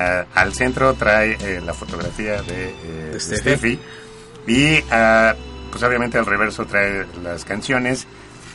Ah, 0.00 0.26
al 0.34 0.54
centro 0.54 0.94
trae 0.94 1.36
eh, 1.40 1.60
la 1.60 1.74
fotografía 1.74 2.40
de, 2.42 2.68
eh, 2.68 3.10
de 3.12 3.20
Steffi. 3.20 3.40
Steffi. 3.40 3.78
Y 4.46 4.84
ah, 4.90 5.34
pues 5.72 5.82
obviamente 5.82 6.18
al 6.18 6.26
reverso 6.26 6.66
trae 6.66 7.04
las 7.22 7.44
canciones. 7.44 8.06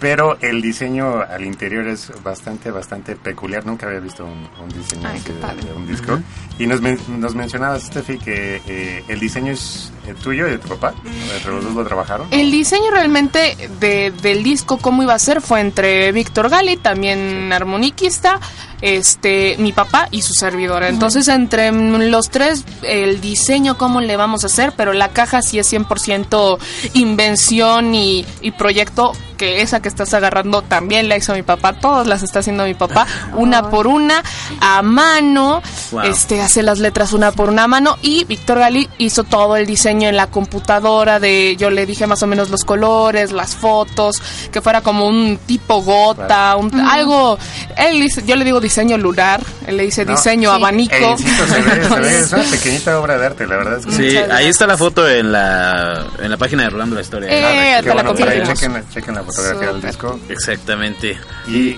Pero 0.03 0.37
el 0.41 0.61
diseño 0.61 1.21
al 1.21 1.45
interior 1.45 1.87
es 1.87 2.11
bastante, 2.25 2.69
bastante 2.71 3.15
peculiar. 3.15 3.65
Nunca 3.65 3.87
había 3.87 4.01
visto 4.01 4.25
un, 4.25 4.49
un 4.61 4.67
diseño 4.67 5.07
Ay, 5.07 5.21
de, 5.21 5.71
un 5.73 5.87
disco. 5.87 6.19
Y 6.59 6.67
nos, 6.67 6.81
men- 6.81 6.99
nos 7.07 7.33
mencionabas, 7.35 7.83
Steffi, 7.83 8.17
que 8.19 8.61
eh, 8.67 9.03
el 9.07 9.17
diseño 9.21 9.53
es 9.53 9.93
eh, 10.05 10.13
tuyo 10.21 10.45
y 10.45 10.51
de 10.51 10.57
tu 10.57 10.67
papá. 10.67 10.93
Entre 11.33 11.53
los 11.53 11.63
dos 11.63 11.73
lo 11.73 11.85
trabajaron. 11.85 12.27
El 12.31 12.51
diseño 12.51 12.91
realmente 12.91 13.55
de- 13.79 14.11
del 14.21 14.43
disco, 14.43 14.77
cómo 14.77 15.03
iba 15.03 15.13
a 15.13 15.19
ser, 15.19 15.39
fue 15.39 15.61
entre 15.61 16.11
Víctor 16.11 16.49
Gali, 16.49 16.75
también 16.75 17.53
armoniquista, 17.53 18.41
este, 18.81 19.55
mi 19.59 19.71
papá 19.71 20.09
y 20.11 20.21
su 20.21 20.33
servidora. 20.33 20.89
Entonces, 20.89 21.29
entre 21.29 21.71
mm, 21.71 22.09
los 22.11 22.29
tres, 22.29 22.65
el 22.81 23.21
diseño, 23.21 23.77
cómo 23.77 24.01
le 24.01 24.17
vamos 24.17 24.43
a 24.43 24.47
hacer, 24.47 24.73
pero 24.75 24.91
la 24.91 25.11
caja 25.13 25.41
sí 25.41 25.59
es 25.59 25.71
100% 25.71 26.57
invención 26.95 27.95
y, 27.95 28.25
y 28.41 28.51
proyecto, 28.51 29.13
que 29.33 29.61
esa 29.61 29.81
que 29.81 29.89
estás 29.89 30.13
agarrando 30.13 30.61
también 30.61 31.09
la 31.09 31.17
hizo 31.17 31.33
mi 31.33 31.43
papá, 31.43 31.73
todas 31.73 32.07
las 32.07 32.23
está 32.23 32.39
haciendo 32.39 32.65
mi 32.65 32.73
papá, 32.73 33.07
una 33.35 33.69
por 33.69 33.87
una, 33.87 34.23
a 34.59 34.81
mano, 34.81 35.61
Wow. 35.93 36.01
este, 36.03 36.41
hace 36.41 36.63
las 36.63 36.79
letras 36.79 37.13
una 37.13 37.31
por 37.31 37.49
una 37.49 37.63
a 37.63 37.67
mano 37.67 37.97
y 38.01 38.23
Víctor 38.25 38.59
Gali 38.59 38.89
hizo 38.97 39.23
todo 39.23 39.55
el 39.55 39.65
diseño 39.65 40.09
en 40.09 40.17
la 40.17 40.27
computadora 40.27 41.19
de 41.19 41.55
yo 41.57 41.69
le 41.69 41.85
dije 41.85 42.07
más 42.07 42.21
o 42.23 42.27
menos 42.27 42.49
los 42.49 42.65
colores, 42.65 43.31
las 43.31 43.55
fotos, 43.55 44.21
que 44.51 44.61
fuera 44.61 44.81
como 44.81 45.07
un 45.07 45.37
tipo 45.45 45.81
gota, 45.81 46.55
un- 46.55 46.79
algo 46.79 47.37
él 47.77 47.99
dice, 48.01 48.23
yo 48.25 48.35
le 48.35 48.43
digo 48.45 48.59
diseño 48.59 48.97
lunar, 48.97 49.41
él 49.67 49.77
le 49.77 49.83
dice 49.83 50.03
No, 50.05 50.11
diseño 50.13 50.49
sí. 50.49 50.55
abanico. 50.55 50.93
Eh, 50.95 51.11
insisto, 51.11 51.47
se 51.47 51.61
ve, 51.61 51.61
se 51.61 51.69
ve, 51.71 51.83
Entonces, 51.83 52.21
es 52.25 52.33
una 52.33 52.43
pequeñita 52.51 52.99
obra 52.99 53.17
de 53.17 53.25
arte, 53.25 53.47
la 53.47 53.55
verdad 53.57 53.79
es 53.79 53.85
que 53.85 53.91
sí, 53.91 54.17
ahí 54.17 54.47
está 54.47 54.67
la 54.67 54.77
foto 54.77 55.07
en 55.09 55.31
la, 55.31 56.05
en 56.19 56.29
la 56.31 56.37
página 56.37 56.63
de 56.63 56.69
Rolando 56.71 56.95
la 56.95 57.01
Historia. 57.01 57.29
Eh, 57.29 57.75
Ah, 57.75 57.81
la 57.81 57.93
bueno, 57.93 58.13
chequen, 58.15 58.83
chequen 58.89 59.15
la 59.15 59.23
fotografía 59.23 59.67
del 59.73 59.81
disco. 59.81 60.19
Exactamente. 60.29 61.17
Y 61.47 61.77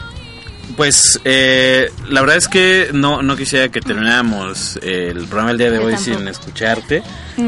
Pues 0.76 1.20
eh, 1.24 1.90
la 2.10 2.22
verdad 2.22 2.38
es 2.38 2.48
que 2.48 2.90
no, 2.92 3.22
no 3.22 3.36
quisiera 3.38 3.70
que 3.70 3.80
termináramos 3.82 4.78
el 4.82 5.26
programa 5.28 5.52
el 5.52 5.58
día 5.58 5.70
de 5.72 5.78
Yo 5.78 5.86
hoy 5.86 5.94
tampoco. 5.94 6.18
sin 6.20 6.28
escucharte. 6.28 7.04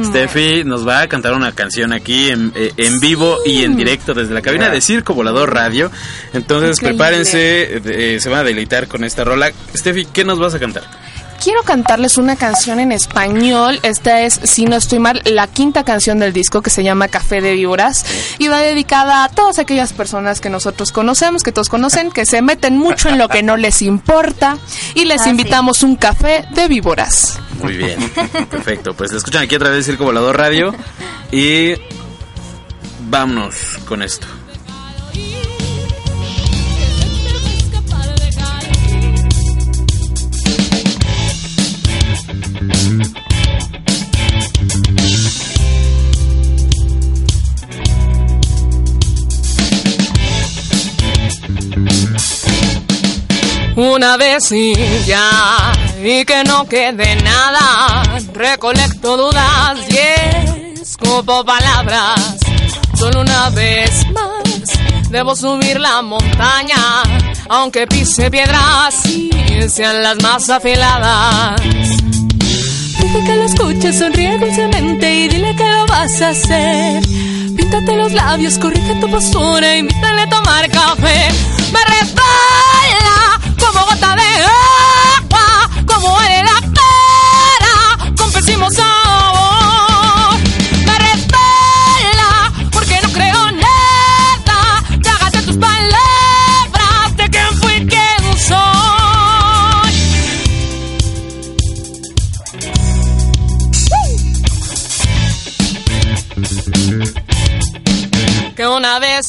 Steffi 0.05 0.63
nos 0.63 0.87
va 0.87 1.01
a 1.01 1.07
cantar 1.09 1.33
una 1.33 1.51
canción 1.53 1.93
aquí 1.93 2.29
en, 2.29 2.51
eh, 2.55 2.71
en 2.77 2.99
vivo 2.99 3.37
y 3.45 3.63
en 3.63 3.75
directo 3.75 4.13
desde 4.13 4.33
la 4.33 4.41
cabina 4.41 4.65
Yeah. 4.65 4.73
de 4.73 4.81
Circo 4.81 5.13
Volador 5.13 5.53
Radio. 5.53 5.91
Entonces 6.33 6.77
Increíble. 6.77 6.97
prepárense, 6.97 7.81
eh, 8.15 8.19
se 8.19 8.29
van 8.29 8.39
a 8.39 8.43
deleitar 8.43 8.87
con 8.87 9.03
esta 9.03 9.23
rola. 9.23 9.51
Steffi, 9.75 10.05
¿qué 10.05 10.23
nos 10.23 10.39
vas 10.39 10.53
a 10.53 10.59
cantar? 10.59 10.83
Quiero 11.43 11.61
cantarles 11.63 12.17
una 12.17 12.35
canción 12.35 12.79
en 12.79 12.91
español. 12.91 13.79
Esta 13.83 14.21
es, 14.21 14.39
si 14.43 14.65
no 14.65 14.75
estoy 14.75 14.99
mal, 14.99 15.21
la 15.25 15.47
quinta 15.47 15.83
canción 15.85 16.19
del 16.19 16.33
disco 16.33 16.61
que 16.61 16.69
se 16.69 16.83
llama 16.83 17.07
Café 17.07 17.41
de 17.41 17.53
Víboras. 17.53 18.05
Y 18.39 18.47
va 18.47 18.59
dedicada 18.59 19.23
a 19.23 19.29
todas 19.29 19.59
aquellas 19.59 19.93
personas 19.93 20.41
que 20.41 20.49
nosotros 20.49 20.91
conocemos, 20.91 21.43
que 21.43 21.51
todos 21.51 21.69
conocen, 21.69 22.11
que 22.11 22.25
se 22.25 22.41
meten 22.41 22.77
mucho 22.77 23.09
en 23.09 23.17
lo 23.17 23.29
que 23.29 23.43
no 23.43 23.55
les 23.55 23.81
importa. 23.81 24.57
Y 24.95 25.05
les 25.05 25.21
Ah, 25.21 25.23
sí. 25.25 25.29
invitamos 25.29 25.83
un 25.83 25.95
café 25.95 26.45
de 26.53 26.67
víboras. 26.67 27.39
Muy 27.61 27.75
bien, 27.77 27.97
perfecto. 28.49 28.93
Pues 28.93 29.11
la 29.11 29.17
escuchan 29.19 29.43
aquí 29.43 29.55
a 29.55 29.59
través 29.59 29.77
de 29.77 29.83
Circo 29.91 30.03
Volador 30.05 30.37
Radio 30.37 30.75
y 31.31 31.73
vámonos 33.09 33.55
con 33.87 34.01
esto. 34.03 34.27
Una 53.75 54.15
vez 54.17 54.51
y 54.51 54.73
ya, 55.05 55.71
y 56.01 56.23
que 56.23 56.43
no 56.45 56.65
quede 56.67 57.15
nada. 57.17 58.03
Recolecto 58.33 59.17
dudas 59.17 59.77
y 59.89 60.79
escupo 60.79 61.43
palabras. 61.43 62.37
Solo 62.97 63.21
una 63.21 63.49
vez 63.49 64.09
más, 64.11 65.09
debo 65.09 65.35
subir 65.35 65.79
la 65.79 66.01
montaña. 66.01 67.03
Aunque 67.49 67.85
pise 67.85 68.31
piedras 68.31 69.05
y 69.05 69.29
sean 69.69 70.01
las 70.01 70.21
más 70.23 70.49
afiladas. 70.49 71.96
Deja 72.99 73.23
que 73.23 73.35
lo 73.35 73.43
escuches, 73.43 73.99
sonríe 73.99 74.37
dulcemente 74.37 75.13
y 75.13 75.27
dile 75.27 75.55
que 75.55 75.69
lo 75.69 75.85
vas 75.85 76.21
a 76.21 76.29
hacer. 76.29 77.03
Píntate 77.55 77.95
los 77.95 78.11
labios, 78.11 78.57
corrige 78.57 78.95
tu 78.95 79.09
postura, 79.09 79.77
invítale 79.77 80.21
a 80.21 80.29
tomar 80.29 80.69
café. 80.69 81.29
Me 81.71 81.79
resbala 81.95 83.39
como 83.59 83.85
gota 83.85 84.15
de 84.15 84.29
agua, 85.21 85.69
como 85.85 86.21
en 86.21 86.45
la 86.45 86.59
cara, 86.79 88.13
con 88.17 88.31
pésimo 88.31 88.69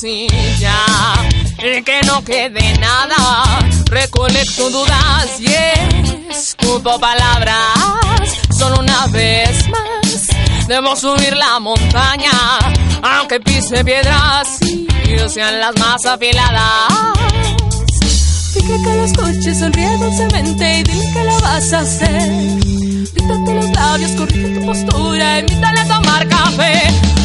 y 0.05 0.29
que 1.85 2.01
no 2.07 2.23
quede 2.23 2.79
nada, 2.79 3.45
recolecto 3.87 4.71
dudas 4.71 5.41
y 5.41 5.47
escupo 6.31 7.01
palabras, 7.01 7.57
solo 8.57 8.79
una 8.81 9.07
vez 9.09 9.69
más, 9.69 10.29
debo 10.69 10.95
subir 10.95 11.37
la 11.37 11.59
montaña, 11.59 12.31
aunque 13.03 13.41
pise 13.41 13.85
piedras 13.85 14.61
y 14.63 14.87
sean 15.29 15.59
las 15.59 15.77
más 15.79 16.07
afiladas. 16.07 16.93
Dile 18.55 18.83
que 18.83 18.95
lo 18.95 19.05
escuches, 19.05 19.59
sonríe 19.59 19.97
dulcemente 19.97 20.79
y 20.79 20.83
dile 20.85 21.13
que 21.13 21.25
lo 21.25 21.41
vas 21.41 21.73
a 21.73 21.81
hacer. 21.81 22.31
Píntate 23.15 23.55
los 23.55 23.71
labios, 23.71 24.11
corrige 24.13 24.61
tu 24.61 24.67
postura, 24.67 25.41
invítale 25.41 25.81
a 25.81 25.89
tomar 25.89 26.29
café. 26.29 27.18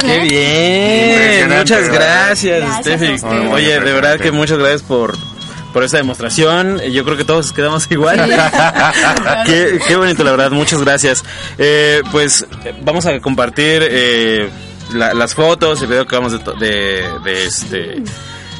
Qué 0.00 0.18
bien. 0.20 1.58
Muchas 1.58 1.88
gracias, 1.88 2.78
Steffi. 2.80 3.24
Oye, 3.50 3.80
de 3.80 3.92
verdad 3.92 4.18
que 4.18 4.30
muchas 4.32 4.58
gracias 4.58 4.82
por 4.82 5.16
por 5.72 5.82
esta 5.84 5.96
demostración. 5.96 6.80
Yo 6.92 7.02
creo 7.04 7.16
que 7.16 7.24
todos 7.24 7.50
quedamos 7.52 7.90
igual. 7.90 8.18
qué, 9.46 9.80
qué 9.88 9.96
bonito, 9.96 10.22
la 10.22 10.32
verdad. 10.32 10.50
Muchas 10.50 10.82
gracias. 10.82 11.24
Eh, 11.56 12.02
pues 12.12 12.46
vamos 12.82 13.06
a 13.06 13.18
compartir 13.20 13.80
eh, 13.90 14.50
la- 14.92 15.14
las 15.14 15.34
fotos, 15.34 15.80
el 15.80 15.88
video 15.88 16.06
que 16.06 16.14
acabamos 16.16 16.32
de, 16.32 16.66
de, 16.66 17.08
de, 17.24 17.44
este 17.46 18.02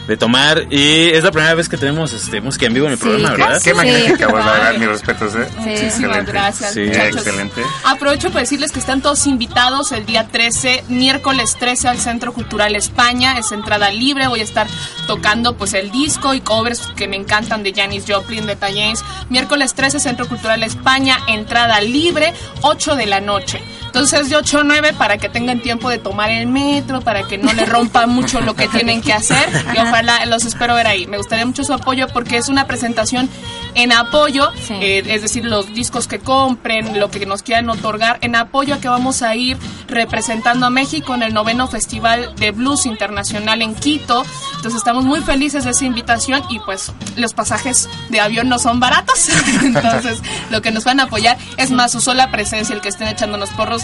de 0.06 0.16
tomar 0.16 0.66
y 0.70 1.10
es 1.10 1.22
la 1.22 1.30
primera 1.30 1.54
vez 1.54 1.68
que 1.68 1.76
tenemos 1.76 2.12
este 2.12 2.40
música 2.40 2.66
en 2.66 2.74
vivo 2.74 2.86
en 2.86 2.92
el 2.92 2.98
Sí, 2.98 3.04
programa, 3.04 3.30
¿verdad? 3.36 3.62
Qué 3.62 3.72
magnífica 3.74 4.26
Sí. 4.26 4.32
la 4.32 4.52
verdad, 4.52 4.74
mis 4.78 4.88
respetos, 4.88 5.34
¿eh? 5.36 5.48
Muchísimas 5.58 5.92
Excelente. 5.92 6.32
gracias, 6.32 6.74
Sí. 6.74 6.80
Excelente. 6.80 7.62
Aprovecho 7.84 8.28
para 8.30 8.40
decirles 8.40 8.72
que 8.72 8.80
están 8.80 9.00
todos 9.00 9.26
invitados 9.26 9.92
el 9.92 10.04
día 10.06 10.26
13, 10.26 10.84
miércoles 10.88 11.56
13 11.58 11.88
al 11.88 11.98
Centro 11.98 12.32
Cultural 12.32 12.74
España, 12.74 13.38
es 13.38 13.52
entrada 13.52 13.90
libre, 13.90 14.26
voy 14.28 14.40
a 14.40 14.44
estar 14.44 14.66
tocando 15.06 15.56
pues 15.56 15.72
el 15.74 15.90
disco 15.90 16.34
y 16.34 16.40
covers 16.40 16.80
que 16.96 17.06
me 17.08 17.16
encantan 17.16 17.62
de 17.62 17.72
Janis 17.72 18.04
Joplin, 18.08 18.46
de 18.46 18.56
James. 18.60 19.04
Miércoles 19.28 19.74
13 19.74 20.00
Centro 20.00 20.26
Cultural 20.28 20.62
España, 20.62 21.18
entrada 21.28 21.80
libre, 21.80 22.32
8 22.62 22.96
de 22.96 23.06
la 23.06 23.20
noche. 23.20 23.60
Entonces 23.86 24.30
de 24.30 24.36
8 24.36 24.60
a 24.60 24.64
9 24.64 24.94
para 24.94 25.18
que 25.18 25.28
tengan 25.28 25.60
tiempo 25.60 25.90
de 25.90 25.98
tomar 25.98 26.30
el 26.30 26.46
metro, 26.46 27.00
para 27.02 27.24
que 27.24 27.36
no 27.38 27.52
le 27.52 27.66
rompa 27.66 28.06
mucho 28.06 28.40
lo 28.40 28.54
que 28.56 28.66
tienen 28.68 29.02
que 29.02 29.12
hacer 29.12 29.48
ojalá 29.92 30.24
los 30.26 30.44
espero 30.46 30.74
ver 30.74 30.86
ahí. 30.86 31.06
Me 31.06 31.18
gustaría 31.18 31.44
mucho 31.44 31.64
su 31.64 31.72
apoyo 31.74 32.06
porque 32.08 32.38
es 32.38 32.48
una 32.48 32.66
presentación 32.66 33.28
en 33.74 33.92
apoyo, 33.92 34.50
Sí. 34.66 34.74
eh, 34.74 35.02
es 35.06 35.22
decir, 35.22 35.44
los 35.44 35.72
discos 35.74 36.06
que 36.06 36.18
compren, 36.18 36.98
lo 36.98 37.10
que 37.10 37.24
nos 37.26 37.42
quieran 37.42 37.68
otorgar, 37.70 38.18
en 38.22 38.34
apoyo 38.36 38.74
a 38.74 38.80
que 38.80 38.88
vamos 38.88 39.22
a 39.22 39.34
ir 39.34 39.56
representando 39.88 40.66
a 40.66 40.70
México 40.70 41.14
en 41.14 41.22
el 41.22 41.34
noveno 41.34 41.66
Festival 41.68 42.34
de 42.36 42.50
Blues 42.52 42.86
Internacional 42.86 43.60
en 43.62 43.74
Quito. 43.74 44.24
Entonces 44.56 44.78
estamos 44.78 45.04
muy 45.04 45.20
felices 45.20 45.64
de 45.64 45.70
esa 45.70 45.84
invitación 45.84 46.42
y 46.48 46.58
pues 46.60 46.92
los 47.16 47.34
pasajes 47.34 47.88
de 48.08 48.20
avión 48.20 48.48
no 48.48 48.58
son 48.58 48.80
baratos. 48.80 49.28
Entonces 49.62 50.20
lo 50.50 50.62
que 50.62 50.70
nos 50.70 50.84
van 50.84 51.00
a 51.00 51.04
apoyar 51.04 51.36
es 51.58 51.70
más 51.70 51.92
su 51.92 52.00
sola 52.00 52.30
presencia, 52.30 52.74
el 52.74 52.80
que 52.80 52.88
estén 52.88 53.08
echándonos 53.08 53.50
porros. 53.50 53.82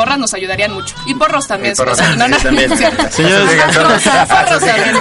Porras 0.00 0.18
nos 0.18 0.32
ayudarían 0.32 0.72
mucho. 0.72 0.94
Y 1.04 1.12
porros 1.12 1.46
también. 1.46 1.74
Y 1.74 1.76
porros 1.76 1.92
o 2.00 2.02
sea, 2.02 2.16
no, 2.16 2.26
no, 2.26 2.36
Sí, 2.38 2.44
también. 2.44 2.68
no 2.70 2.74
es 2.74 2.80
cierto. 2.80 3.10
Señores, 3.10 3.50
Porros 3.76 4.02
también. 4.64 4.96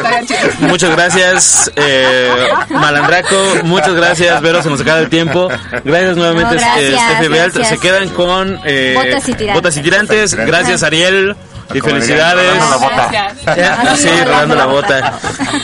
Muchas 0.60 0.90
gracias, 0.92 1.72
eh, 1.78 2.50
Malandraco. 2.70 3.38
Muchas 3.64 3.94
gracias, 3.94 4.42
Vero. 4.42 4.62
Se 4.62 4.70
nos 4.70 4.82
acaba 4.82 5.00
el 5.00 5.08
tiempo. 5.08 5.48
Gracias 5.86 6.18
nuevamente, 6.18 6.56
No, 6.56 6.62
gracias, 6.62 7.56
eh. 7.56 7.66
Se 7.66 7.78
quedan 7.78 8.10
con 8.10 8.60
eh, 8.66 8.94
Botas 8.94 9.30
y 9.30 9.34
tirantes. 9.36 9.54
Botas 9.54 9.78
y 9.78 9.82
tirantes. 9.82 10.34
Gracias, 10.36 10.84
Ariel. 10.84 11.34
Y 11.74 11.80
Como 11.80 11.94
felicidades. 11.94 12.46
rolando 12.46 12.70
la 12.70 12.76
bota. 12.78 13.10
Gracias. 13.46 13.58
Ya, 13.58 13.96
sí, 13.96 14.10
rolando 14.26 14.56
la 14.56 14.66
bota. 14.66 15.14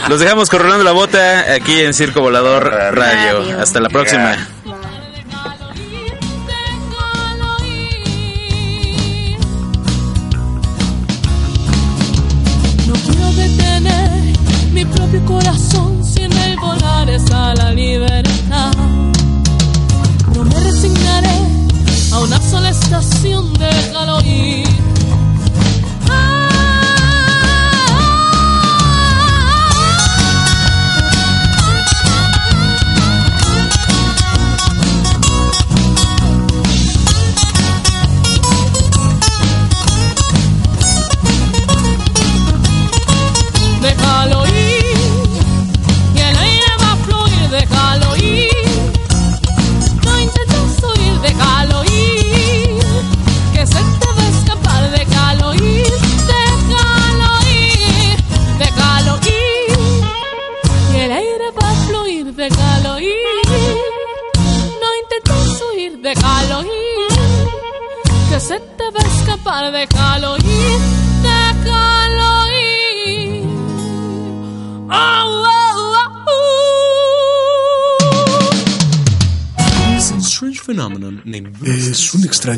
Los 0.08 0.20
dejamos 0.22 0.50
con 0.50 0.60
Rolando 0.62 0.84
la 0.86 0.92
Bota 0.94 1.54
aquí 1.54 1.82
en 1.82 1.94
Circo 1.94 2.22
Volador 2.22 2.64
Radio. 2.72 3.40
Radio. 3.42 3.60
Hasta 3.62 3.82
la 3.82 3.90
próxima. 3.90 4.38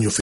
Oh. 0.06 0.10